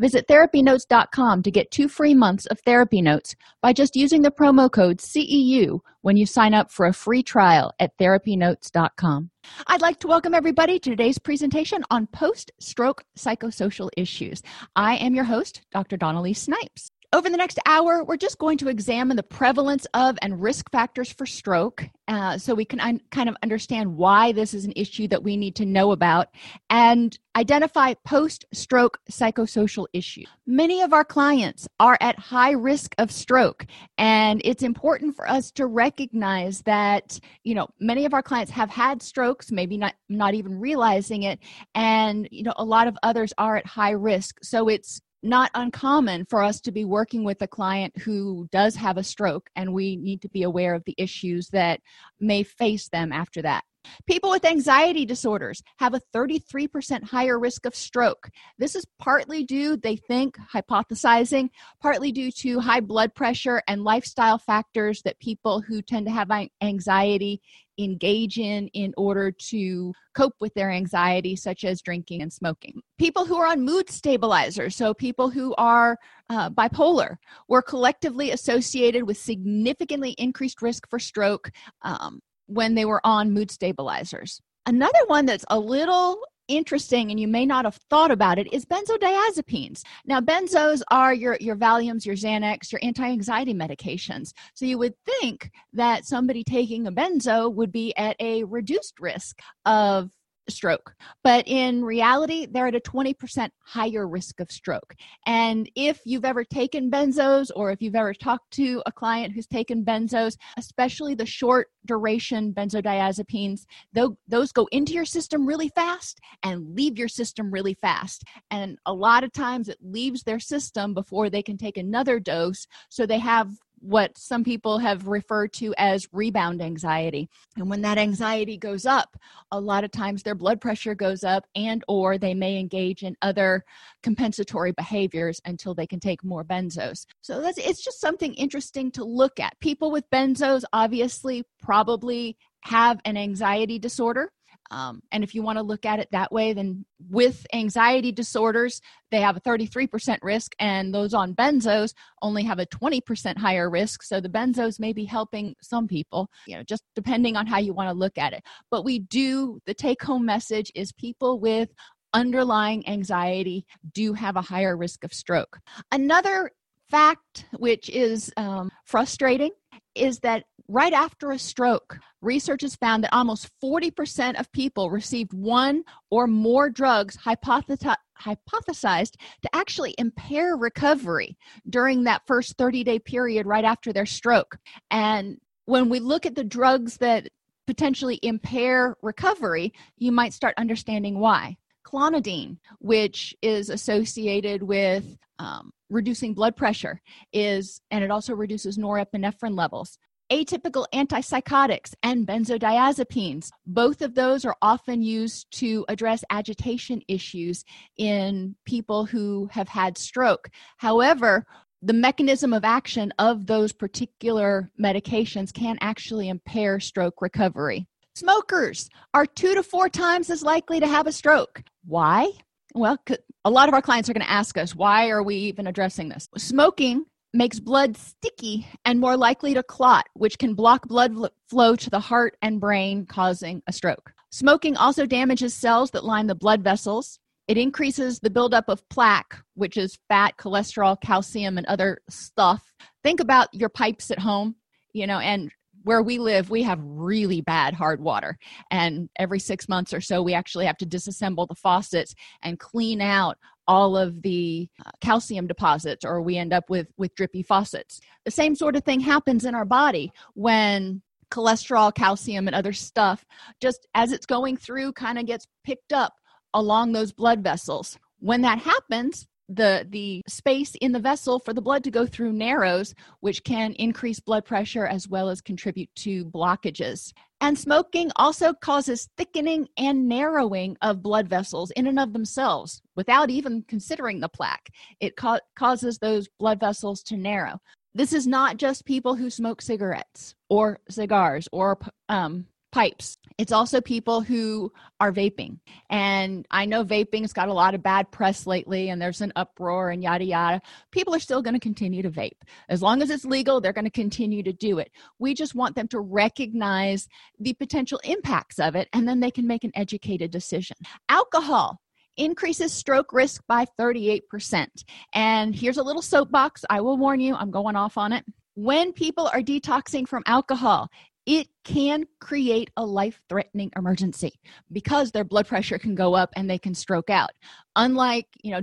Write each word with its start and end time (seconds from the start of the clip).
Visit 0.00 0.26
therapynotes.com 0.28 1.42
to 1.42 1.50
get 1.50 1.70
two 1.70 1.86
free 1.86 2.14
months 2.14 2.46
of 2.46 2.58
therapy 2.60 3.02
notes 3.02 3.34
by 3.60 3.74
just 3.74 3.94
using 3.94 4.22
the 4.22 4.30
promo 4.30 4.72
code 4.72 4.96
CEU 4.96 5.80
when 6.00 6.16
you 6.16 6.24
sign 6.24 6.54
up 6.54 6.72
for 6.72 6.86
a 6.86 6.92
free 6.94 7.22
trial 7.22 7.70
at 7.78 7.96
therapynotes.com. 7.98 9.30
I'd 9.66 9.82
like 9.82 10.00
to 10.00 10.08
welcome 10.08 10.32
everybody 10.32 10.78
to 10.78 10.88
today's 10.88 11.18
presentation 11.18 11.84
on 11.90 12.06
post 12.06 12.50
stroke 12.58 13.04
psychosocial 13.18 13.90
issues. 13.94 14.40
I 14.74 14.96
am 14.96 15.14
your 15.14 15.24
host, 15.24 15.60
Dr. 15.70 15.98
Dawn-Elise 15.98 16.40
Snipes. 16.40 16.90
Over 17.12 17.28
the 17.28 17.36
next 17.36 17.58
hour, 17.66 18.04
we're 18.04 18.16
just 18.16 18.38
going 18.38 18.56
to 18.58 18.68
examine 18.68 19.16
the 19.16 19.24
prevalence 19.24 19.84
of 19.94 20.16
and 20.22 20.40
risk 20.40 20.70
factors 20.70 21.10
for 21.10 21.26
stroke 21.26 21.88
uh, 22.06 22.38
so 22.38 22.54
we 22.54 22.64
can 22.64 22.78
un- 22.78 23.00
kind 23.10 23.28
of 23.28 23.36
understand 23.42 23.96
why 23.96 24.30
this 24.30 24.54
is 24.54 24.64
an 24.64 24.72
issue 24.76 25.08
that 25.08 25.24
we 25.24 25.36
need 25.36 25.56
to 25.56 25.66
know 25.66 25.90
about 25.90 26.28
and 26.70 27.18
identify 27.34 27.94
post 28.04 28.44
stroke 28.52 29.00
psychosocial 29.10 29.86
issues. 29.92 30.28
Many 30.46 30.82
of 30.82 30.92
our 30.92 31.04
clients 31.04 31.66
are 31.80 31.98
at 32.00 32.16
high 32.16 32.52
risk 32.52 32.94
of 32.98 33.10
stroke, 33.10 33.66
and 33.98 34.40
it's 34.44 34.62
important 34.62 35.16
for 35.16 35.28
us 35.28 35.50
to 35.52 35.66
recognize 35.66 36.62
that, 36.62 37.18
you 37.42 37.56
know, 37.56 37.66
many 37.80 38.04
of 38.04 38.14
our 38.14 38.22
clients 38.22 38.52
have 38.52 38.70
had 38.70 39.02
strokes, 39.02 39.50
maybe 39.50 39.76
not, 39.76 39.94
not 40.08 40.34
even 40.34 40.60
realizing 40.60 41.24
it, 41.24 41.40
and, 41.74 42.28
you 42.30 42.44
know, 42.44 42.54
a 42.56 42.64
lot 42.64 42.86
of 42.86 42.96
others 43.02 43.32
are 43.36 43.56
at 43.56 43.66
high 43.66 43.90
risk. 43.90 44.38
So 44.44 44.68
it's 44.68 45.00
not 45.22 45.50
uncommon 45.54 46.24
for 46.26 46.42
us 46.42 46.60
to 46.62 46.72
be 46.72 46.84
working 46.84 47.24
with 47.24 47.42
a 47.42 47.48
client 47.48 47.96
who 47.98 48.48
does 48.50 48.74
have 48.76 48.96
a 48.96 49.04
stroke, 49.04 49.50
and 49.56 49.72
we 49.72 49.96
need 49.96 50.22
to 50.22 50.28
be 50.28 50.42
aware 50.42 50.74
of 50.74 50.84
the 50.84 50.94
issues 50.98 51.48
that 51.48 51.80
may 52.18 52.42
face 52.42 52.88
them 52.88 53.12
after 53.12 53.42
that. 53.42 53.64
People 54.06 54.30
with 54.30 54.44
anxiety 54.44 55.06
disorders 55.06 55.62
have 55.78 55.94
a 55.94 56.02
33% 56.14 57.02
higher 57.02 57.38
risk 57.38 57.64
of 57.64 57.74
stroke. 57.74 58.28
This 58.58 58.76
is 58.76 58.86
partly 58.98 59.42
due, 59.44 59.76
they 59.76 59.96
think, 59.96 60.36
hypothesizing, 60.52 61.48
partly 61.80 62.12
due 62.12 62.30
to 62.32 62.60
high 62.60 62.80
blood 62.80 63.14
pressure 63.14 63.62
and 63.66 63.82
lifestyle 63.82 64.38
factors 64.38 65.02
that 65.02 65.18
people 65.18 65.62
who 65.62 65.80
tend 65.80 66.06
to 66.06 66.12
have 66.12 66.30
anxiety 66.60 67.40
engage 67.82 68.38
in 68.38 68.68
in 68.68 68.92
order 68.96 69.30
to 69.30 69.92
cope 70.14 70.34
with 70.40 70.52
their 70.54 70.70
anxiety, 70.70 71.36
such 71.36 71.64
as 71.64 71.82
drinking 71.82 72.22
and 72.22 72.32
smoking. 72.32 72.80
People 72.98 73.24
who 73.24 73.36
are 73.36 73.46
on 73.46 73.64
mood 73.64 73.88
stabilizers, 73.90 74.76
so 74.76 74.94
people 74.94 75.30
who 75.30 75.54
are 75.56 75.96
uh, 76.28 76.50
bipolar, 76.50 77.16
were 77.48 77.62
collectively 77.62 78.30
associated 78.30 79.04
with 79.04 79.16
significantly 79.18 80.12
increased 80.18 80.62
risk 80.62 80.88
for 80.88 80.98
stroke. 80.98 81.50
Um, 81.82 82.20
when 82.50 82.74
they 82.74 82.84
were 82.84 83.00
on 83.04 83.30
mood 83.30 83.50
stabilizers. 83.50 84.40
Another 84.66 84.98
one 85.06 85.24
that's 85.24 85.44
a 85.50 85.58
little 85.58 86.18
interesting 86.50 87.10
and 87.10 87.18
you 87.18 87.28
may 87.28 87.46
not 87.46 87.64
have 87.64 87.78
thought 87.88 88.10
about 88.10 88.38
it 88.38 88.52
is 88.52 88.64
benzodiazepines. 88.64 89.82
Now, 90.04 90.20
benzos 90.20 90.82
are 90.90 91.14
your, 91.14 91.36
your 91.40 91.56
Valiums, 91.56 92.04
your 92.04 92.16
Xanax, 92.16 92.72
your 92.72 92.80
anti 92.82 93.04
anxiety 93.04 93.54
medications. 93.54 94.32
So 94.54 94.64
you 94.66 94.78
would 94.78 94.94
think 95.04 95.50
that 95.72 96.04
somebody 96.04 96.44
taking 96.44 96.86
a 96.86 96.92
benzo 96.92 97.52
would 97.52 97.72
be 97.72 97.96
at 97.96 98.16
a 98.20 98.44
reduced 98.44 99.00
risk 99.00 99.40
of 99.64 100.10
stroke. 100.50 100.94
But 101.22 101.46
in 101.46 101.84
reality, 101.84 102.46
they're 102.50 102.66
at 102.66 102.74
a 102.74 102.80
20% 102.80 103.50
higher 103.60 104.06
risk 104.06 104.40
of 104.40 104.50
stroke. 104.50 104.94
And 105.26 105.70
if 105.74 106.00
you've 106.04 106.24
ever 106.24 106.44
taken 106.44 106.90
benzos 106.90 107.50
or 107.54 107.70
if 107.70 107.80
you've 107.80 107.94
ever 107.94 108.14
talked 108.14 108.50
to 108.52 108.82
a 108.86 108.92
client 108.92 109.32
who's 109.32 109.46
taken 109.46 109.84
benzos, 109.84 110.36
especially 110.56 111.14
the 111.14 111.26
short 111.26 111.68
duration 111.86 112.52
benzodiazepines, 112.52 113.62
though 113.92 114.16
those 114.28 114.52
go 114.52 114.68
into 114.72 114.92
your 114.92 115.04
system 115.04 115.46
really 115.46 115.68
fast 115.68 116.20
and 116.42 116.74
leave 116.74 116.98
your 116.98 117.08
system 117.08 117.50
really 117.50 117.74
fast. 117.74 118.24
And 118.50 118.78
a 118.86 118.92
lot 118.92 119.24
of 119.24 119.32
times 119.32 119.68
it 119.68 119.78
leaves 119.80 120.22
their 120.22 120.40
system 120.40 120.94
before 120.94 121.30
they 121.30 121.42
can 121.42 121.56
take 121.56 121.76
another 121.76 122.20
dose. 122.20 122.66
So 122.88 123.06
they 123.06 123.18
have 123.18 123.50
what 123.80 124.16
some 124.16 124.44
people 124.44 124.78
have 124.78 125.06
referred 125.06 125.52
to 125.54 125.74
as 125.78 126.06
rebound 126.12 126.60
anxiety. 126.62 127.28
And 127.56 127.68
when 127.68 127.82
that 127.82 127.98
anxiety 127.98 128.56
goes 128.56 128.86
up 128.86 129.16
a 129.50 129.60
lot 129.60 129.84
of 129.84 129.90
times 129.90 130.22
their 130.22 130.34
blood 130.34 130.60
pressure 130.60 130.94
goes 130.94 131.24
up 131.24 131.46
and 131.54 131.82
or 131.88 132.18
they 132.18 132.34
may 132.34 132.58
engage 132.58 133.02
in 133.02 133.16
other 133.22 133.64
compensatory 134.02 134.72
behaviors 134.72 135.40
until 135.44 135.74
they 135.74 135.86
can 135.86 136.00
take 136.00 136.22
more 136.22 136.44
benzos. 136.44 137.06
So 137.20 137.40
that's 137.40 137.58
it's 137.58 137.82
just 137.82 138.00
something 138.00 138.34
interesting 138.34 138.90
to 138.92 139.04
look 139.04 139.40
at. 139.40 139.58
People 139.60 139.90
with 139.90 140.08
benzos 140.10 140.62
obviously 140.72 141.44
probably 141.60 142.36
have 142.62 143.00
an 143.04 143.16
anxiety 143.16 143.78
disorder 143.78 144.30
um, 144.70 145.02
and 145.10 145.24
if 145.24 145.34
you 145.34 145.42
want 145.42 145.58
to 145.58 145.62
look 145.62 145.84
at 145.84 145.98
it 145.98 146.08
that 146.12 146.32
way, 146.32 146.52
then 146.52 146.84
with 147.08 147.46
anxiety 147.52 148.12
disorders, 148.12 148.80
they 149.10 149.20
have 149.20 149.36
a 149.36 149.40
33% 149.40 150.18
risk, 150.22 150.52
and 150.58 150.94
those 150.94 151.12
on 151.12 151.34
benzos 151.34 151.94
only 152.22 152.44
have 152.44 152.58
a 152.58 152.66
20% 152.66 153.36
higher 153.36 153.68
risk. 153.68 154.02
So 154.02 154.20
the 154.20 154.28
benzos 154.28 154.78
may 154.78 154.92
be 154.92 155.04
helping 155.04 155.54
some 155.60 155.88
people, 155.88 156.30
you 156.46 156.56
know, 156.56 156.62
just 156.62 156.84
depending 156.94 157.36
on 157.36 157.46
how 157.46 157.58
you 157.58 157.74
want 157.74 157.88
to 157.88 157.94
look 157.94 158.18
at 158.18 158.32
it. 158.32 158.44
But 158.70 158.84
we 158.84 159.00
do, 159.00 159.60
the 159.66 159.74
take 159.74 160.02
home 160.02 160.24
message 160.24 160.70
is 160.74 160.92
people 160.92 161.40
with 161.40 161.70
underlying 162.12 162.88
anxiety 162.88 163.66
do 163.92 164.12
have 164.14 164.36
a 164.36 164.42
higher 164.42 164.76
risk 164.76 165.04
of 165.04 165.12
stroke. 165.12 165.58
Another 165.92 166.50
fact 166.90 167.46
which 167.58 167.88
is 167.88 168.32
um, 168.36 168.70
frustrating 168.84 169.50
is 169.94 170.18
that 170.20 170.44
right 170.70 170.92
after 170.92 171.32
a 171.32 171.38
stroke, 171.38 171.98
research 172.22 172.62
has 172.62 172.76
found 172.76 173.02
that 173.02 173.12
almost 173.12 173.50
40% 173.62 174.38
of 174.38 174.50
people 174.52 174.88
received 174.88 175.32
one 175.32 175.82
or 176.10 176.28
more 176.28 176.70
drugs 176.70 177.16
hypothesized 177.16 177.96
to 178.22 179.50
actually 179.52 179.96
impair 179.98 180.56
recovery 180.56 181.36
during 181.68 182.04
that 182.04 182.22
first 182.26 182.56
30 182.56 182.84
day 182.84 183.00
period 183.00 183.46
right 183.46 183.64
after 183.64 183.92
their 183.92 184.06
stroke. 184.06 184.58
And 184.92 185.38
when 185.64 185.88
we 185.88 185.98
look 185.98 186.24
at 186.24 186.36
the 186.36 186.44
drugs 186.44 186.98
that 186.98 187.28
potentially 187.66 188.20
impair 188.22 188.96
recovery, 189.02 189.72
you 189.96 190.12
might 190.12 190.32
start 190.32 190.54
understanding 190.56 191.18
why. 191.18 191.56
Clonidine, 191.84 192.58
which 192.78 193.34
is 193.42 193.70
associated 193.70 194.62
with 194.62 195.16
um, 195.40 195.72
reducing 195.88 196.34
blood 196.34 196.54
pressure, 196.54 197.00
is 197.32 197.80
and 197.90 198.04
it 198.04 198.10
also 198.10 198.34
reduces 198.34 198.78
norepinephrine 198.78 199.56
levels 199.56 199.98
atypical 200.30 200.86
antipsychotics 200.94 201.94
and 202.02 202.26
benzodiazepines. 202.26 203.50
Both 203.66 204.02
of 204.02 204.14
those 204.14 204.44
are 204.44 204.56
often 204.62 205.02
used 205.02 205.50
to 205.58 205.84
address 205.88 206.24
agitation 206.30 207.02
issues 207.08 207.64
in 207.96 208.54
people 208.64 209.04
who 209.04 209.48
have 209.52 209.68
had 209.68 209.98
stroke. 209.98 210.50
However, 210.78 211.44
the 211.82 211.92
mechanism 211.92 212.52
of 212.52 212.64
action 212.64 213.12
of 213.18 213.46
those 213.46 213.72
particular 213.72 214.70
medications 214.80 215.52
can 215.52 215.78
actually 215.80 216.28
impair 216.28 216.78
stroke 216.78 217.22
recovery. 217.22 217.86
Smokers 218.14 218.90
are 219.14 219.24
two 219.24 219.54
to 219.54 219.62
four 219.62 219.88
times 219.88 220.28
as 220.30 220.42
likely 220.42 220.80
to 220.80 220.86
have 220.86 221.06
a 221.06 221.12
stroke. 221.12 221.62
Why? 221.86 222.28
Well, 222.74 222.98
a 223.44 223.50
lot 223.50 223.68
of 223.68 223.74
our 223.74 223.82
clients 223.82 224.10
are 224.10 224.12
going 224.12 224.26
to 224.26 224.30
ask 224.30 224.58
us, 224.58 224.74
why 224.74 225.08
are 225.08 225.22
we 225.22 225.36
even 225.36 225.66
addressing 225.66 226.08
this? 226.08 226.28
Smoking 226.36 227.06
makes 227.32 227.60
blood 227.60 227.96
sticky 227.96 228.66
and 228.84 228.98
more 228.98 229.16
likely 229.16 229.54
to 229.54 229.62
clot, 229.62 230.06
which 230.14 230.38
can 230.38 230.54
block 230.54 230.86
blood 230.88 231.14
flow 231.48 231.76
to 231.76 231.90
the 231.90 232.00
heart 232.00 232.36
and 232.42 232.60
brain, 232.60 233.06
causing 233.06 233.62
a 233.66 233.72
stroke. 233.72 234.12
Smoking 234.32 234.76
also 234.76 235.06
damages 235.06 235.54
cells 235.54 235.90
that 235.92 236.04
line 236.04 236.26
the 236.26 236.34
blood 236.34 236.62
vessels. 236.62 237.18
It 237.48 237.58
increases 237.58 238.20
the 238.20 238.30
buildup 238.30 238.68
of 238.68 238.88
plaque, 238.88 239.42
which 239.54 239.76
is 239.76 239.98
fat, 240.08 240.36
cholesterol, 240.38 241.00
calcium, 241.00 241.58
and 241.58 241.66
other 241.66 241.98
stuff. 242.08 242.62
Think 243.02 243.18
about 243.18 243.52
your 243.52 243.68
pipes 243.68 244.10
at 244.10 244.20
home, 244.20 244.54
you 244.92 245.06
know, 245.06 245.18
and 245.18 245.50
where 245.82 246.02
we 246.02 246.18
live, 246.18 246.50
we 246.50 246.62
have 246.62 246.78
really 246.82 247.40
bad 247.40 247.74
hard 247.74 248.00
water. 248.00 248.38
And 248.70 249.08
every 249.18 249.40
six 249.40 249.68
months 249.68 249.94
or 249.94 250.00
so, 250.00 250.22
we 250.22 250.34
actually 250.34 250.66
have 250.66 250.76
to 250.78 250.86
disassemble 250.86 251.48
the 251.48 251.54
faucets 251.54 252.14
and 252.42 252.58
clean 252.58 253.00
out 253.00 253.38
all 253.66 253.96
of 253.96 254.22
the 254.22 254.68
calcium 255.00 255.46
deposits 255.46 256.04
or 256.04 256.22
we 256.22 256.36
end 256.36 256.52
up 256.52 256.68
with 256.68 256.88
with 256.96 257.14
drippy 257.14 257.42
faucets. 257.42 258.00
The 258.24 258.30
same 258.30 258.54
sort 258.54 258.76
of 258.76 258.84
thing 258.84 259.00
happens 259.00 259.44
in 259.44 259.54
our 259.54 259.64
body 259.64 260.12
when 260.34 261.02
cholesterol 261.30 261.94
calcium 261.94 262.48
and 262.48 262.56
other 262.56 262.72
stuff 262.72 263.24
just 263.60 263.86
as 263.94 264.12
it's 264.12 264.26
going 264.26 264.56
through 264.56 264.92
kind 264.92 265.18
of 265.18 265.26
gets 265.26 265.46
picked 265.64 265.92
up 265.92 266.14
along 266.52 266.92
those 266.92 267.12
blood 267.12 267.42
vessels. 267.42 267.98
When 268.18 268.42
that 268.42 268.58
happens 268.58 269.26
the 269.48 269.84
the 269.88 270.22
space 270.28 270.76
in 270.80 270.92
the 270.92 271.00
vessel 271.00 271.40
for 271.40 271.52
the 271.52 271.60
blood 271.60 271.82
to 271.82 271.90
go 271.90 272.06
through 272.06 272.32
narrows 272.32 272.94
which 273.18 273.42
can 273.42 273.72
increase 273.74 274.20
blood 274.20 274.44
pressure 274.44 274.86
as 274.86 275.08
well 275.08 275.28
as 275.28 275.40
contribute 275.40 275.88
to 275.96 276.24
blockages 276.26 277.12
and 277.40 277.58
smoking 277.58 278.10
also 278.16 278.52
causes 278.52 279.08
thickening 279.16 279.68
and 279.76 280.08
narrowing 280.08 280.76
of 280.82 281.02
blood 281.02 281.28
vessels 281.28 281.70
in 281.72 281.86
and 281.86 281.98
of 281.98 282.12
themselves 282.12 282.82
without 282.96 283.30
even 283.30 283.64
considering 283.68 284.20
the 284.20 284.28
plaque. 284.28 284.68
It 285.00 285.16
ca- 285.16 285.40
causes 285.56 285.98
those 285.98 286.28
blood 286.38 286.60
vessels 286.60 287.02
to 287.04 287.16
narrow. 287.16 287.60
This 287.94 288.12
is 288.12 288.26
not 288.26 288.56
just 288.56 288.84
people 288.84 289.14
who 289.14 289.30
smoke 289.30 289.62
cigarettes 289.62 290.34
or 290.48 290.78
cigars 290.88 291.48
or 291.50 291.78
um, 292.08 292.46
pipes. 292.72 293.18
It's 293.38 293.52
also 293.52 293.80
people 293.80 294.20
who 294.20 294.72
are 295.00 295.12
vaping. 295.12 295.58
And 295.88 296.46
I 296.50 296.66
know 296.66 296.84
vaping's 296.84 297.32
got 297.32 297.48
a 297.48 297.54
lot 297.54 297.74
of 297.74 297.82
bad 297.82 298.10
press 298.10 298.46
lately 298.46 298.90
and 298.90 299.00
there's 299.00 299.20
an 299.20 299.32
uproar 299.34 299.90
and 299.90 300.02
yada 300.02 300.24
yada. 300.24 300.60
People 300.90 301.14
are 301.14 301.20
still 301.20 301.42
going 301.42 301.54
to 301.54 301.60
continue 301.60 302.02
to 302.02 302.10
vape. 302.10 302.42
As 302.68 302.82
long 302.82 303.02
as 303.02 303.10
it's 303.10 303.24
legal, 303.24 303.60
they're 303.60 303.72
going 303.72 303.86
to 303.86 303.90
continue 303.90 304.42
to 304.42 304.52
do 304.52 304.78
it. 304.78 304.90
We 305.18 305.34
just 305.34 305.54
want 305.54 305.74
them 305.74 305.88
to 305.88 306.00
recognize 306.00 307.08
the 307.38 307.54
potential 307.54 308.00
impacts 308.04 308.58
of 308.58 308.76
it 308.76 308.88
and 308.92 309.08
then 309.08 309.20
they 309.20 309.30
can 309.30 309.46
make 309.46 309.64
an 309.64 309.72
educated 309.74 310.30
decision. 310.30 310.76
Alcohol 311.08 311.80
increases 312.16 312.72
stroke 312.72 313.12
risk 313.12 313.42
by 313.48 313.64
38%. 313.78 314.66
And 315.14 315.54
here's 315.54 315.78
a 315.78 315.82
little 315.82 316.02
soapbox. 316.02 316.64
I 316.68 316.82
will 316.82 316.98
warn 316.98 317.20
you, 317.20 317.34
I'm 317.34 317.50
going 317.50 317.76
off 317.76 317.96
on 317.96 318.12
it 318.12 318.24
when 318.54 318.92
people 318.92 319.30
are 319.32 319.40
detoxing 319.40 320.06
from 320.06 320.22
alcohol, 320.26 320.90
it 321.30 321.46
can 321.62 322.08
create 322.18 322.70
a 322.76 322.84
life 322.84 323.20
threatening 323.28 323.70
emergency 323.76 324.32
because 324.72 325.12
their 325.12 325.22
blood 325.22 325.46
pressure 325.46 325.78
can 325.78 325.94
go 325.94 326.12
up 326.12 326.30
and 326.34 326.50
they 326.50 326.58
can 326.58 326.74
stroke 326.74 327.08
out. 327.08 327.30
Unlike 327.76 328.26
you 328.42 328.50
know 328.50 328.60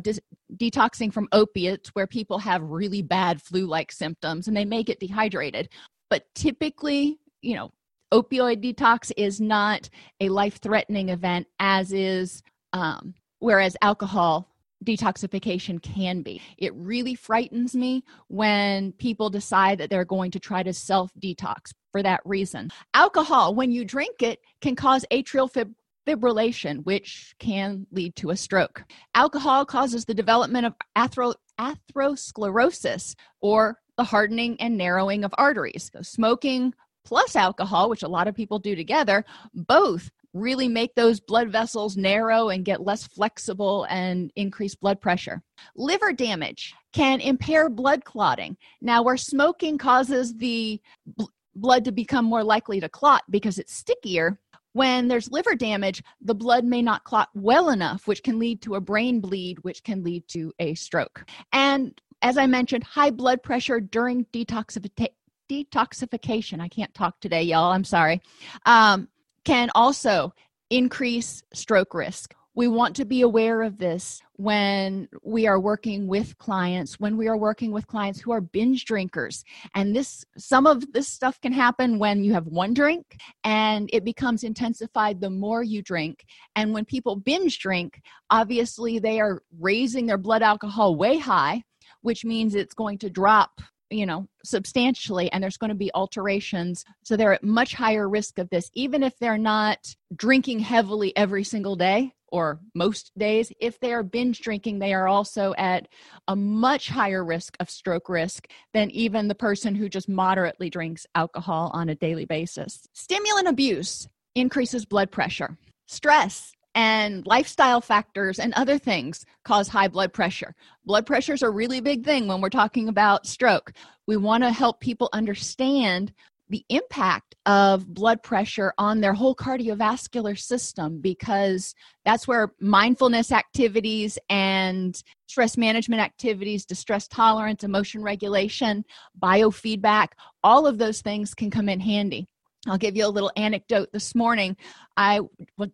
detoxing 0.58 1.14
from 1.14 1.30
opiates 1.32 1.90
where 1.96 2.08
people 2.08 2.40
have 2.40 2.62
really 2.62 3.02
bad 3.02 3.42
flu 3.42 3.66
like 3.66 3.90
symptoms 3.90 4.50
and 4.50 4.58
they 4.58 4.66
may 4.66 4.84
get 4.84 5.00
dehydrated 5.00 5.70
but 6.10 6.24
typically 6.36 7.20
you 7.42 7.56
know 7.56 7.72
opioid 8.14 8.64
detox 8.64 9.12
is 9.18 9.42
not 9.42 9.90
a 10.22 10.30
life 10.30 10.60
threatening 10.62 11.10
event 11.10 11.48
as 11.60 11.92
is 11.92 12.42
um, 12.72 13.14
whereas 13.40 13.76
alcohol 13.82 14.50
detoxification 14.86 15.82
can 15.82 16.22
be. 16.22 16.42
It 16.58 16.74
really 16.76 17.16
frightens 17.16 17.76
me 17.76 18.04
when 18.28 18.92
people 18.94 19.30
decide 19.30 19.80
that 19.80 19.90
they're 19.90 20.06
going 20.06 20.32
to 20.32 20.40
try 20.40 20.64
to 20.64 20.74
self 20.74 21.12
detox 21.22 21.74
for 21.92 22.04
that 22.04 22.22
reason. 22.26 22.70
Alcohol, 22.94 23.56
when 23.56 23.72
you 23.72 23.86
drink 23.86 24.22
it, 24.22 24.40
can 24.62 24.76
cause 24.76 25.06
atrial 25.12 25.52
fib- 25.52 25.74
fibrillation, 26.08 26.84
which 26.86 27.36
can 27.40 27.86
lead 27.92 28.16
to 28.16 28.30
a 28.30 28.38
stroke. 28.38 28.84
Alcohol 29.16 29.66
causes 29.66 30.06
the 30.06 30.14
development 30.14 30.66
of 30.66 30.74
athero- 30.98 31.36
atherosclerosis 31.60 33.16
or 33.42 33.78
the 33.98 34.04
hardening 34.04 34.56
and 34.62 34.78
narrowing 34.78 35.24
of 35.24 35.34
arteries. 35.38 35.90
So, 35.94 36.02
smoking 36.02 36.74
plus 37.04 37.36
alcohol, 37.36 37.90
which 37.90 38.04
a 38.04 38.08
lot 38.08 38.28
of 38.28 38.36
people 38.36 38.60
do 38.60 38.76
together, 38.76 39.24
both 39.54 40.12
really 40.34 40.68
make 40.68 40.94
those 40.96 41.20
blood 41.20 41.50
vessels 41.50 41.98
narrow 41.98 42.50
and 42.50 42.66
get 42.66 42.86
less 42.86 43.08
flexible 43.08 43.86
and 43.90 44.32
increase 44.36 44.76
blood 44.76 45.02
pressure. 45.02 45.42
Liver 45.76 46.14
damage 46.14 46.74
can 46.94 47.20
impair 47.22 47.70
blood 47.70 48.06
clotting. 48.06 48.58
Now, 48.82 49.02
where 49.04 49.18
smoking 49.18 49.78
causes 49.78 50.36
the 50.36 50.82
bl- 51.06 51.26
blood 51.56 51.86
to 51.86 51.92
become 51.92 52.26
more 52.26 52.44
likely 52.44 52.80
to 52.80 52.90
clot 52.90 53.24
because 53.30 53.58
it's 53.58 53.74
stickier, 53.74 54.40
when 54.74 55.08
there's 55.08 55.32
liver 55.32 55.56
damage, 55.56 56.04
the 56.22 56.36
blood 56.36 56.64
may 56.64 56.84
not 56.84 57.04
clot 57.04 57.30
well 57.34 57.70
enough, 57.70 58.08
which 58.08 58.22
can 58.22 58.38
lead 58.38 58.62
to 58.62 58.76
a 58.76 58.82
brain 58.82 59.20
bleed, 59.20 59.58
which 59.64 59.84
can 59.84 60.04
lead 60.04 60.28
to 60.28 60.54
a 60.60 60.76
stroke. 60.76 61.26
And 61.52 62.00
as 62.22 62.38
I 62.38 62.46
mentioned, 62.46 62.84
high 62.84 63.10
blood 63.10 63.42
pressure 63.42 63.80
during 63.80 64.26
detoxification 64.26 65.10
detoxification 65.50 66.60
i 66.60 66.68
can't 66.68 66.94
talk 66.94 67.18
today 67.22 67.42
y'all 67.42 67.72
i'm 67.72 67.86
sorry 67.86 68.22
um, 68.66 69.08
can 69.48 69.70
also 69.76 70.34
increase 70.70 71.42
stroke 71.54 71.94
risk. 71.94 72.36
We 72.54 72.68
want 72.68 72.98
to 72.98 73.06
be 73.06 73.22
aware 73.22 73.62
of 73.62 73.78
this 73.78 74.22
when 74.34 75.08
we 75.24 75.48
are 75.48 75.58
working 75.58 76.06
with 76.06 76.38
clients, 76.38 77.00
when 77.00 77.16
we 77.16 77.30
are 77.30 77.38
working 77.38 77.72
with 77.72 77.88
clients 77.88 78.20
who 78.20 78.34
are 78.34 78.42
binge 78.42 78.84
drinkers. 78.84 79.46
And 79.74 79.96
this 79.96 80.26
some 80.38 80.68
of 80.68 80.92
this 80.92 81.08
stuff 81.08 81.40
can 81.40 81.54
happen 81.54 81.98
when 81.98 82.26
you 82.26 82.34
have 82.34 82.48
one 82.48 82.74
drink 82.74 83.06
and 83.46 83.90
it 83.94 84.04
becomes 84.04 84.44
intensified 84.44 85.22
the 85.22 85.30
more 85.30 85.64
you 85.64 85.82
drink. 85.82 86.26
And 86.58 86.74
when 86.74 86.84
people 86.84 87.16
binge 87.16 87.60
drink, 87.60 88.02
obviously 88.30 89.00
they 89.00 89.22
are 89.22 89.44
raising 89.62 90.08
their 90.08 90.18
blood 90.18 90.42
alcohol 90.42 90.98
way 90.98 91.20
high, 91.20 91.64
which 92.02 92.26
means 92.26 92.54
it's 92.54 92.74
going 92.74 92.98
to 92.98 93.10
drop 93.10 93.62
you 93.90 94.06
know 94.06 94.28
substantially 94.44 95.32
and 95.32 95.44
there's 95.44 95.58
going 95.58 95.70
to 95.70 95.76
be 95.76 95.92
alterations 95.94 96.84
so 97.04 97.16
they're 97.16 97.34
at 97.34 97.44
much 97.44 97.74
higher 97.74 98.10
risk 98.10 98.38
of 98.38 98.50
this 98.50 98.70
even 98.74 99.04
if 99.04 99.18
they're 99.20 99.38
not 99.38 99.96
drinking 100.16 100.60
heavily 100.60 101.16
every 101.16 101.44
single 101.44 101.76
day 101.76 102.14
or 102.30 102.60
most 102.76 103.12
days. 103.18 103.52
If 103.60 103.80
they 103.80 103.94
are 103.94 104.04
binge 104.04 104.42
drinking 104.42 104.80
they 104.80 104.94
are 104.94 105.08
also 105.08 105.54
at 105.58 105.88
a 106.28 106.36
much 106.36 106.90
higher 106.90 107.24
risk 107.24 107.56
of 107.60 107.70
stroke 107.70 108.10
risk 108.10 108.48
than 108.74 108.92
even 108.92 109.28
the 109.28 109.36
person 109.36 109.76
who 109.76 109.90
just 109.90 110.10
moderately 110.10 110.70
drinks 110.70 111.06
alcohol 111.16 111.72
on 111.74 111.90
a 111.90 111.96
daily 111.96 112.26
basis. 112.26 112.88
Stimulant 112.94 113.48
abuse 113.48 114.08
increases 114.36 114.86
blood 114.86 115.12
pressure. 115.12 115.58
Stress 115.88 116.54
and 116.78 117.26
lifestyle 117.26 117.82
factors 117.82 118.38
and 118.38 118.54
other 118.54 118.78
things 118.78 119.26
cause 119.44 119.68
high 119.68 119.88
blood 119.88 120.14
pressure. 120.14 120.54
Blood 120.86 121.08
pressure 121.08 121.34
is 121.34 121.42
a 121.42 121.50
really 121.50 121.82
big 121.82 122.06
thing 122.06 122.28
when 122.28 122.40
we're 122.40 122.52
talking 122.52 122.88
about 122.88 123.26
stroke. 123.26 123.72
We 124.06 124.16
want 124.16 124.44
to 124.44 124.52
help 124.52 124.80
people 124.80 125.10
understand 125.12 126.14
the 126.50 126.64
impact 126.70 127.34
of 127.48 127.92
blood 127.92 128.22
pressure 128.22 128.74
on 128.78 129.02
their 129.02 129.16
whole 129.16 129.36
cardiovascular 129.36 130.38
system 130.38 131.02
because 131.02 131.74
that's 132.06 132.28
where 132.28 132.54
mindfulness 132.60 133.32
activities 133.32 134.20
and 134.30 135.02
stress 135.26 135.58
management 135.58 136.04
activities, 136.04 136.64
distress 136.64 137.08
tolerance, 137.08 137.64
emotion 137.64 138.04
regulation, 138.04 138.86
biofeedback, 139.20 140.10
all 140.44 140.68
of 140.68 140.78
those 140.78 141.02
things 141.02 141.34
can 141.34 141.50
come 141.50 141.70
in 141.70 141.80
handy. 141.80 142.28
I'll 142.66 142.78
give 142.78 142.96
you 142.96 143.06
a 143.06 143.10
little 143.10 143.32
anecdote. 143.36 143.90
This 143.94 144.16
morning, 144.16 144.58
I 144.96 145.22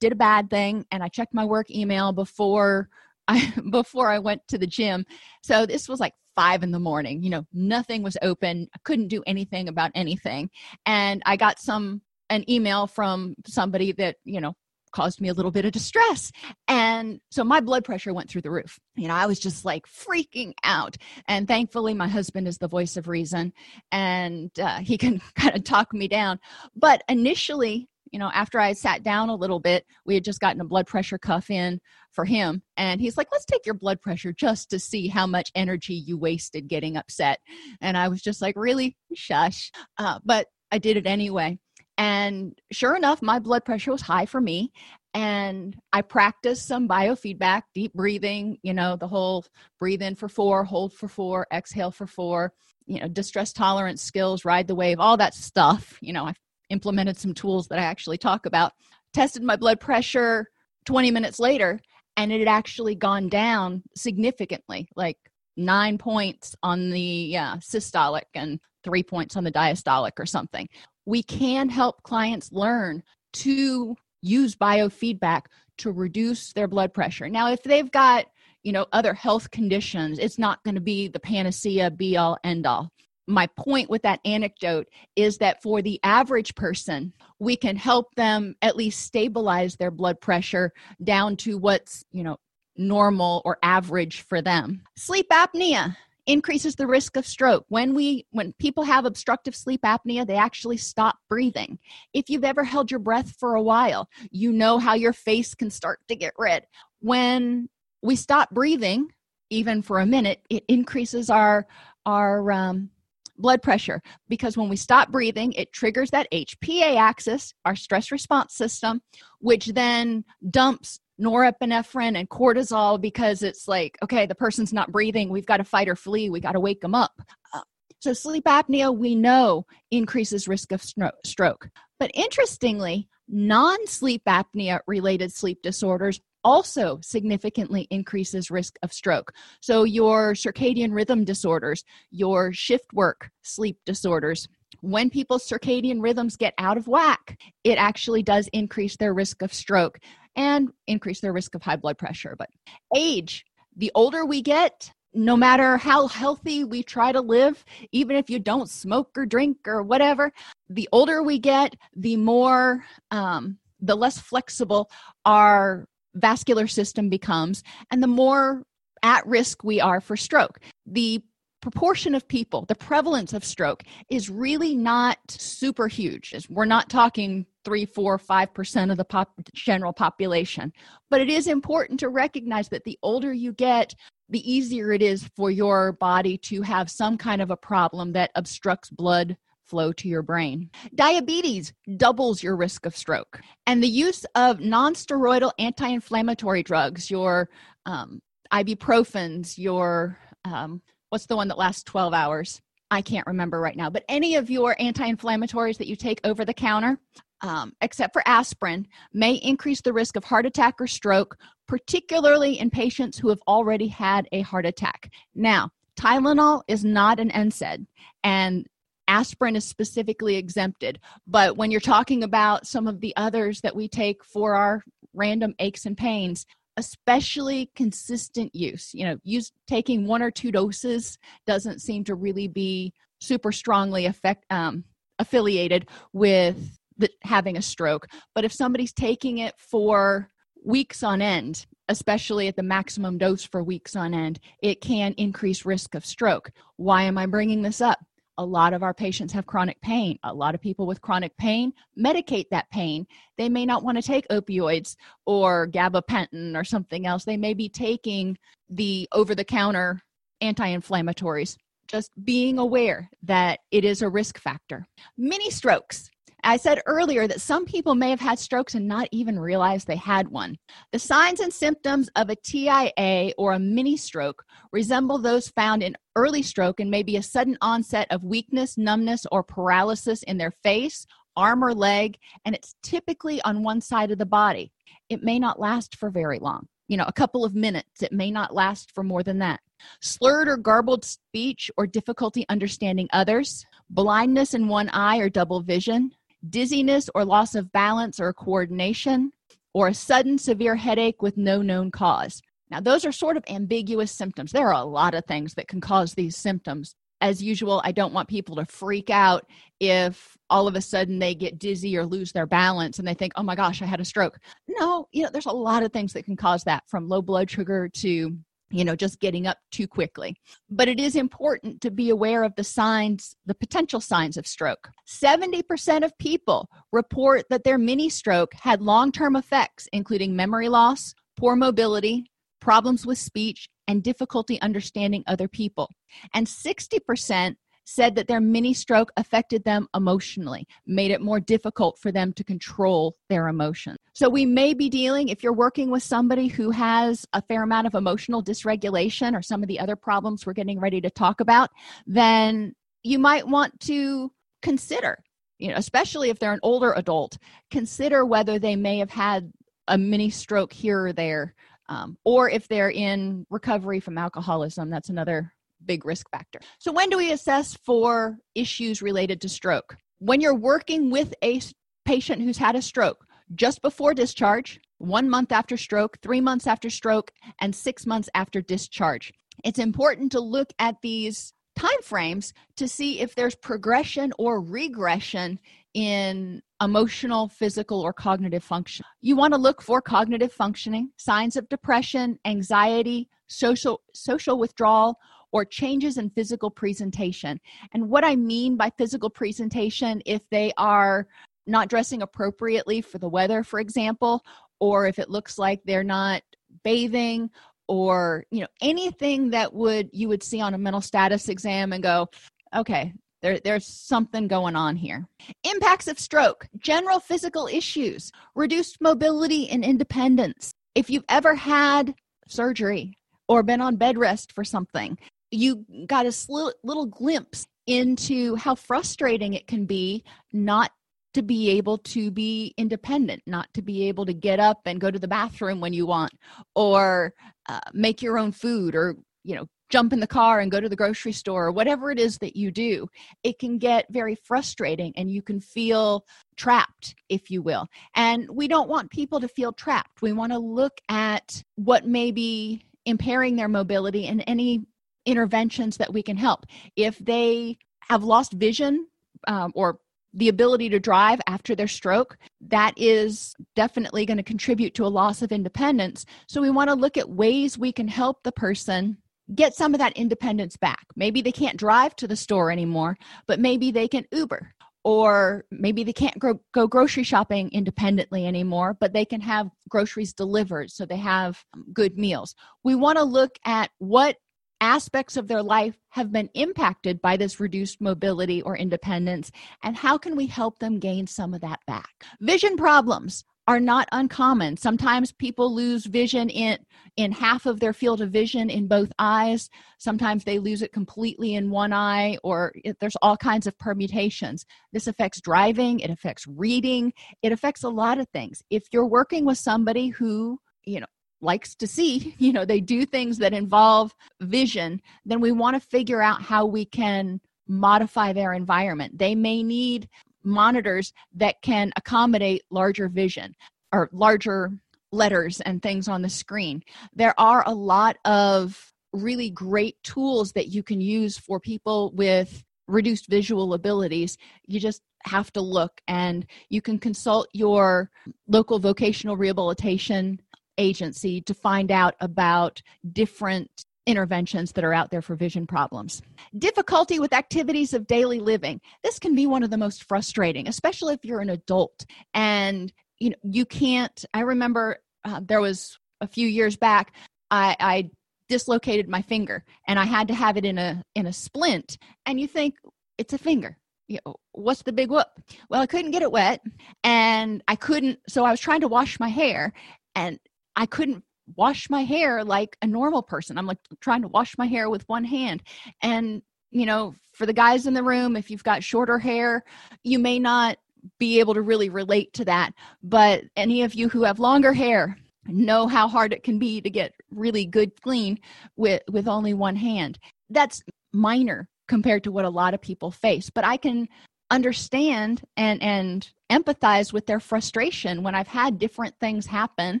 did 0.00 0.12
a 0.12 0.16
bad 0.16 0.50
thing 0.50 0.86
and 0.90 1.02
I 1.02 1.08
checked 1.08 1.34
my 1.34 1.44
work 1.44 1.70
email 1.70 2.12
before 2.12 2.88
I 3.28 3.52
before 3.70 4.08
I 4.08 4.18
went 4.18 4.46
to 4.48 4.58
the 4.58 4.66
gym. 4.66 5.04
So 5.42 5.66
this 5.66 5.88
was 5.88 6.00
like 6.00 6.14
five 6.34 6.62
in 6.62 6.70
the 6.70 6.78
morning. 6.78 7.22
You 7.22 7.30
know, 7.30 7.46
nothing 7.52 8.02
was 8.02 8.16
open. 8.22 8.68
I 8.74 8.78
couldn't 8.84 9.08
do 9.08 9.22
anything 9.26 9.68
about 9.68 9.90
anything, 9.94 10.50
and 10.86 11.22
I 11.26 11.36
got 11.36 11.58
some 11.58 12.00
an 12.30 12.48
email 12.50 12.86
from 12.86 13.34
somebody 13.46 13.92
that 13.92 14.16
you 14.24 14.40
know 14.40 14.54
caused 14.92 15.20
me 15.20 15.28
a 15.28 15.34
little 15.34 15.50
bit 15.50 15.64
of 15.64 15.72
distress. 15.72 16.30
And 16.66 17.20
so 17.30 17.44
my 17.44 17.60
blood 17.60 17.84
pressure 17.84 18.14
went 18.14 18.28
through 18.28 18.42
the 18.42 18.50
roof. 18.50 18.78
You 18.96 19.08
know, 19.08 19.14
I 19.14 19.26
was 19.26 19.38
just 19.38 19.64
like 19.64 19.86
freaking 19.86 20.52
out. 20.64 20.96
And 21.26 21.46
thankfully, 21.46 21.94
my 21.94 22.08
husband 22.08 22.48
is 22.48 22.58
the 22.58 22.68
voice 22.68 22.96
of 22.96 23.08
reason 23.08 23.52
and 23.92 24.50
uh, 24.58 24.78
he 24.78 24.98
can 24.98 25.20
kind 25.36 25.56
of 25.56 25.64
talk 25.64 25.92
me 25.92 26.08
down. 26.08 26.38
But 26.74 27.02
initially, 27.08 27.88
you 28.12 28.18
know, 28.18 28.30
after 28.32 28.58
I 28.58 28.72
sat 28.72 29.02
down 29.02 29.28
a 29.28 29.34
little 29.34 29.60
bit, 29.60 29.84
we 30.04 30.14
had 30.14 30.24
just 30.24 30.40
gotten 30.40 30.60
a 30.60 30.64
blood 30.64 30.86
pressure 30.86 31.18
cuff 31.18 31.50
in 31.50 31.80
for 32.12 32.24
him. 32.24 32.62
And 32.76 33.00
he's 33.00 33.16
like, 33.16 33.28
let's 33.32 33.44
take 33.44 33.66
your 33.66 33.74
blood 33.74 34.00
pressure 34.00 34.32
just 34.32 34.70
to 34.70 34.78
see 34.78 35.08
how 35.08 35.26
much 35.26 35.50
energy 35.54 35.94
you 35.94 36.18
wasted 36.18 36.68
getting 36.68 36.96
upset. 36.96 37.40
And 37.80 37.96
I 37.96 38.08
was 38.08 38.22
just 38.22 38.40
like, 38.40 38.56
really? 38.56 38.96
Shush. 39.14 39.70
Uh, 39.98 40.18
but 40.24 40.46
I 40.70 40.78
did 40.78 40.96
it 40.96 41.06
anyway. 41.06 41.58
And 41.98 42.56
sure 42.70 42.96
enough, 42.96 43.20
my 43.20 43.40
blood 43.40 43.64
pressure 43.64 43.90
was 43.90 44.00
high 44.00 44.24
for 44.24 44.40
me. 44.40 44.72
And 45.14 45.76
I 45.92 46.02
practiced 46.02 46.68
some 46.68 46.86
biofeedback, 46.86 47.62
deep 47.74 47.92
breathing, 47.92 48.58
you 48.62 48.72
know, 48.72 48.96
the 48.96 49.08
whole 49.08 49.44
breathe 49.80 50.02
in 50.02 50.14
for 50.14 50.28
four, 50.28 50.62
hold 50.62 50.94
for 50.94 51.08
four, 51.08 51.48
exhale 51.52 51.90
for 51.90 52.06
four, 52.06 52.52
you 52.86 53.00
know, 53.00 53.08
distress 53.08 53.52
tolerance 53.52 54.00
skills, 54.00 54.44
ride 54.44 54.68
the 54.68 54.76
wave, 54.76 55.00
all 55.00 55.16
that 55.16 55.34
stuff. 55.34 55.98
You 56.00 56.12
know, 56.12 56.24
I 56.24 56.34
implemented 56.70 57.18
some 57.18 57.34
tools 57.34 57.66
that 57.68 57.80
I 57.80 57.84
actually 57.84 58.18
talk 58.18 58.46
about. 58.46 58.72
Tested 59.12 59.42
my 59.42 59.56
blood 59.56 59.80
pressure 59.80 60.46
20 60.84 61.10
minutes 61.10 61.40
later, 61.40 61.80
and 62.16 62.30
it 62.30 62.38
had 62.38 62.48
actually 62.48 62.94
gone 62.94 63.28
down 63.28 63.82
significantly, 63.96 64.88
like 64.94 65.16
nine 65.56 65.98
points 65.98 66.54
on 66.62 66.90
the 66.90 67.36
uh, 67.36 67.56
systolic 67.56 68.26
and 68.34 68.60
three 68.84 69.02
points 69.02 69.36
on 69.36 69.42
the 69.42 69.50
diastolic 69.50 70.12
or 70.18 70.26
something 70.26 70.68
we 71.08 71.22
can 71.22 71.70
help 71.70 72.02
clients 72.02 72.52
learn 72.52 73.02
to 73.32 73.96
use 74.20 74.54
biofeedback 74.54 75.44
to 75.78 75.90
reduce 75.90 76.52
their 76.52 76.68
blood 76.68 76.92
pressure. 76.92 77.30
Now, 77.30 77.50
if 77.50 77.62
they've 77.62 77.90
got, 77.90 78.26
you 78.62 78.72
know, 78.72 78.84
other 78.92 79.14
health 79.14 79.50
conditions, 79.50 80.18
it's 80.18 80.38
not 80.38 80.62
going 80.64 80.74
to 80.74 80.82
be 80.82 81.08
the 81.08 81.18
panacea 81.18 81.90
be 81.90 82.18
all 82.18 82.36
end 82.44 82.66
all. 82.66 82.90
My 83.26 83.46
point 83.58 83.88
with 83.88 84.02
that 84.02 84.20
anecdote 84.26 84.86
is 85.16 85.38
that 85.38 85.62
for 85.62 85.80
the 85.80 85.98
average 86.02 86.54
person, 86.54 87.14
we 87.38 87.56
can 87.56 87.76
help 87.76 88.14
them 88.16 88.54
at 88.60 88.76
least 88.76 89.00
stabilize 89.00 89.76
their 89.76 89.90
blood 89.90 90.20
pressure 90.20 90.72
down 91.02 91.36
to 91.38 91.56
what's, 91.56 92.04
you 92.12 92.22
know, 92.22 92.36
normal 92.76 93.40
or 93.46 93.56
average 93.62 94.22
for 94.28 94.42
them. 94.42 94.82
Sleep 94.96 95.26
apnea 95.30 95.96
increases 96.28 96.76
the 96.76 96.86
risk 96.86 97.16
of 97.16 97.26
stroke. 97.26 97.64
When 97.68 97.94
we 97.94 98.26
when 98.30 98.52
people 98.58 98.84
have 98.84 99.06
obstructive 99.06 99.56
sleep 99.56 99.80
apnea 99.82 100.26
they 100.26 100.36
actually 100.36 100.76
stop 100.76 101.16
breathing. 101.28 101.78
If 102.12 102.28
you've 102.28 102.44
ever 102.44 102.62
held 102.62 102.90
your 102.90 103.00
breath 103.00 103.34
for 103.40 103.54
a 103.54 103.62
while 103.62 104.08
you 104.30 104.52
know 104.52 104.78
how 104.78 104.94
your 104.94 105.14
face 105.14 105.54
can 105.54 105.70
start 105.70 106.00
to 106.08 106.14
get 106.14 106.34
red. 106.38 106.66
When 107.00 107.68
we 108.02 108.14
stop 108.14 108.50
breathing 108.50 109.08
even 109.50 109.80
for 109.82 109.98
a 109.98 110.06
minute 110.06 110.42
it 110.50 110.64
increases 110.68 111.30
our 111.30 111.66
our 112.04 112.52
um, 112.52 112.90
blood 113.38 113.62
pressure. 113.62 114.02
Because 114.28 114.56
when 114.56 114.68
we 114.68 114.76
stop 114.76 115.10
breathing 115.10 115.54
it 115.54 115.72
triggers 115.72 116.10
that 116.10 116.30
hpa 116.30 116.96
axis 116.96 117.54
our 117.64 117.74
stress 117.74 118.12
response 118.12 118.54
system 118.54 119.00
which 119.40 119.66
then 119.68 120.24
dumps 120.50 121.00
norepinephrine 121.20 122.16
and 122.18 122.28
cortisol 122.28 123.00
because 123.00 123.42
it's 123.42 123.66
like 123.66 123.98
okay 124.02 124.26
the 124.26 124.34
person's 124.34 124.72
not 124.72 124.92
breathing. 124.92 125.28
We've 125.28 125.46
got 125.46 125.58
to 125.58 125.64
fight 125.64 125.88
or 125.88 125.96
flee. 125.96 126.30
We 126.30 126.40
got 126.40 126.52
to 126.52 126.60
wake 126.60 126.80
them 126.80 126.94
up. 126.94 127.12
Uh, 127.52 127.62
so 128.00 128.12
sleep 128.12 128.44
apnea 128.44 128.96
we 128.96 129.14
know 129.14 129.66
increases 129.90 130.48
risk 130.48 130.72
of 130.72 130.82
stroke. 131.24 131.70
But 131.98 132.12
interestingly 132.14 133.08
non-sleep 133.28 134.22
apnea 134.26 134.80
related 134.86 135.32
sleep 135.32 135.60
disorders 135.62 136.20
also 136.44 137.00
significantly 137.02 137.88
increases 137.90 138.50
risk 138.50 138.78
of 138.82 138.92
stroke. 138.92 139.32
So 139.60 139.82
your 139.82 140.34
circadian 140.34 140.94
rhythm 140.94 141.24
disorders 141.24 141.84
your 142.10 142.52
shift 142.52 142.92
work 142.92 143.30
sleep 143.42 143.78
disorders 143.84 144.48
when 144.80 145.10
people's 145.10 145.48
circadian 145.48 146.02
rhythms 146.02 146.36
get 146.36 146.54
out 146.58 146.76
of 146.76 146.86
whack, 146.86 147.38
it 147.64 147.78
actually 147.78 148.22
does 148.22 148.48
increase 148.52 148.96
their 148.96 149.14
risk 149.14 149.42
of 149.42 149.52
stroke 149.52 149.98
and 150.38 150.70
increase 150.86 151.20
their 151.20 151.32
risk 151.32 151.54
of 151.56 151.62
high 151.62 151.76
blood 151.76 151.98
pressure. 151.98 152.36
But 152.38 152.48
age, 152.96 153.44
the 153.76 153.90
older 153.94 154.24
we 154.24 154.40
get, 154.40 154.90
no 155.12 155.36
matter 155.36 155.76
how 155.76 156.06
healthy 156.06 156.62
we 156.62 156.82
try 156.84 157.10
to 157.10 157.20
live, 157.20 157.64
even 157.90 158.14
if 158.14 158.30
you 158.30 158.38
don't 158.38 158.70
smoke 158.70 159.10
or 159.18 159.26
drink 159.26 159.58
or 159.66 159.82
whatever, 159.82 160.32
the 160.70 160.88
older 160.92 161.22
we 161.22 161.38
get, 161.38 161.74
the 161.96 162.16
more, 162.16 162.84
um, 163.10 163.58
the 163.80 163.96
less 163.96 164.18
flexible 164.18 164.90
our 165.24 165.86
vascular 166.14 166.68
system 166.68 167.08
becomes, 167.08 167.64
and 167.90 168.02
the 168.02 168.06
more 168.06 168.62
at 169.02 169.26
risk 169.26 169.64
we 169.64 169.80
are 169.80 170.00
for 170.00 170.16
stroke. 170.16 170.58
The 170.86 171.22
proportion 171.60 172.14
of 172.14 172.26
people, 172.28 172.64
the 172.66 172.74
prevalence 172.74 173.32
of 173.32 173.44
stroke 173.44 173.82
is 174.10 174.30
really 174.30 174.74
not 174.74 175.18
super 175.28 175.88
huge. 175.88 176.34
We're 176.48 176.64
not 176.64 176.88
talking 176.88 177.46
three, 177.64 177.84
four, 177.84 178.18
five 178.18 178.54
percent 178.54 178.90
of 178.90 178.96
the 178.96 179.04
pop- 179.04 179.32
general 179.54 179.92
population. 179.92 180.72
But 181.10 181.20
it 181.20 181.28
is 181.28 181.46
important 181.46 182.00
to 182.00 182.08
recognize 182.08 182.68
that 182.68 182.84
the 182.84 182.98
older 183.02 183.32
you 183.32 183.52
get, 183.52 183.94
the 184.28 184.50
easier 184.50 184.92
it 184.92 185.02
is 185.02 185.28
for 185.36 185.50
your 185.50 185.92
body 185.92 186.38
to 186.38 186.62
have 186.62 186.90
some 186.90 187.16
kind 187.16 187.42
of 187.42 187.50
a 187.50 187.56
problem 187.56 188.12
that 188.12 188.30
obstructs 188.34 188.90
blood 188.90 189.36
flow 189.68 189.92
to 189.92 190.08
your 190.08 190.22
brain. 190.22 190.70
Diabetes 190.94 191.72
doubles 191.96 192.42
your 192.42 192.56
risk 192.56 192.86
of 192.86 192.96
stroke. 192.96 193.40
And 193.66 193.82
the 193.82 193.88
use 193.88 194.24
of 194.34 194.58
nonsteroidal 194.58 195.52
anti 195.58 195.88
inflammatory 195.88 196.62
drugs, 196.62 197.10
your 197.10 197.50
um, 197.86 198.20
ibuprofens, 198.52 199.58
your 199.58 200.18
um, 200.44 200.80
what's 201.10 201.26
the 201.26 201.36
one 201.36 201.48
that 201.48 201.58
lasts 201.58 201.82
12 201.84 202.12
hours? 202.14 202.60
I 202.90 203.02
can't 203.02 203.26
remember 203.26 203.60
right 203.60 203.76
now, 203.76 203.90
but 203.90 204.04
any 204.08 204.36
of 204.36 204.50
your 204.50 204.74
anti 204.78 205.10
inflammatories 205.10 205.78
that 205.78 205.88
you 205.88 205.96
take 205.96 206.20
over 206.24 206.44
the 206.44 206.54
counter, 206.54 206.98
um, 207.42 207.72
except 207.82 208.12
for 208.12 208.22
aspirin, 208.26 208.86
may 209.12 209.34
increase 209.34 209.82
the 209.82 209.92
risk 209.92 210.16
of 210.16 210.24
heart 210.24 210.46
attack 210.46 210.80
or 210.80 210.86
stroke, 210.86 211.36
particularly 211.66 212.58
in 212.58 212.70
patients 212.70 213.18
who 213.18 213.28
have 213.28 213.40
already 213.46 213.88
had 213.88 214.26
a 214.32 214.40
heart 214.40 214.64
attack. 214.64 215.10
Now, 215.34 215.70
Tylenol 215.98 216.62
is 216.66 216.84
not 216.84 217.20
an 217.20 217.30
NSAID, 217.30 217.86
and 218.24 218.66
aspirin 219.08 219.56
is 219.56 219.64
specifically 219.64 220.36
exempted. 220.36 221.00
But 221.26 221.56
when 221.56 221.70
you're 221.70 221.80
talking 221.80 222.22
about 222.22 222.66
some 222.66 222.86
of 222.86 223.00
the 223.00 223.14
others 223.16 223.60
that 223.62 223.74
we 223.74 223.88
take 223.88 224.24
for 224.24 224.54
our 224.54 224.82
random 225.12 225.54
aches 225.58 225.86
and 225.86 225.96
pains, 225.96 226.46
especially 226.78 227.70
consistent 227.74 228.54
use 228.54 228.94
you 228.94 229.04
know 229.04 229.18
use 229.24 229.50
taking 229.66 230.06
one 230.06 230.22
or 230.22 230.30
two 230.30 230.52
doses 230.52 231.18
doesn't 231.44 231.80
seem 231.80 232.04
to 232.04 232.14
really 232.14 232.46
be 232.46 232.92
super 233.20 233.50
strongly 233.50 234.06
affect 234.06 234.44
um, 234.50 234.84
affiliated 235.18 235.88
with 236.12 236.78
the, 236.96 237.10
having 237.22 237.56
a 237.56 237.62
stroke. 237.62 238.06
But 238.34 238.44
if 238.44 238.52
somebody's 238.52 238.92
taking 238.92 239.38
it 239.38 239.54
for 239.58 240.30
weeks 240.64 241.02
on 241.02 241.22
end 241.22 241.66
especially 241.90 242.48
at 242.48 242.56
the 242.56 242.62
maximum 242.62 243.16
dose 243.16 243.44
for 243.44 243.62
weeks 243.62 243.96
on 243.96 244.12
end 244.12 244.38
it 244.62 244.80
can 244.80 245.14
increase 245.14 245.64
risk 245.64 245.94
of 245.94 246.04
stroke. 246.04 246.50
Why 246.76 247.02
am 247.02 247.16
i 247.16 247.26
bringing 247.26 247.62
this 247.62 247.80
up 247.80 247.98
a 248.38 248.44
lot 248.44 248.72
of 248.72 248.82
our 248.84 248.94
patients 248.94 249.32
have 249.32 249.46
chronic 249.46 249.80
pain. 249.80 250.18
A 250.22 250.32
lot 250.32 250.54
of 250.54 250.60
people 250.60 250.86
with 250.86 251.02
chronic 251.02 251.36
pain 251.36 251.72
medicate 251.98 252.46
that 252.50 252.70
pain. 252.70 253.06
They 253.36 253.48
may 253.48 253.66
not 253.66 253.82
want 253.82 253.98
to 253.98 254.02
take 254.02 254.28
opioids 254.28 254.96
or 255.26 255.68
gabapentin 255.68 256.56
or 256.56 256.64
something 256.64 257.04
else. 257.04 257.24
They 257.24 257.36
may 257.36 257.52
be 257.52 257.68
taking 257.68 258.38
the 258.70 259.08
over 259.12 259.34
the 259.34 259.44
counter 259.44 260.00
anti 260.40 260.74
inflammatories. 260.74 261.56
Just 261.88 262.12
being 262.24 262.58
aware 262.58 263.10
that 263.22 263.60
it 263.70 263.84
is 263.84 264.02
a 264.02 264.08
risk 264.08 264.38
factor. 264.38 264.86
Mini 265.16 265.50
strokes. 265.50 266.10
I 266.48 266.56
said 266.56 266.80
earlier 266.86 267.28
that 267.28 267.42
some 267.42 267.66
people 267.66 267.94
may 267.94 268.08
have 268.08 268.20
had 268.20 268.38
strokes 268.38 268.74
and 268.74 268.88
not 268.88 269.06
even 269.12 269.38
realize 269.38 269.84
they 269.84 269.96
had 269.96 270.28
one. 270.28 270.56
The 270.92 270.98
signs 270.98 271.40
and 271.40 271.52
symptoms 271.52 272.08
of 272.16 272.30
a 272.30 272.36
TIA 272.36 273.34
or 273.36 273.52
a 273.52 273.58
mini 273.58 273.98
stroke 273.98 274.42
resemble 274.72 275.18
those 275.18 275.50
found 275.50 275.82
in 275.82 275.94
early 276.16 276.40
stroke 276.40 276.80
and 276.80 276.90
may 276.90 277.02
be 277.02 277.18
a 277.18 277.22
sudden 277.22 277.58
onset 277.60 278.06
of 278.10 278.24
weakness, 278.24 278.78
numbness, 278.78 279.26
or 279.30 279.42
paralysis 279.42 280.22
in 280.22 280.38
their 280.38 280.54
face, 280.62 281.06
arm, 281.36 281.62
or 281.62 281.74
leg, 281.74 282.16
and 282.46 282.54
it's 282.54 282.76
typically 282.82 283.42
on 283.42 283.62
one 283.62 283.82
side 283.82 284.10
of 284.10 284.16
the 284.16 284.24
body. 284.24 284.72
It 285.10 285.22
may 285.22 285.38
not 285.38 285.60
last 285.60 285.96
for 285.96 286.08
very 286.08 286.38
long, 286.38 286.66
you 286.88 286.96
know, 286.96 287.04
a 287.06 287.12
couple 287.12 287.44
of 287.44 287.54
minutes. 287.54 288.02
It 288.02 288.12
may 288.12 288.30
not 288.30 288.54
last 288.54 288.94
for 288.94 289.04
more 289.04 289.22
than 289.22 289.38
that. 289.40 289.60
Slurred 290.00 290.48
or 290.48 290.56
garbled 290.56 291.04
speech 291.04 291.70
or 291.76 291.86
difficulty 291.86 292.46
understanding 292.48 293.06
others, 293.12 293.66
blindness 293.90 294.54
in 294.54 294.66
one 294.66 294.88
eye 294.88 295.18
or 295.18 295.28
double 295.28 295.60
vision, 295.60 296.10
dizziness 296.48 297.08
or 297.14 297.24
loss 297.24 297.54
of 297.54 297.72
balance 297.72 298.20
or 298.20 298.32
coordination, 298.32 299.32
or 299.74 299.88
a 299.88 299.94
sudden 299.94 300.38
severe 300.38 300.76
headache 300.76 301.22
with 301.22 301.36
no 301.36 301.62
known 301.62 301.90
cause. 301.90 302.42
Now, 302.70 302.80
those 302.80 303.04
are 303.04 303.12
sort 303.12 303.36
of 303.36 303.44
ambiguous 303.48 304.12
symptoms. 304.12 304.52
There 304.52 304.68
are 304.68 304.82
a 304.82 304.84
lot 304.84 305.14
of 305.14 305.24
things 305.24 305.54
that 305.54 305.68
can 305.68 305.80
cause 305.80 306.14
these 306.14 306.36
symptoms. 306.36 306.94
As 307.20 307.42
usual, 307.42 307.80
I 307.84 307.92
don't 307.92 308.12
want 308.12 308.28
people 308.28 308.56
to 308.56 308.64
freak 308.66 309.10
out 309.10 309.46
if 309.80 310.36
all 310.50 310.68
of 310.68 310.76
a 310.76 310.80
sudden 310.80 311.18
they 311.18 311.34
get 311.34 311.58
dizzy 311.58 311.96
or 311.96 312.06
lose 312.06 312.30
their 312.30 312.46
balance 312.46 312.98
and 312.98 313.08
they 313.08 313.14
think, 313.14 313.32
oh 313.36 313.42
my 313.42 313.56
gosh, 313.56 313.82
I 313.82 313.86
had 313.86 314.00
a 314.00 314.04
stroke. 314.04 314.38
No, 314.68 315.08
you 315.12 315.24
know, 315.24 315.30
there's 315.32 315.46
a 315.46 315.50
lot 315.52 315.82
of 315.82 315.92
things 315.92 316.12
that 316.12 316.24
can 316.24 316.36
cause 316.36 316.62
that 316.64 316.84
from 316.86 317.08
low 317.08 317.22
blood 317.22 317.50
sugar 317.50 317.88
to 317.88 318.36
you 318.70 318.84
know 318.84 318.96
just 318.96 319.20
getting 319.20 319.46
up 319.46 319.58
too 319.70 319.86
quickly. 319.86 320.36
But 320.70 320.88
it 320.88 321.00
is 321.00 321.16
important 321.16 321.80
to 321.82 321.90
be 321.90 322.10
aware 322.10 322.44
of 322.44 322.54
the 322.56 322.64
signs 322.64 323.34
the 323.46 323.54
potential 323.54 324.00
signs 324.00 324.36
of 324.36 324.46
stroke. 324.46 324.88
70% 325.06 326.04
of 326.04 326.16
people 326.18 326.68
report 326.92 327.44
that 327.50 327.64
their 327.64 327.78
mini 327.78 328.08
stroke 328.08 328.52
had 328.54 328.82
long-term 328.82 329.36
effects 329.36 329.88
including 329.92 330.36
memory 330.36 330.68
loss 330.68 331.14
poor 331.36 331.56
mobility 331.56 332.24
problems 332.60 333.06
with 333.06 333.18
speech 333.18 333.68
and 333.86 334.02
difficulty 334.02 334.60
understanding 334.60 335.24
other 335.26 335.48
people. 335.48 335.88
And 336.34 336.46
60% 336.46 337.54
said 337.88 338.14
that 338.14 338.28
their 338.28 338.40
mini 338.40 338.74
stroke 338.74 339.10
affected 339.16 339.64
them 339.64 339.88
emotionally, 339.94 340.66
made 340.86 341.10
it 341.10 341.22
more 341.22 341.40
difficult 341.40 341.98
for 341.98 342.12
them 342.12 342.34
to 342.34 342.44
control 342.44 343.16
their 343.30 343.48
emotions. 343.48 343.96
So, 344.12 344.28
we 344.28 344.44
may 344.44 344.74
be 344.74 344.90
dealing, 344.90 345.28
if 345.28 345.42
you're 345.42 345.54
working 345.54 345.90
with 345.90 346.02
somebody 346.02 346.48
who 346.48 346.70
has 346.70 347.24
a 347.32 347.40
fair 347.40 347.62
amount 347.62 347.86
of 347.86 347.94
emotional 347.94 348.44
dysregulation 348.44 349.34
or 349.34 349.40
some 349.40 349.62
of 349.62 349.68
the 349.68 349.80
other 349.80 349.96
problems 349.96 350.44
we're 350.44 350.52
getting 350.52 350.78
ready 350.78 351.00
to 351.00 351.10
talk 351.10 351.40
about, 351.40 351.70
then 352.06 352.74
you 353.02 353.18
might 353.18 353.46
want 353.46 353.80
to 353.80 354.30
consider, 354.60 355.18
you 355.58 355.68
know, 355.68 355.76
especially 355.76 356.28
if 356.28 356.38
they're 356.38 356.52
an 356.52 356.60
older 356.62 356.92
adult, 356.92 357.38
consider 357.70 358.26
whether 358.26 358.58
they 358.58 358.76
may 358.76 358.98
have 358.98 359.10
had 359.10 359.50
a 359.86 359.96
mini 359.96 360.28
stroke 360.28 360.72
here 360.72 361.06
or 361.06 361.12
there. 361.12 361.54
Um, 361.90 362.18
or 362.22 362.50
if 362.50 362.68
they're 362.68 362.90
in 362.90 363.46
recovery 363.48 363.98
from 363.98 364.18
alcoholism, 364.18 364.90
that's 364.90 365.08
another 365.08 365.54
big 365.88 366.04
risk 366.04 366.30
factor. 366.30 366.60
So, 366.78 366.92
when 366.92 367.10
do 367.10 367.16
we 367.16 367.32
assess 367.32 367.76
for 367.84 368.38
issues 368.54 369.02
related 369.02 369.40
to 369.40 369.48
stroke? 369.48 369.96
When 370.20 370.40
you're 370.40 370.54
working 370.54 371.10
with 371.10 371.34
a 371.42 371.60
patient 372.04 372.42
who's 372.42 372.58
had 372.58 372.76
a 372.76 372.82
stroke, 372.82 373.24
just 373.54 373.82
before 373.82 374.14
discharge, 374.14 374.78
one 374.98 375.28
month 375.28 375.50
after 375.50 375.76
stroke, 375.76 376.18
three 376.22 376.40
months 376.40 376.66
after 376.66 376.90
stroke, 376.90 377.32
and 377.60 377.74
six 377.74 378.06
months 378.06 378.28
after 378.34 378.60
discharge. 378.60 379.32
It's 379.64 379.78
important 379.78 380.32
to 380.32 380.40
look 380.40 380.70
at 380.78 380.96
these 381.02 381.52
time 381.76 382.02
frames 382.02 382.52
to 382.76 382.88
see 382.88 383.20
if 383.20 383.34
there's 383.34 383.54
progression 383.54 384.32
or 384.38 384.60
regression 384.60 385.58
in 385.94 386.60
emotional, 386.82 387.48
physical, 387.48 388.00
or 388.00 388.12
cognitive 388.12 388.62
function. 388.62 389.04
You 389.20 389.36
want 389.36 389.54
to 389.54 389.60
look 389.60 389.80
for 389.82 390.00
cognitive 390.02 390.52
functioning, 390.52 391.10
signs 391.16 391.56
of 391.56 391.68
depression, 391.68 392.38
anxiety, 392.44 393.28
social 393.48 394.02
social 394.12 394.58
withdrawal, 394.58 395.18
or 395.52 395.64
changes 395.64 396.18
in 396.18 396.30
physical 396.30 396.70
presentation. 396.70 397.60
And 397.92 398.08
what 398.08 398.24
I 398.24 398.36
mean 398.36 398.76
by 398.76 398.90
physical 398.90 399.30
presentation, 399.30 400.22
if 400.26 400.48
they 400.50 400.72
are 400.76 401.26
not 401.66 401.88
dressing 401.88 402.22
appropriately 402.22 403.00
for 403.00 403.18
the 403.18 403.28
weather, 403.28 403.62
for 403.62 403.78
example, 403.80 404.44
or 404.80 405.06
if 405.06 405.18
it 405.18 405.30
looks 405.30 405.58
like 405.58 405.80
they're 405.84 406.04
not 406.04 406.42
bathing 406.82 407.50
or 407.88 408.44
you 408.50 408.60
know 408.60 408.66
anything 408.80 409.50
that 409.50 409.72
would 409.72 410.10
you 410.12 410.28
would 410.28 410.42
see 410.42 410.60
on 410.60 410.74
a 410.74 410.78
mental 410.78 411.00
status 411.00 411.48
exam 411.48 411.92
and 411.92 412.02
go 412.02 412.28
okay 412.76 413.12
there, 413.40 413.58
there's 413.60 413.86
something 413.86 414.46
going 414.46 414.76
on 414.76 414.94
here 414.94 415.26
impacts 415.64 416.06
of 416.06 416.18
stroke 416.18 416.68
general 416.78 417.18
physical 417.18 417.66
issues 417.66 418.30
reduced 418.54 419.00
mobility 419.00 419.68
and 419.70 419.84
independence 419.84 420.72
if 420.94 421.08
you've 421.08 421.24
ever 421.28 421.54
had 421.54 422.14
surgery 422.46 423.14
or 423.48 423.62
been 423.62 423.80
on 423.80 423.96
bed 423.96 424.18
rest 424.18 424.52
for 424.52 424.64
something 424.64 425.16
you 425.50 425.84
got 426.06 426.26
a 426.26 426.32
sl- 426.32 426.70
little 426.82 427.06
glimpse 427.06 427.66
into 427.86 428.54
how 428.56 428.74
frustrating 428.74 429.54
it 429.54 429.66
can 429.66 429.86
be 429.86 430.22
not 430.52 430.92
to 431.34 431.42
be 431.42 431.70
able 431.70 431.98
to 431.98 432.30
be 432.30 432.74
independent, 432.76 433.42
not 433.46 433.72
to 433.74 433.82
be 433.82 434.08
able 434.08 434.26
to 434.26 434.32
get 434.32 434.60
up 434.60 434.80
and 434.86 435.00
go 435.00 435.10
to 435.10 435.18
the 435.18 435.28
bathroom 435.28 435.80
when 435.80 435.92
you 435.92 436.06
want, 436.06 436.32
or 436.74 437.34
uh, 437.68 437.80
make 437.92 438.22
your 438.22 438.38
own 438.38 438.52
food, 438.52 438.94
or 438.94 439.16
you 439.44 439.54
know, 439.54 439.66
jump 439.90 440.12
in 440.12 440.20
the 440.20 440.26
car 440.26 440.60
and 440.60 440.70
go 440.70 440.80
to 440.80 440.88
the 440.88 440.96
grocery 440.96 441.32
store, 441.32 441.66
or 441.66 441.72
whatever 441.72 442.10
it 442.10 442.18
is 442.18 442.38
that 442.38 442.56
you 442.56 442.70
do. 442.70 443.06
It 443.42 443.58
can 443.58 443.78
get 443.78 444.06
very 444.10 444.34
frustrating, 444.34 445.12
and 445.16 445.30
you 445.30 445.42
can 445.42 445.60
feel 445.60 446.24
trapped, 446.56 447.14
if 447.28 447.50
you 447.50 447.62
will. 447.62 447.86
And 448.14 448.48
we 448.50 448.66
don't 448.66 448.88
want 448.88 449.10
people 449.10 449.40
to 449.40 449.48
feel 449.48 449.72
trapped. 449.72 450.22
We 450.22 450.32
want 450.32 450.52
to 450.52 450.58
look 450.58 450.98
at 451.08 451.62
what 451.76 452.06
may 452.06 452.32
be 452.32 452.84
impairing 453.06 453.56
their 453.56 453.68
mobility 453.68 454.26
and 454.26 454.42
any 454.46 454.82
interventions 455.26 455.96
that 455.98 456.12
we 456.12 456.22
can 456.22 456.36
help. 456.36 456.66
If 456.96 457.18
they 457.18 457.78
have 458.08 458.24
lost 458.24 458.52
vision 458.52 459.06
um, 459.46 459.72
or 459.74 459.98
the 460.34 460.48
ability 460.48 460.90
to 460.90 461.00
drive 461.00 461.40
after 461.46 461.74
their 461.74 461.88
stroke, 461.88 462.36
that 462.60 462.92
is 462.96 463.54
definitely 463.74 464.26
going 464.26 464.36
to 464.36 464.42
contribute 464.42 464.94
to 464.94 465.04
a 465.04 465.08
loss 465.08 465.42
of 465.42 465.52
independence. 465.52 466.26
So, 466.48 466.60
we 466.60 466.70
want 466.70 466.90
to 466.90 466.94
look 466.94 467.16
at 467.16 467.30
ways 467.30 467.78
we 467.78 467.92
can 467.92 468.08
help 468.08 468.42
the 468.42 468.52
person 468.52 469.18
get 469.54 469.74
some 469.74 469.94
of 469.94 470.00
that 470.00 470.16
independence 470.16 470.76
back. 470.76 471.06
Maybe 471.16 471.40
they 471.40 471.52
can't 471.52 471.76
drive 471.78 472.14
to 472.16 472.28
the 472.28 472.36
store 472.36 472.70
anymore, 472.70 473.16
but 473.46 473.60
maybe 473.60 473.90
they 473.90 474.08
can 474.08 474.26
Uber. 474.32 474.72
Or 475.04 475.64
maybe 475.70 476.04
they 476.04 476.12
can't 476.12 476.38
go, 476.38 476.60
go 476.74 476.86
grocery 476.86 477.22
shopping 477.22 477.70
independently 477.72 478.46
anymore, 478.46 478.94
but 478.98 479.14
they 479.14 479.24
can 479.24 479.40
have 479.40 479.70
groceries 479.88 480.34
delivered 480.34 480.90
so 480.90 481.06
they 481.06 481.16
have 481.16 481.64
good 481.94 482.18
meals. 482.18 482.54
We 482.84 482.94
want 482.94 483.16
to 483.16 483.24
look 483.24 483.52
at 483.64 483.90
what 483.98 484.36
aspects 484.80 485.36
of 485.36 485.48
their 485.48 485.62
life 485.62 485.96
have 486.10 486.32
been 486.32 486.50
impacted 486.54 487.20
by 487.20 487.36
this 487.36 487.60
reduced 487.60 488.00
mobility 488.00 488.62
or 488.62 488.76
independence, 488.76 489.50
and 489.82 489.96
how 489.96 490.18
can 490.18 490.36
we 490.36 490.46
help 490.46 490.78
them 490.78 490.98
gain 490.98 491.26
some 491.26 491.54
of 491.54 491.60
that 491.60 491.80
back? 491.86 492.24
Vision 492.40 492.76
problems 492.76 493.44
are 493.68 493.78
not 493.78 494.08
uncommon. 494.12 494.78
Sometimes 494.78 495.30
people 495.30 495.74
lose 495.74 496.06
vision 496.06 496.48
in 496.48 496.78
in 497.18 497.32
half 497.32 497.66
of 497.66 497.80
their 497.80 497.92
field 497.92 498.22
of 498.22 498.30
vision 498.30 498.70
in 498.70 498.88
both 498.88 499.12
eyes. 499.18 499.68
Sometimes 499.98 500.44
they 500.44 500.58
lose 500.58 500.80
it 500.80 500.90
completely 500.90 501.54
in 501.54 501.68
one 501.68 501.92
eye 501.92 502.38
or 502.42 502.72
it, 502.76 502.96
there's 502.98 503.16
all 503.20 503.36
kinds 503.36 503.66
of 503.66 503.76
permutations. 503.76 504.64
This 504.94 505.06
affects 505.06 505.42
driving, 505.42 506.00
it 506.00 506.08
affects 506.08 506.46
reading, 506.46 507.12
it 507.42 507.52
affects 507.52 507.84
a 507.84 507.90
lot 507.90 508.18
of 508.18 508.26
things. 508.30 508.62
If 508.70 508.84
you're 508.90 509.06
working 509.06 509.44
with 509.44 509.58
somebody 509.58 510.08
who, 510.08 510.58
you 510.86 511.00
know, 511.00 511.06
likes 511.40 511.74
to 511.76 511.86
see, 511.86 512.34
you 512.38 512.52
know, 512.52 512.64
they 512.64 512.80
do 512.80 513.04
things 513.06 513.38
that 513.38 513.54
involve 513.54 514.14
vision, 514.40 515.00
then 515.24 515.40
we 515.40 515.52
want 515.52 515.80
to 515.80 515.88
figure 515.88 516.22
out 516.22 516.42
how 516.42 516.66
we 516.66 516.84
can 516.84 517.40
modify 517.66 518.32
their 518.32 518.52
environment. 518.52 519.18
They 519.18 519.34
may 519.34 519.62
need 519.62 520.08
monitors 520.42 521.12
that 521.34 521.60
can 521.62 521.92
accommodate 521.96 522.62
larger 522.70 523.08
vision 523.08 523.54
or 523.92 524.08
larger 524.12 524.72
letters 525.12 525.60
and 525.60 525.82
things 525.82 526.08
on 526.08 526.22
the 526.22 526.28
screen. 526.28 526.82
There 527.14 527.38
are 527.38 527.62
a 527.66 527.74
lot 527.74 528.16
of 528.24 528.92
really 529.12 529.50
great 529.50 529.96
tools 530.02 530.52
that 530.52 530.68
you 530.68 530.82
can 530.82 531.00
use 531.00 531.38
for 531.38 531.58
people 531.60 532.12
with 532.14 532.64
reduced 532.86 533.28
visual 533.28 533.74
abilities. 533.74 534.36
You 534.66 534.80
just 534.80 535.02
have 535.24 535.52
to 535.52 535.60
look 535.60 536.00
and 536.06 536.46
you 536.68 536.80
can 536.80 536.98
consult 536.98 537.48
your 537.52 538.10
local 538.46 538.78
vocational 538.78 539.36
rehabilitation 539.36 540.40
agency 540.78 541.40
to 541.42 541.54
find 541.54 541.90
out 541.90 542.14
about 542.20 542.82
different 543.12 543.70
interventions 544.06 544.72
that 544.72 544.84
are 544.84 544.94
out 544.94 545.10
there 545.10 545.20
for 545.20 545.34
vision 545.36 545.66
problems. 545.66 546.22
Difficulty 546.56 547.18
with 547.18 547.34
activities 547.34 547.92
of 547.92 548.06
daily 548.06 548.40
living. 548.40 548.80
This 549.02 549.18
can 549.18 549.34
be 549.34 549.46
one 549.46 549.62
of 549.62 549.70
the 549.70 549.76
most 549.76 550.04
frustrating, 550.04 550.66
especially 550.66 551.12
if 551.12 551.24
you're 551.24 551.40
an 551.40 551.50
adult 551.50 552.06
and 552.32 552.92
you 553.18 553.30
know 553.30 553.36
you 553.42 553.66
can't 553.66 554.24
I 554.32 554.40
remember 554.40 554.98
uh, 555.24 555.40
there 555.44 555.60
was 555.60 555.98
a 556.20 556.26
few 556.26 556.46
years 556.46 556.76
back 556.76 557.12
I, 557.50 557.76
I 557.80 558.10
dislocated 558.48 559.08
my 559.08 559.22
finger 559.22 559.64
and 559.86 559.98
I 559.98 560.04
had 560.04 560.28
to 560.28 560.34
have 560.34 560.56
it 560.56 560.64
in 560.64 560.78
a 560.78 561.02
in 561.14 561.26
a 561.26 561.32
splint 561.32 561.98
and 562.24 562.40
you 562.40 562.46
think 562.46 562.76
it's 563.18 563.32
a 563.32 563.38
finger 563.38 563.76
you 564.08 564.18
know, 564.24 564.36
what's 564.52 564.82
the 564.82 564.92
big 564.92 565.10
whoop? 565.10 565.26
Well, 565.68 565.82
I 565.82 565.86
couldn't 565.86 566.10
get 566.12 566.22
it 566.22 566.32
wet 566.32 566.62
and 567.04 567.62
I 567.68 567.76
couldn't, 567.76 568.18
so 568.26 568.44
I 568.44 568.50
was 568.50 568.58
trying 568.58 568.80
to 568.80 568.88
wash 568.88 569.20
my 569.20 569.28
hair 569.28 569.74
and 570.14 570.38
I 570.78 570.86
couldn't 570.86 571.24
wash 571.56 571.90
my 571.90 572.04
hair 572.04 572.44
like 572.44 572.76
a 572.80 572.86
normal 572.86 573.22
person. 573.22 573.58
I'm 573.58 573.66
like 573.66 573.78
trying 574.00 574.22
to 574.22 574.28
wash 574.28 574.56
my 574.56 574.66
hair 574.66 574.88
with 574.88 575.06
one 575.08 575.24
hand. 575.24 575.62
And, 576.02 576.40
you 576.70 576.86
know, 576.86 577.14
for 577.34 577.46
the 577.46 577.52
guys 577.52 577.86
in 577.86 577.94
the 577.94 578.02
room, 578.02 578.36
if 578.36 578.50
you've 578.50 578.64
got 578.64 578.84
shorter 578.84 579.18
hair, 579.18 579.64
you 580.04 580.18
may 580.18 580.38
not 580.38 580.78
be 581.18 581.40
able 581.40 581.54
to 581.54 581.62
really 581.62 581.88
relate 581.88 582.32
to 582.34 582.44
that. 582.44 582.72
But 583.02 583.44
any 583.56 583.82
of 583.82 583.94
you 583.94 584.08
who 584.08 584.22
have 584.22 584.38
longer 584.38 584.72
hair, 584.72 585.18
know 585.48 585.88
how 585.88 586.06
hard 586.06 586.32
it 586.32 586.44
can 586.44 586.58
be 586.58 586.80
to 586.80 586.90
get 586.90 587.14
really 587.30 587.64
good 587.66 588.00
clean 588.02 588.38
with 588.76 589.02
with 589.10 589.26
only 589.26 589.54
one 589.54 589.76
hand 589.76 590.18
that's 590.50 590.82
minor 591.12 591.68
compared 591.86 592.22
to 592.22 592.30
what 592.30 592.44
a 592.44 592.50
lot 592.50 592.74
of 592.74 592.82
people 592.82 593.10
face 593.10 593.48
but 593.48 593.64
i 593.64 593.76
can 593.76 594.06
understand 594.50 595.42
and 595.56 595.82
and 595.82 596.30
empathize 596.50 597.12
with 597.12 597.26
their 597.26 597.40
frustration 597.40 598.22
when 598.22 598.34
I've 598.34 598.48
had 598.48 598.78
different 598.78 599.14
things 599.20 599.46
happen 599.46 600.00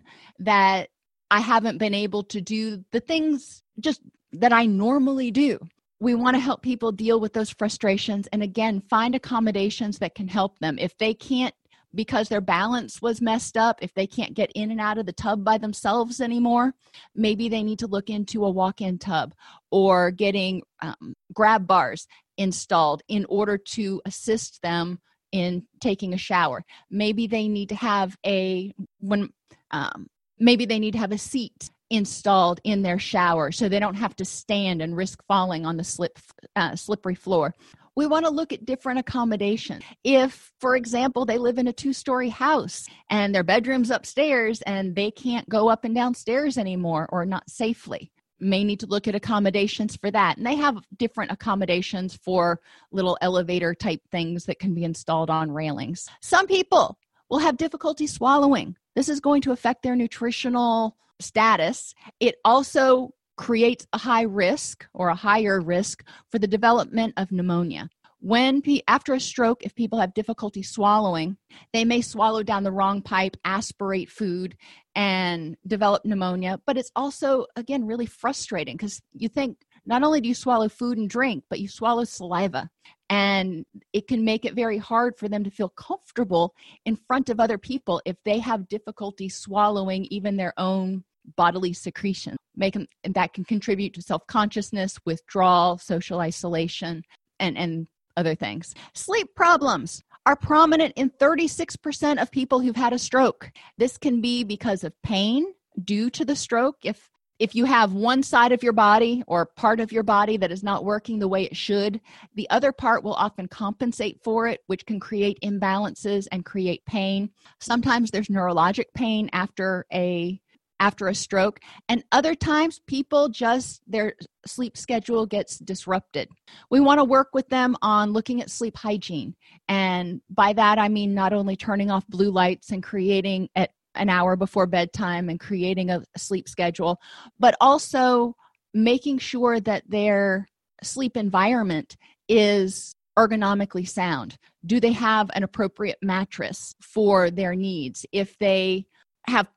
that 0.38 0.88
I 1.30 1.40
haven't 1.40 1.78
been 1.78 1.94
able 1.94 2.22
to 2.24 2.40
do 2.40 2.84
the 2.90 3.00
things 3.00 3.62
just 3.80 4.00
that 4.32 4.52
I 4.52 4.66
normally 4.66 5.30
do. 5.30 5.58
We 6.00 6.14
want 6.14 6.36
to 6.36 6.40
help 6.40 6.62
people 6.62 6.92
deal 6.92 7.20
with 7.20 7.32
those 7.32 7.50
frustrations 7.50 8.28
and 8.32 8.42
again 8.42 8.82
find 8.88 9.14
accommodations 9.14 9.98
that 9.98 10.14
can 10.14 10.28
help 10.28 10.58
them. 10.58 10.78
If 10.78 10.96
they 10.96 11.12
can't 11.12 11.54
because 11.94 12.28
their 12.28 12.40
balance 12.40 13.00
was 13.00 13.20
messed 13.20 13.56
up, 13.56 13.78
if 13.82 13.92
they 13.94 14.06
can't 14.06 14.34
get 14.34 14.52
in 14.54 14.70
and 14.70 14.80
out 14.80 14.98
of 14.98 15.06
the 15.06 15.12
tub 15.12 15.42
by 15.42 15.56
themselves 15.56 16.20
anymore, 16.20 16.74
maybe 17.14 17.48
they 17.48 17.62
need 17.62 17.78
to 17.78 17.86
look 17.86 18.10
into 18.10 18.44
a 18.44 18.50
walk 18.50 18.80
in 18.80 18.98
tub 18.98 19.34
or 19.70 20.10
getting 20.10 20.62
um, 20.82 21.14
grab 21.32 21.66
bars 21.66 22.06
installed 22.38 23.02
in 23.08 23.26
order 23.28 23.58
to 23.58 24.00
assist 24.06 24.62
them 24.62 24.98
in 25.32 25.66
taking 25.80 26.14
a 26.14 26.18
shower. 26.18 26.64
Maybe 26.90 27.26
they 27.26 27.48
need 27.48 27.68
to 27.68 27.74
have 27.74 28.16
a 28.24 28.72
when 29.00 29.30
um, 29.70 30.06
maybe 30.38 30.64
they 30.64 30.78
need 30.78 30.92
to 30.92 30.98
have 30.98 31.12
a 31.12 31.18
seat 31.18 31.70
installed 31.90 32.60
in 32.64 32.82
their 32.82 32.98
shower 32.98 33.50
so 33.50 33.68
they 33.68 33.80
don't 33.80 33.94
have 33.94 34.14
to 34.16 34.24
stand 34.24 34.82
and 34.82 34.96
risk 34.96 35.22
falling 35.26 35.66
on 35.66 35.76
the 35.76 35.84
slip 35.84 36.18
uh, 36.56 36.76
slippery 36.76 37.14
floor. 37.14 37.54
We 37.96 38.06
want 38.06 38.26
to 38.26 38.30
look 38.30 38.52
at 38.52 38.64
different 38.64 39.00
accommodations. 39.00 39.82
If, 40.04 40.52
for 40.60 40.76
example, 40.76 41.24
they 41.24 41.36
live 41.36 41.58
in 41.58 41.66
a 41.66 41.72
two 41.72 41.92
story 41.92 42.28
house 42.28 42.86
and 43.10 43.34
their 43.34 43.42
bedroom's 43.42 43.90
upstairs 43.90 44.62
and 44.62 44.94
they 44.94 45.10
can't 45.10 45.48
go 45.48 45.68
up 45.68 45.84
and 45.84 45.94
downstairs 45.94 46.58
anymore 46.58 47.08
or 47.10 47.26
not 47.26 47.50
safely, 47.50 48.12
may 48.40 48.64
need 48.64 48.80
to 48.80 48.86
look 48.86 49.08
at 49.08 49.14
accommodations 49.14 49.96
for 49.96 50.10
that. 50.10 50.36
And 50.36 50.46
they 50.46 50.56
have 50.56 50.78
different 50.96 51.32
accommodations 51.32 52.16
for 52.16 52.60
little 52.90 53.18
elevator 53.20 53.74
type 53.74 54.00
things 54.10 54.44
that 54.44 54.58
can 54.58 54.74
be 54.74 54.84
installed 54.84 55.30
on 55.30 55.50
railings. 55.50 56.08
Some 56.20 56.46
people 56.46 56.98
will 57.28 57.38
have 57.38 57.56
difficulty 57.56 58.06
swallowing. 58.06 58.76
This 58.94 59.08
is 59.08 59.20
going 59.20 59.42
to 59.42 59.52
affect 59.52 59.82
their 59.82 59.96
nutritional 59.96 60.96
status. 61.20 61.94
It 62.20 62.36
also 62.44 63.12
creates 63.36 63.86
a 63.92 63.98
high 63.98 64.22
risk 64.22 64.86
or 64.92 65.08
a 65.08 65.14
higher 65.14 65.60
risk 65.60 66.04
for 66.30 66.38
the 66.38 66.48
development 66.48 67.14
of 67.16 67.30
pneumonia 67.30 67.88
when 68.20 68.62
after 68.88 69.14
a 69.14 69.20
stroke 69.20 69.62
if 69.62 69.74
people 69.74 69.98
have 69.98 70.12
difficulty 70.14 70.62
swallowing 70.62 71.36
they 71.72 71.84
may 71.84 72.00
swallow 72.00 72.42
down 72.42 72.64
the 72.64 72.72
wrong 72.72 73.00
pipe 73.00 73.36
aspirate 73.44 74.10
food 74.10 74.56
and 74.94 75.56
develop 75.66 76.04
pneumonia 76.04 76.58
but 76.66 76.76
it's 76.76 76.90
also 76.96 77.46
again 77.56 77.86
really 77.86 78.06
frustrating 78.06 78.76
because 78.76 79.00
you 79.12 79.28
think 79.28 79.56
not 79.88 80.02
only 80.02 80.20
do 80.20 80.28
you 80.28 80.34
swallow 80.34 80.68
food 80.68 80.98
and 80.98 81.08
drink, 81.08 81.44
but 81.48 81.60
you 81.60 81.66
swallow 81.66 82.04
saliva. 82.04 82.68
And 83.08 83.64
it 83.94 84.06
can 84.06 84.22
make 84.22 84.44
it 84.44 84.54
very 84.54 84.76
hard 84.76 85.16
for 85.16 85.30
them 85.30 85.42
to 85.44 85.50
feel 85.50 85.70
comfortable 85.70 86.54
in 86.84 86.94
front 86.94 87.30
of 87.30 87.40
other 87.40 87.56
people 87.56 88.02
if 88.04 88.16
they 88.26 88.38
have 88.38 88.68
difficulty 88.68 89.30
swallowing 89.30 90.04
even 90.10 90.36
their 90.36 90.52
own 90.58 91.04
bodily 91.36 91.72
secretion. 91.72 92.36
Make 92.54 92.74
them, 92.74 92.86
and 93.02 93.14
that 93.14 93.32
can 93.32 93.44
contribute 93.44 93.94
to 93.94 94.02
self 94.02 94.26
consciousness, 94.26 94.98
withdrawal, 95.06 95.78
social 95.78 96.20
isolation, 96.20 97.02
and, 97.40 97.56
and 97.56 97.86
other 98.18 98.34
things. 98.34 98.74
Sleep 98.92 99.34
problems 99.34 100.02
are 100.26 100.36
prominent 100.36 100.92
in 100.96 101.08
36% 101.08 102.20
of 102.20 102.30
people 102.30 102.60
who've 102.60 102.76
had 102.76 102.92
a 102.92 102.98
stroke. 102.98 103.50
This 103.78 103.96
can 103.96 104.20
be 104.20 104.44
because 104.44 104.84
of 104.84 105.00
pain 105.02 105.46
due 105.82 106.10
to 106.10 106.24
the 106.24 106.36
stroke. 106.36 106.76
If 106.82 107.10
if 107.38 107.54
you 107.54 107.66
have 107.66 107.92
one 107.92 108.24
side 108.24 108.50
of 108.50 108.64
your 108.64 108.72
body 108.72 109.22
or 109.28 109.46
part 109.46 109.78
of 109.78 109.92
your 109.92 110.02
body 110.02 110.36
that 110.38 110.50
is 110.50 110.64
not 110.64 110.84
working 110.84 111.20
the 111.20 111.28
way 111.28 111.44
it 111.44 111.56
should, 111.56 112.00
the 112.34 112.50
other 112.50 112.72
part 112.72 113.04
will 113.04 113.14
often 113.14 113.46
compensate 113.46 114.18
for 114.24 114.48
it, 114.48 114.60
which 114.66 114.84
can 114.84 114.98
create 114.98 115.38
imbalances 115.44 116.26
and 116.32 116.44
create 116.44 116.84
pain. 116.84 117.30
Sometimes 117.60 118.10
there's 118.10 118.26
neurologic 118.26 118.86
pain 118.92 119.30
after 119.32 119.86
a 119.92 120.40
after 120.80 121.08
a 121.08 121.14
stroke 121.14 121.60
and 121.88 122.04
other 122.12 122.34
times 122.34 122.80
people 122.86 123.28
just 123.28 123.82
their 123.86 124.14
sleep 124.46 124.76
schedule 124.76 125.26
gets 125.26 125.58
disrupted. 125.58 126.28
We 126.70 126.80
want 126.80 126.98
to 126.98 127.04
work 127.04 127.28
with 127.32 127.48
them 127.48 127.76
on 127.82 128.12
looking 128.12 128.40
at 128.40 128.50
sleep 128.50 128.76
hygiene 128.76 129.34
and 129.68 130.20
by 130.30 130.52
that 130.52 130.78
i 130.78 130.88
mean 130.88 131.14
not 131.14 131.32
only 131.32 131.56
turning 131.56 131.90
off 131.90 132.06
blue 132.08 132.30
lights 132.30 132.70
and 132.70 132.82
creating 132.82 133.48
at 133.56 133.70
an 133.94 134.08
hour 134.08 134.36
before 134.36 134.66
bedtime 134.66 135.28
and 135.28 135.40
creating 135.40 135.90
a 135.90 136.02
sleep 136.16 136.48
schedule 136.48 137.00
but 137.38 137.56
also 137.60 138.34
making 138.74 139.18
sure 139.18 139.60
that 139.60 139.82
their 139.88 140.46
sleep 140.82 141.16
environment 141.16 141.96
is 142.28 142.94
ergonomically 143.18 143.88
sound. 143.88 144.36
Do 144.64 144.78
they 144.78 144.92
have 144.92 145.30
an 145.34 145.42
appropriate 145.42 145.98
mattress 146.00 146.74
for 146.80 147.30
their 147.30 147.54
needs? 147.54 148.06
If 148.12 148.38
they 148.38 148.86
have 149.28 149.48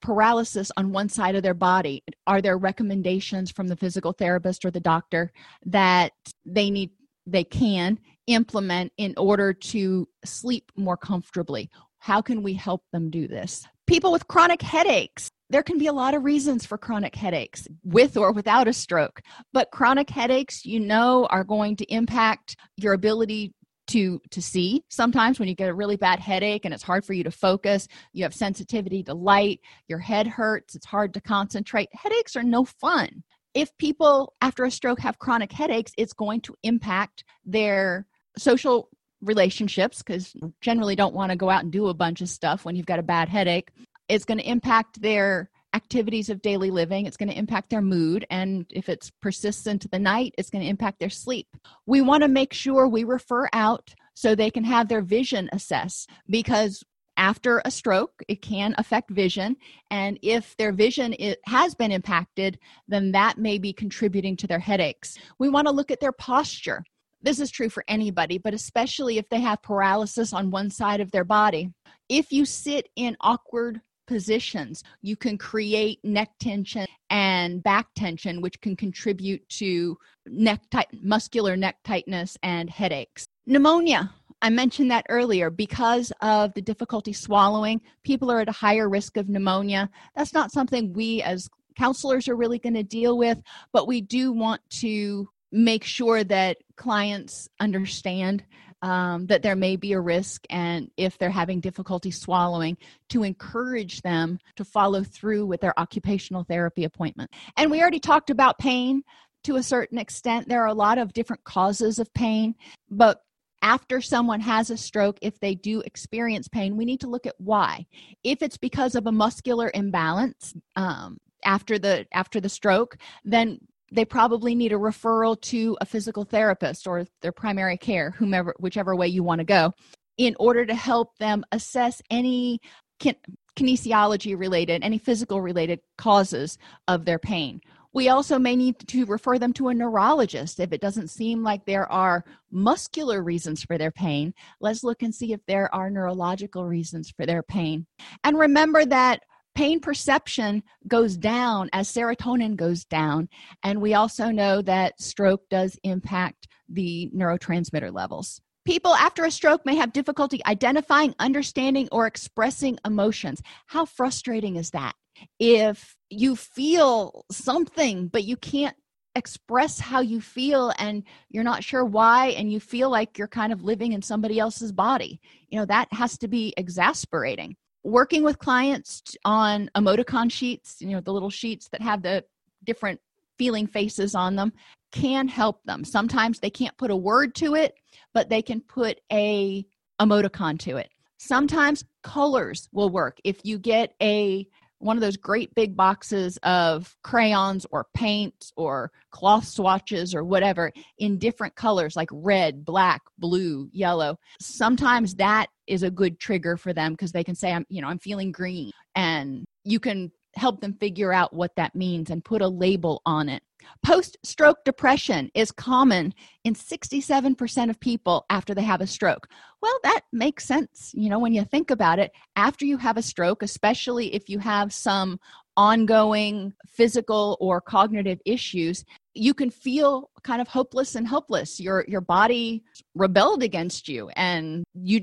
paralysis 0.00 0.70
on 0.76 0.92
one 0.92 1.08
side 1.08 1.34
of 1.34 1.42
their 1.42 1.54
body. 1.54 2.02
Are 2.26 2.40
there 2.40 2.58
recommendations 2.58 3.50
from 3.50 3.68
the 3.68 3.76
physical 3.76 4.12
therapist 4.12 4.64
or 4.64 4.70
the 4.70 4.80
doctor 4.80 5.32
that 5.66 6.12
they 6.44 6.70
need 6.70 6.90
they 7.26 7.44
can 7.44 7.98
implement 8.26 8.92
in 8.96 9.14
order 9.16 9.52
to 9.52 10.08
sleep 10.24 10.72
more 10.76 10.96
comfortably? 10.96 11.70
How 11.98 12.22
can 12.22 12.42
we 12.42 12.54
help 12.54 12.82
them 12.92 13.10
do 13.10 13.28
this? 13.28 13.66
People 13.86 14.12
with 14.12 14.26
chronic 14.26 14.62
headaches. 14.62 15.30
There 15.50 15.62
can 15.62 15.78
be 15.78 15.88
a 15.88 15.92
lot 15.92 16.14
of 16.14 16.24
reasons 16.24 16.64
for 16.64 16.78
chronic 16.78 17.14
headaches 17.14 17.66
with 17.84 18.16
or 18.16 18.32
without 18.32 18.68
a 18.68 18.72
stroke 18.72 19.20
but 19.52 19.72
chronic 19.72 20.08
headaches 20.08 20.64
you 20.64 20.78
know 20.78 21.26
are 21.28 21.42
going 21.42 21.74
to 21.74 21.92
impact 21.92 22.54
your 22.76 22.92
ability 22.92 23.52
to 23.90 24.20
to 24.30 24.40
see. 24.40 24.84
Sometimes 24.88 25.38
when 25.38 25.48
you 25.48 25.54
get 25.54 25.68
a 25.68 25.74
really 25.74 25.96
bad 25.96 26.20
headache 26.20 26.64
and 26.64 26.72
it's 26.72 26.82
hard 26.82 27.04
for 27.04 27.12
you 27.12 27.24
to 27.24 27.30
focus 27.30 27.88
you 28.12 28.22
have 28.22 28.34
sensitivity 28.34 29.02
to 29.02 29.14
light 29.14 29.60
your 29.88 29.98
head 29.98 30.26
hurts 30.26 30.74
it's 30.74 30.86
hard 30.86 31.12
to 31.14 31.20
concentrate 31.20 31.88
headaches 31.92 32.36
are 32.36 32.42
no 32.42 32.64
fun. 32.64 33.22
If 33.52 33.76
people 33.78 34.34
after 34.40 34.64
a 34.64 34.70
stroke 34.70 35.00
have 35.00 35.18
chronic 35.18 35.52
headaches 35.52 35.92
it's 35.96 36.12
going 36.12 36.40
to 36.42 36.54
impact 36.62 37.24
their 37.44 38.06
social 38.36 38.88
relationships 39.20 39.98
because 39.98 40.34
generally 40.60 40.96
don't 40.96 41.14
want 41.14 41.30
to 41.30 41.36
go 41.36 41.50
out 41.50 41.62
and 41.62 41.72
do 41.72 41.88
a 41.88 41.94
bunch 41.94 42.20
of 42.20 42.28
stuff 42.28 42.64
when 42.64 42.76
you've 42.76 42.86
got 42.86 42.98
a 42.98 43.02
bad 43.02 43.28
headache. 43.28 43.70
It's 44.08 44.24
going 44.24 44.38
to 44.38 44.48
impact 44.48 45.02
their 45.02 45.50
activities 45.74 46.28
of 46.28 46.42
daily 46.42 46.70
living 46.70 47.06
it's 47.06 47.16
going 47.16 47.28
to 47.28 47.38
impact 47.38 47.70
their 47.70 47.82
mood 47.82 48.26
and 48.30 48.66
if 48.70 48.88
it's 48.88 49.10
persists 49.22 49.66
into 49.66 49.88
the 49.88 49.98
night 49.98 50.34
it's 50.36 50.50
going 50.50 50.62
to 50.62 50.70
impact 50.70 50.98
their 50.98 51.10
sleep. 51.10 51.46
We 51.86 52.00
want 52.00 52.22
to 52.22 52.28
make 52.28 52.52
sure 52.52 52.88
we 52.88 53.04
refer 53.04 53.48
out 53.52 53.94
so 54.14 54.34
they 54.34 54.50
can 54.50 54.64
have 54.64 54.88
their 54.88 55.02
vision 55.02 55.48
assessed 55.52 56.10
because 56.28 56.82
after 57.16 57.62
a 57.64 57.70
stroke 57.70 58.22
it 58.28 58.42
can 58.42 58.74
affect 58.78 59.10
vision 59.10 59.56
and 59.90 60.18
if 60.22 60.56
their 60.56 60.72
vision 60.72 61.14
it 61.18 61.38
has 61.46 61.74
been 61.74 61.92
impacted 61.92 62.58
then 62.88 63.12
that 63.12 63.38
may 63.38 63.58
be 63.58 63.72
contributing 63.72 64.36
to 64.36 64.46
their 64.46 64.58
headaches. 64.58 65.16
We 65.38 65.48
want 65.48 65.66
to 65.68 65.72
look 65.72 65.90
at 65.90 66.00
their 66.00 66.12
posture. 66.12 66.82
This 67.22 67.38
is 67.38 67.50
true 67.50 67.68
for 67.68 67.84
anybody 67.86 68.38
but 68.38 68.54
especially 68.54 69.18
if 69.18 69.28
they 69.28 69.40
have 69.40 69.62
paralysis 69.62 70.32
on 70.32 70.50
one 70.50 70.70
side 70.70 71.00
of 71.00 71.12
their 71.12 71.24
body. 71.24 71.70
If 72.08 72.32
you 72.32 72.44
sit 72.44 72.88
in 72.96 73.16
awkward 73.20 73.80
positions, 74.10 74.82
you 75.02 75.14
can 75.14 75.38
create 75.38 76.00
neck 76.02 76.30
tension 76.40 76.84
and 77.10 77.62
back 77.62 77.86
tension, 77.94 78.42
which 78.42 78.60
can 78.60 78.74
contribute 78.74 79.48
to 79.48 79.96
neck 80.26 80.60
tight, 80.72 80.88
muscular 81.00 81.56
neck 81.56 81.76
tightness 81.84 82.36
and 82.42 82.68
headaches. 82.68 83.24
Pneumonia. 83.46 84.12
I 84.42 84.50
mentioned 84.50 84.90
that 84.90 85.06
earlier 85.08 85.48
because 85.48 86.12
of 86.22 86.52
the 86.54 86.62
difficulty 86.62 87.12
swallowing, 87.12 87.80
people 88.02 88.32
are 88.32 88.40
at 88.40 88.48
a 88.48 88.52
higher 88.52 88.88
risk 88.88 89.16
of 89.16 89.28
pneumonia. 89.28 89.88
That's 90.16 90.34
not 90.34 90.50
something 90.50 90.92
we 90.92 91.22
as 91.22 91.48
counselors 91.78 92.26
are 92.26 92.36
really 92.36 92.58
going 92.58 92.74
to 92.74 92.82
deal 92.82 93.16
with, 93.16 93.38
but 93.72 93.86
we 93.86 94.00
do 94.00 94.32
want 94.32 94.60
to 94.80 95.28
make 95.52 95.84
sure 95.84 96.24
that 96.24 96.56
clients 96.76 97.48
understand 97.60 98.42
um, 98.82 99.26
that 99.26 99.42
there 99.42 99.56
may 99.56 99.76
be 99.76 99.92
a 99.92 100.00
risk 100.00 100.44
and 100.50 100.90
if 100.96 101.18
they're 101.18 101.30
having 101.30 101.60
difficulty 101.60 102.10
swallowing 102.10 102.76
to 103.10 103.22
encourage 103.22 104.02
them 104.02 104.38
to 104.56 104.64
follow 104.64 105.02
through 105.02 105.46
with 105.46 105.60
their 105.60 105.78
occupational 105.78 106.44
therapy 106.44 106.84
appointment. 106.84 107.30
And 107.56 107.70
we 107.70 107.80
already 107.80 108.00
talked 108.00 108.30
about 108.30 108.58
pain 108.58 109.02
to 109.44 109.56
a 109.56 109.62
certain 109.62 109.98
extent. 109.98 110.48
There 110.48 110.62
are 110.62 110.66
a 110.66 110.74
lot 110.74 110.98
of 110.98 111.12
different 111.12 111.44
causes 111.44 111.98
of 111.98 112.12
pain 112.14 112.54
but 112.90 113.22
after 113.62 114.00
someone 114.00 114.40
has 114.40 114.70
a 114.70 114.76
stroke 114.76 115.18
if 115.20 115.38
they 115.40 115.54
do 115.54 115.80
experience 115.82 116.48
pain 116.48 116.76
we 116.76 116.86
need 116.86 117.00
to 117.00 117.08
look 117.08 117.26
at 117.26 117.34
why. 117.38 117.86
If 118.24 118.42
it's 118.42 118.56
because 118.56 118.94
of 118.94 119.06
a 119.06 119.12
muscular 119.12 119.70
imbalance 119.74 120.54
um, 120.76 121.18
after 121.44 121.78
the 121.78 122.06
after 122.12 122.40
the 122.40 122.48
stroke 122.48 122.96
then 123.24 123.58
they 123.90 124.04
probably 124.04 124.54
need 124.54 124.72
a 124.72 124.76
referral 124.76 125.40
to 125.40 125.76
a 125.80 125.86
physical 125.86 126.24
therapist 126.24 126.86
or 126.86 127.04
their 127.22 127.32
primary 127.32 127.76
care 127.76 128.10
whomever 128.12 128.54
whichever 128.58 128.94
way 128.94 129.08
you 129.08 129.22
want 129.22 129.40
to 129.40 129.44
go 129.44 129.72
in 130.18 130.36
order 130.38 130.66
to 130.66 130.74
help 130.74 131.16
them 131.18 131.44
assess 131.52 132.02
any 132.10 132.60
kin- 132.98 133.16
kinesiology 133.56 134.38
related 134.38 134.82
any 134.82 134.98
physical 134.98 135.40
related 135.40 135.80
causes 135.98 136.58
of 136.88 137.04
their 137.04 137.18
pain. 137.18 137.60
We 137.92 138.08
also 138.08 138.38
may 138.38 138.54
need 138.54 138.78
to 138.86 139.04
refer 139.04 139.36
them 139.36 139.52
to 139.54 139.68
a 139.68 139.74
neurologist. 139.74 140.60
If 140.60 140.72
it 140.72 140.80
doesn't 140.80 141.08
seem 141.08 141.42
like 141.42 141.64
there 141.64 141.90
are 141.90 142.24
muscular 142.52 143.24
reasons 143.24 143.64
for 143.64 143.78
their 143.78 143.90
pain 143.90 144.32
let's 144.60 144.84
look 144.84 145.02
and 145.02 145.14
see 145.14 145.32
if 145.32 145.40
there 145.46 145.74
are 145.74 145.90
neurological 145.90 146.64
reasons 146.64 147.10
for 147.10 147.26
their 147.26 147.42
pain. 147.42 147.86
And 148.22 148.38
remember 148.38 148.84
that 148.86 149.22
pain 149.54 149.80
perception 149.80 150.62
goes 150.86 151.16
down 151.16 151.68
as 151.72 151.92
serotonin 151.92 152.56
goes 152.56 152.84
down. 152.84 153.28
And 153.62 153.80
we 153.80 153.94
also 153.94 154.30
know 154.30 154.62
that 154.62 155.00
stroke 155.00 155.48
does 155.48 155.78
impact 155.82 156.48
the 156.68 157.10
neurotransmitter 157.14 157.92
levels. 157.92 158.40
People 158.64 158.94
after 158.94 159.24
a 159.24 159.30
stroke 159.30 159.64
may 159.64 159.76
have 159.76 159.92
difficulty 159.92 160.40
identifying, 160.46 161.14
understanding, 161.18 161.88
or 161.90 162.06
expressing 162.06 162.78
emotions. 162.84 163.42
How 163.66 163.84
frustrating 163.84 164.56
is 164.56 164.70
that? 164.70 164.94
If 165.38 165.96
you 166.08 166.36
feel 166.36 167.24
something, 167.30 168.08
but 168.08 168.24
you 168.24 168.36
can't 168.36 168.76
express 169.16 169.80
how 169.80 170.00
you 170.00 170.20
feel 170.20 170.72
and 170.78 171.02
you're 171.30 171.42
not 171.42 171.64
sure 171.64 171.84
why, 171.84 172.28
and 172.28 172.52
you 172.52 172.60
feel 172.60 172.90
like 172.90 173.18
you're 173.18 173.28
kind 173.28 173.52
of 173.52 173.64
living 173.64 173.92
in 173.92 174.02
somebody 174.02 174.38
else's 174.38 174.72
body, 174.72 175.20
you 175.48 175.58
know, 175.58 175.64
that 175.66 175.88
has 175.92 176.16
to 176.18 176.28
be 176.28 176.54
exasperating 176.56 177.56
working 177.82 178.22
with 178.22 178.38
clients 178.38 179.02
on 179.24 179.70
emoticon 179.76 180.30
sheets 180.30 180.76
you 180.80 180.88
know 180.88 181.00
the 181.00 181.12
little 181.12 181.30
sheets 181.30 181.68
that 181.70 181.80
have 181.80 182.02
the 182.02 182.24
different 182.64 183.00
feeling 183.38 183.66
faces 183.66 184.14
on 184.14 184.36
them 184.36 184.52
can 184.92 185.26
help 185.26 185.64
them. 185.64 185.82
Sometimes 185.82 186.40
they 186.40 186.50
can't 186.50 186.76
put 186.76 186.90
a 186.90 186.96
word 186.96 187.34
to 187.36 187.54
it 187.54 187.74
but 188.12 188.28
they 188.28 188.42
can 188.42 188.60
put 188.60 189.00
a 189.10 189.64
emoticon 190.00 190.58
to 190.58 190.76
it. 190.76 190.90
Sometimes 191.18 191.84
colors 192.02 192.68
will 192.72 192.90
work. 192.90 193.18
If 193.24 193.40
you 193.44 193.58
get 193.58 193.94
a 194.02 194.46
one 194.80 194.96
of 194.96 195.02
those 195.02 195.16
great 195.16 195.54
big 195.54 195.76
boxes 195.76 196.38
of 196.42 196.96
crayons 197.02 197.66
or 197.70 197.86
paints 197.94 198.52
or 198.56 198.90
cloth 199.10 199.46
swatches 199.46 200.14
or 200.14 200.24
whatever 200.24 200.72
in 200.98 201.18
different 201.18 201.54
colors 201.54 201.94
like 201.94 202.08
red, 202.12 202.64
black, 202.64 203.02
blue, 203.18 203.68
yellow. 203.72 204.18
Sometimes 204.40 205.14
that 205.16 205.46
is 205.66 205.82
a 205.82 205.90
good 205.90 206.18
trigger 206.18 206.56
for 206.56 206.72
them 206.72 206.92
because 206.92 207.12
they 207.12 207.22
can 207.22 207.34
say 207.34 207.52
I'm, 207.52 207.66
you 207.68 207.82
know, 207.82 207.88
I'm 207.88 207.98
feeling 207.98 208.32
green 208.32 208.72
and 208.94 209.44
you 209.64 209.78
can 209.78 210.10
help 210.34 210.60
them 210.60 210.74
figure 210.74 211.12
out 211.12 211.34
what 211.34 211.54
that 211.56 211.74
means 211.74 212.10
and 212.10 212.24
put 212.24 212.42
a 212.42 212.48
label 212.48 213.02
on 213.04 213.28
it. 213.28 213.42
Post 213.82 214.16
stroke 214.22 214.64
depression 214.64 215.30
is 215.34 215.50
common 215.50 216.14
in 216.44 216.54
67% 216.54 217.70
of 217.70 217.80
people 217.80 218.24
after 218.30 218.54
they 218.54 218.62
have 218.62 218.80
a 218.80 218.86
stroke. 218.86 219.28
Well, 219.62 219.78
that 219.84 220.00
makes 220.12 220.44
sense. 220.44 220.90
You 220.94 221.10
know, 221.10 221.18
when 221.18 221.32
you 221.32 221.44
think 221.44 221.70
about 221.70 221.98
it, 221.98 222.12
after 222.36 222.64
you 222.64 222.78
have 222.78 222.96
a 222.96 223.02
stroke, 223.02 223.42
especially 223.42 224.14
if 224.14 224.28
you 224.28 224.38
have 224.38 224.72
some 224.72 225.18
ongoing 225.56 226.54
physical 226.66 227.36
or 227.40 227.60
cognitive 227.60 228.20
issues, 228.24 228.84
you 229.14 229.34
can 229.34 229.50
feel 229.50 230.10
kind 230.22 230.40
of 230.40 230.48
hopeless 230.48 230.94
and 230.94 231.06
helpless 231.06 231.58
your 231.58 231.84
your 231.88 232.00
body 232.00 232.62
rebelled 232.94 233.42
against 233.42 233.88
you 233.88 234.08
and 234.16 234.64
you 234.74 235.00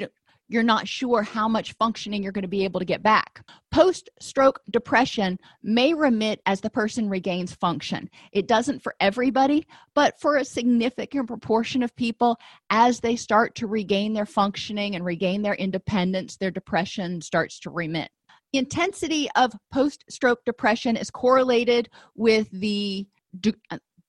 you're 0.47 0.63
not 0.63 0.88
sure 0.88 1.21
how 1.21 1.47
much 1.47 1.73
functioning 1.73 2.23
you're 2.23 2.31
going 2.31 2.43
to 2.43 2.47
be 2.47 2.63
able 2.63 2.79
to 2.79 2.86
get 2.86 3.03
back. 3.03 3.43
Post 3.71 4.10
stroke 4.19 4.62
depression 4.71 5.38
may 5.63 5.93
remit 5.93 6.41
as 6.45 6.62
the 6.62 6.69
person 6.69 7.10
regains 7.10 7.53
function. 7.53 8.10
It 8.31 8.47
doesn't 8.47 8.81
for 8.81 8.95
everybody, 8.99 9.67
but 9.93 10.19
for 10.19 10.38
a 10.38 10.45
significant 10.45 11.27
proportion 11.27 11.83
of 11.83 11.95
people, 11.95 12.38
as 12.69 12.99
they 12.99 13.15
start 13.15 13.55
to 13.55 13.67
regain 13.67 14.13
their 14.13 14.25
functioning 14.25 14.95
and 14.95 15.03
regain 15.03 15.41
their 15.41 15.55
independence, 15.55 16.38
their 16.38 16.51
depression 16.51 17.21
starts 17.21 17.60
to 17.62 17.69
remit. 17.69 18.10
Intensity 18.53 19.27
of 19.36 19.51
post 19.73 20.05
stroke 20.10 20.39
depression 20.45 20.95
is 20.95 21.12
correlated 21.12 21.89
with 22.15 22.49
the 22.51 23.05
du- 23.39 23.53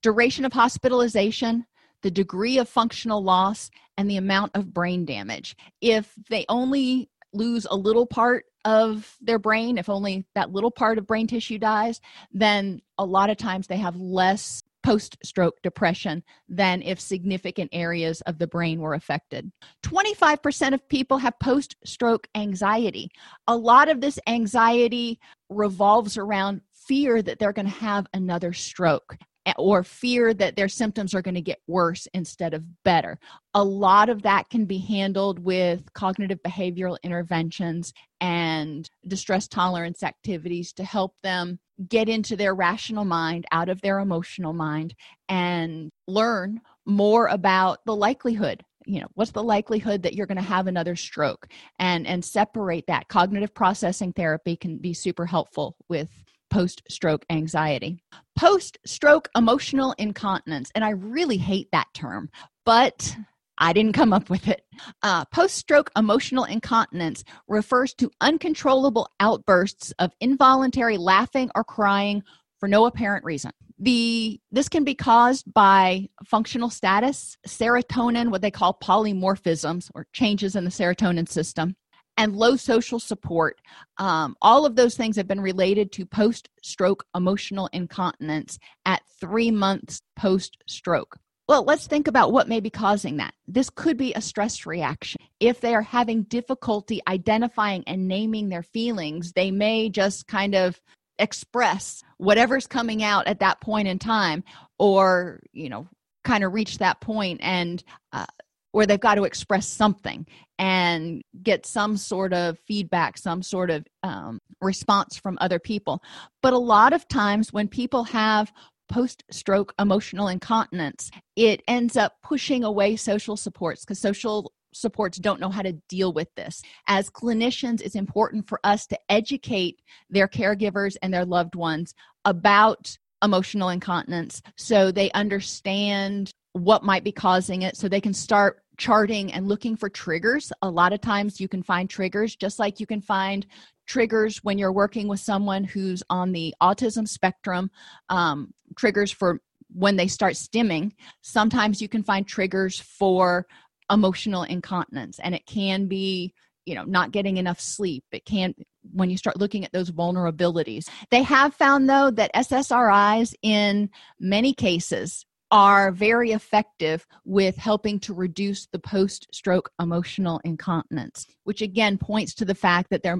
duration 0.02 0.44
of 0.44 0.52
hospitalization, 0.52 1.66
the 2.02 2.10
degree 2.10 2.58
of 2.58 2.68
functional 2.68 3.22
loss, 3.22 3.70
and 3.96 4.08
the 4.08 4.16
amount 4.16 4.52
of 4.54 4.72
brain 4.72 5.04
damage. 5.04 5.56
If 5.80 6.14
they 6.30 6.46
only 6.48 7.10
lose 7.32 7.66
a 7.68 7.76
little 7.76 8.06
part 8.06 8.44
of 8.64 9.16
their 9.20 9.38
brain, 9.38 9.76
if 9.76 9.88
only 9.88 10.24
that 10.34 10.50
little 10.50 10.70
part 10.70 10.98
of 10.98 11.06
brain 11.06 11.26
tissue 11.26 11.58
dies, 11.58 12.00
then 12.32 12.80
a 12.96 13.04
lot 13.04 13.30
of 13.30 13.36
times 13.36 13.66
they 13.66 13.76
have 13.76 13.96
less 13.96 14.62
post 14.84 15.18
stroke 15.24 15.60
depression 15.62 16.22
than 16.48 16.80
if 16.82 17.00
significant 17.00 17.68
areas 17.72 18.20
of 18.22 18.38
the 18.38 18.46
brain 18.46 18.80
were 18.80 18.94
affected. 18.94 19.50
25% 19.84 20.72
of 20.72 20.88
people 20.88 21.18
have 21.18 21.38
post 21.40 21.76
stroke 21.84 22.28
anxiety. 22.34 23.10
A 23.48 23.56
lot 23.56 23.88
of 23.88 24.00
this 24.00 24.18
anxiety 24.26 25.18
revolves 25.50 26.16
around 26.16 26.60
fear 26.72 27.20
that 27.20 27.38
they're 27.38 27.52
going 27.52 27.66
to 27.66 27.72
have 27.72 28.06
another 28.14 28.52
stroke 28.52 29.16
or 29.56 29.82
fear 29.82 30.34
that 30.34 30.56
their 30.56 30.68
symptoms 30.68 31.14
are 31.14 31.22
going 31.22 31.34
to 31.34 31.40
get 31.40 31.60
worse 31.66 32.06
instead 32.14 32.54
of 32.54 32.64
better. 32.84 33.18
A 33.54 33.64
lot 33.64 34.08
of 34.08 34.22
that 34.22 34.50
can 34.50 34.64
be 34.64 34.78
handled 34.78 35.38
with 35.38 35.92
cognitive 35.94 36.42
behavioral 36.42 36.98
interventions 37.02 37.92
and 38.20 38.88
distress 39.06 39.48
tolerance 39.48 40.02
activities 40.02 40.72
to 40.74 40.84
help 40.84 41.14
them 41.22 41.58
get 41.88 42.08
into 42.08 42.36
their 42.36 42.54
rational 42.54 43.04
mind 43.04 43.46
out 43.52 43.68
of 43.68 43.80
their 43.80 44.00
emotional 44.00 44.52
mind 44.52 44.94
and 45.28 45.90
learn 46.06 46.60
more 46.84 47.26
about 47.28 47.78
the 47.86 47.94
likelihood 47.94 48.64
you 48.88 49.00
know 49.00 49.06
what's 49.14 49.32
the 49.32 49.42
likelihood 49.42 50.02
that 50.02 50.14
you're 50.14 50.26
going 50.26 50.36
to 50.36 50.42
have 50.42 50.66
another 50.66 50.96
stroke 50.96 51.46
and 51.78 52.06
and 52.06 52.24
separate 52.24 52.86
that 52.86 53.06
cognitive 53.08 53.54
processing 53.54 54.12
therapy 54.12 54.56
can 54.56 54.78
be 54.78 54.94
super 54.94 55.26
helpful 55.26 55.76
with 55.88 56.08
post 56.50 56.82
stroke 56.88 57.24
anxiety. 57.30 58.02
Post 58.36 58.78
stroke 58.86 59.28
emotional 59.36 59.94
incontinence, 59.98 60.70
and 60.74 60.84
I 60.84 60.90
really 60.90 61.38
hate 61.38 61.68
that 61.72 61.88
term, 61.94 62.30
but 62.64 63.16
I 63.58 63.72
didn't 63.72 63.94
come 63.94 64.12
up 64.12 64.30
with 64.30 64.48
it. 64.48 64.62
Uh, 65.02 65.24
Post 65.26 65.56
stroke 65.56 65.90
emotional 65.96 66.44
incontinence 66.44 67.24
refers 67.48 67.92
to 67.94 68.10
uncontrollable 68.20 69.10
outbursts 69.20 69.92
of 69.98 70.12
involuntary 70.20 70.96
laughing 70.96 71.50
or 71.54 71.64
crying 71.64 72.22
for 72.60 72.68
no 72.68 72.86
apparent 72.86 73.24
reason. 73.24 73.50
The 73.80 74.40
this 74.50 74.68
can 74.68 74.84
be 74.84 74.94
caused 74.94 75.52
by 75.52 76.08
functional 76.24 76.70
status, 76.70 77.36
serotonin, 77.46 78.30
what 78.30 78.42
they 78.42 78.50
call 78.50 78.78
polymorphisms 78.82 79.90
or 79.94 80.06
changes 80.12 80.56
in 80.56 80.64
the 80.64 80.70
serotonin 80.70 81.28
system, 81.28 81.76
and 82.18 82.36
low 82.36 82.56
social 82.56 82.98
support. 82.98 83.60
Um, 83.96 84.36
all 84.42 84.66
of 84.66 84.76
those 84.76 84.96
things 84.96 85.16
have 85.16 85.28
been 85.28 85.40
related 85.40 85.92
to 85.92 86.04
post 86.04 86.48
stroke 86.62 87.06
emotional 87.14 87.70
incontinence 87.72 88.58
at 88.84 89.02
three 89.20 89.50
months 89.50 90.02
post 90.16 90.58
stroke. 90.66 91.16
Well, 91.48 91.64
let's 91.64 91.86
think 91.86 92.08
about 92.08 92.32
what 92.32 92.48
may 92.48 92.60
be 92.60 92.68
causing 92.68 93.16
that. 93.16 93.32
This 93.46 93.70
could 93.70 93.96
be 93.96 94.12
a 94.12 94.20
stress 94.20 94.66
reaction. 94.66 95.18
If 95.40 95.62
they 95.62 95.74
are 95.74 95.80
having 95.80 96.24
difficulty 96.24 97.00
identifying 97.08 97.84
and 97.86 98.06
naming 98.06 98.50
their 98.50 98.62
feelings, 98.62 99.32
they 99.32 99.50
may 99.50 99.88
just 99.88 100.26
kind 100.26 100.54
of 100.54 100.78
express 101.18 102.02
whatever's 102.18 102.66
coming 102.66 103.02
out 103.02 103.26
at 103.26 103.40
that 103.40 103.60
point 103.62 103.88
in 103.88 103.98
time 103.98 104.44
or, 104.78 105.40
you 105.52 105.70
know, 105.70 105.88
kind 106.24 106.44
of 106.44 106.52
reach 106.52 106.78
that 106.78 107.00
point 107.00 107.40
and 107.42 107.82
uh, 108.12 108.26
where 108.72 108.86
they've 108.86 109.00
got 109.00 109.14
to 109.14 109.24
express 109.24 109.66
something 109.66 110.26
and 110.58 111.22
get 111.42 111.66
some 111.66 111.96
sort 111.96 112.32
of 112.32 112.58
feedback, 112.66 113.16
some 113.16 113.42
sort 113.42 113.70
of 113.70 113.86
um, 114.02 114.38
response 114.60 115.16
from 115.16 115.38
other 115.40 115.58
people. 115.58 116.02
But 116.42 116.52
a 116.52 116.58
lot 116.58 116.92
of 116.92 117.06
times, 117.08 117.52
when 117.52 117.68
people 117.68 118.04
have 118.04 118.52
post 118.88 119.22
stroke 119.30 119.74
emotional 119.78 120.28
incontinence, 120.28 121.10
it 121.36 121.62
ends 121.68 121.96
up 121.96 122.14
pushing 122.22 122.64
away 122.64 122.96
social 122.96 123.36
supports 123.36 123.84
because 123.84 123.98
social 123.98 124.52
supports 124.72 125.18
don't 125.18 125.40
know 125.40 125.50
how 125.50 125.62
to 125.62 125.72
deal 125.88 126.12
with 126.12 126.28
this. 126.36 126.62
As 126.86 127.10
clinicians, 127.10 127.80
it's 127.80 127.94
important 127.94 128.48
for 128.48 128.60
us 128.64 128.86
to 128.88 128.98
educate 129.08 129.80
their 130.10 130.28
caregivers 130.28 130.96
and 131.02 131.12
their 131.12 131.24
loved 131.24 131.54
ones 131.54 131.94
about 132.24 132.96
emotional 133.22 133.68
incontinence 133.68 134.40
so 134.56 134.92
they 134.92 135.10
understand 135.10 136.30
what 136.52 136.84
might 136.84 137.04
be 137.04 137.12
causing 137.12 137.62
it 137.62 137.76
so 137.76 137.88
they 137.88 138.00
can 138.00 138.14
start 138.14 138.62
charting 138.76 139.32
and 139.32 139.48
looking 139.48 139.76
for 139.76 139.88
triggers. 139.88 140.52
A 140.62 140.70
lot 140.70 140.92
of 140.92 141.00
times 141.00 141.40
you 141.40 141.48
can 141.48 141.62
find 141.62 141.90
triggers 141.90 142.36
just 142.36 142.58
like 142.58 142.80
you 142.80 142.86
can 142.86 143.00
find 143.00 143.46
triggers 143.86 144.38
when 144.44 144.58
you're 144.58 144.72
working 144.72 145.08
with 145.08 145.20
someone 145.20 145.64
who's 145.64 146.02
on 146.08 146.32
the 146.32 146.54
autism 146.62 147.06
spectrum, 147.06 147.70
um, 148.08 148.52
triggers 148.76 149.10
for 149.10 149.40
when 149.74 149.96
they 149.96 150.06
start 150.06 150.34
stimming. 150.34 150.92
Sometimes 151.22 151.82
you 151.82 151.88
can 151.88 152.02
find 152.02 152.26
triggers 152.26 152.78
for 152.80 153.46
emotional 153.90 154.44
incontinence, 154.44 155.18
and 155.18 155.34
it 155.34 155.46
can 155.46 155.88
be 155.88 156.32
you 156.68 156.74
know 156.74 156.84
not 156.84 157.12
getting 157.12 157.38
enough 157.38 157.58
sleep 157.58 158.04
it 158.12 158.26
can 158.26 158.54
when 158.92 159.08
you 159.08 159.16
start 159.16 159.38
looking 159.38 159.64
at 159.64 159.72
those 159.72 159.90
vulnerabilities 159.90 160.90
they 161.10 161.22
have 161.22 161.54
found 161.54 161.88
though 161.88 162.10
that 162.10 162.30
ssris 162.34 163.32
in 163.40 163.88
many 164.20 164.52
cases 164.52 165.24
are 165.50 165.90
very 165.92 166.32
effective 166.32 167.06
with 167.24 167.56
helping 167.56 167.98
to 168.00 168.14
reduce 168.14 168.66
the 168.66 168.78
post 168.78 169.26
stroke 169.32 169.70
emotional 169.80 170.40
incontinence, 170.44 171.26
which 171.44 171.62
again 171.62 171.98
points 171.98 172.34
to 172.34 172.44
the 172.44 172.54
fact 172.54 172.90
that 172.90 173.02
there 173.02 173.18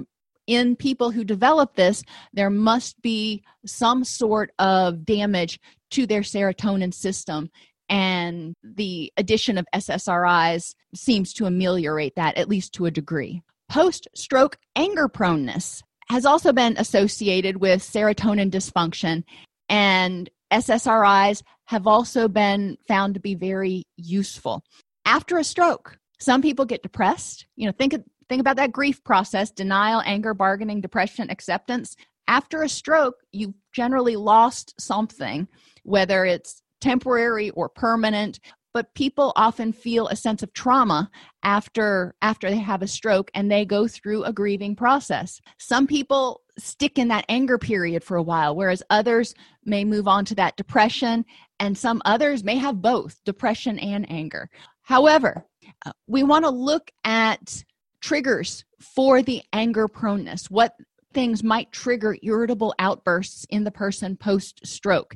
in 0.49 0.75
people 0.75 1.11
who 1.11 1.23
develop 1.23 1.75
this, 1.75 2.03
there 2.33 2.49
must 2.49 2.99
be 3.03 3.43
some 3.67 4.03
sort 4.03 4.51
of 4.57 5.05
damage 5.05 5.59
to 5.91 6.07
their 6.07 6.21
serotonin 6.21 6.91
system. 6.91 7.51
And 7.87 8.55
the 8.63 9.13
addition 9.15 9.59
of 9.59 9.67
SSRIs 9.75 10.73
seems 10.95 11.33
to 11.33 11.45
ameliorate 11.45 12.15
that, 12.15 12.35
at 12.35 12.49
least 12.49 12.73
to 12.73 12.87
a 12.87 12.91
degree. 12.91 13.43
Post 13.69 14.07
stroke 14.15 14.57
anger 14.75 15.07
proneness 15.07 15.83
has 16.09 16.25
also 16.25 16.51
been 16.51 16.75
associated 16.77 17.57
with 17.57 17.83
serotonin 17.83 18.49
dysfunction. 18.49 19.23
And 19.69 20.31
SSRIs 20.51 21.43
have 21.69 21.85
also 21.85 22.27
been 22.27 22.75
found 22.87 23.13
to 23.13 23.19
be 23.19 23.35
very 23.35 23.83
useful. 23.95 24.63
After 25.05 25.37
a 25.37 25.43
stroke, 25.43 25.99
some 26.19 26.41
people 26.41 26.65
get 26.65 26.81
depressed. 26.81 27.45
You 27.57 27.67
know, 27.67 27.71
think 27.77 27.93
think 28.27 28.41
about 28.41 28.55
that 28.55 28.71
grief 28.71 29.03
process, 29.03 29.51
denial, 29.51 30.01
anger, 30.03 30.33
bargaining, 30.33 30.81
depression, 30.81 31.29
acceptance. 31.29 31.95
After 32.27 32.63
a 32.63 32.69
stroke, 32.69 33.17
you've 33.31 33.53
generally 33.71 34.15
lost 34.15 34.73
something, 34.79 35.47
whether 35.83 36.25
it's 36.25 36.63
temporary 36.81 37.51
or 37.51 37.69
permanent 37.69 38.39
but 38.73 38.93
people 38.93 39.33
often 39.35 39.73
feel 39.73 40.07
a 40.07 40.15
sense 40.15 40.43
of 40.43 40.53
trauma 40.53 41.09
after 41.43 42.15
after 42.21 42.49
they 42.49 42.57
have 42.57 42.81
a 42.81 42.87
stroke 42.87 43.31
and 43.33 43.51
they 43.51 43.65
go 43.65 43.87
through 43.87 44.23
a 44.23 44.33
grieving 44.33 44.75
process 44.75 45.41
some 45.57 45.87
people 45.87 46.41
stick 46.57 46.97
in 46.97 47.07
that 47.07 47.25
anger 47.29 47.57
period 47.57 48.03
for 48.03 48.17
a 48.17 48.23
while 48.23 48.55
whereas 48.55 48.83
others 48.89 49.33
may 49.65 49.83
move 49.83 50.07
on 50.07 50.25
to 50.25 50.35
that 50.35 50.55
depression 50.55 51.25
and 51.59 51.77
some 51.77 52.01
others 52.05 52.43
may 52.43 52.55
have 52.55 52.81
both 52.81 53.23
depression 53.25 53.79
and 53.79 54.09
anger 54.11 54.49
however 54.81 55.45
uh, 55.85 55.91
we 56.07 56.23
want 56.23 56.45
to 56.45 56.51
look 56.51 56.91
at 57.03 57.63
triggers 58.01 58.63
for 58.79 59.21
the 59.21 59.41
anger 59.53 59.87
proneness 59.87 60.49
what 60.49 60.73
things 61.13 61.43
might 61.43 61.71
trigger 61.71 62.15
irritable 62.23 62.73
outbursts 62.79 63.45
in 63.49 63.63
the 63.63 63.71
person 63.71 64.15
post 64.15 64.65
stroke 64.65 65.15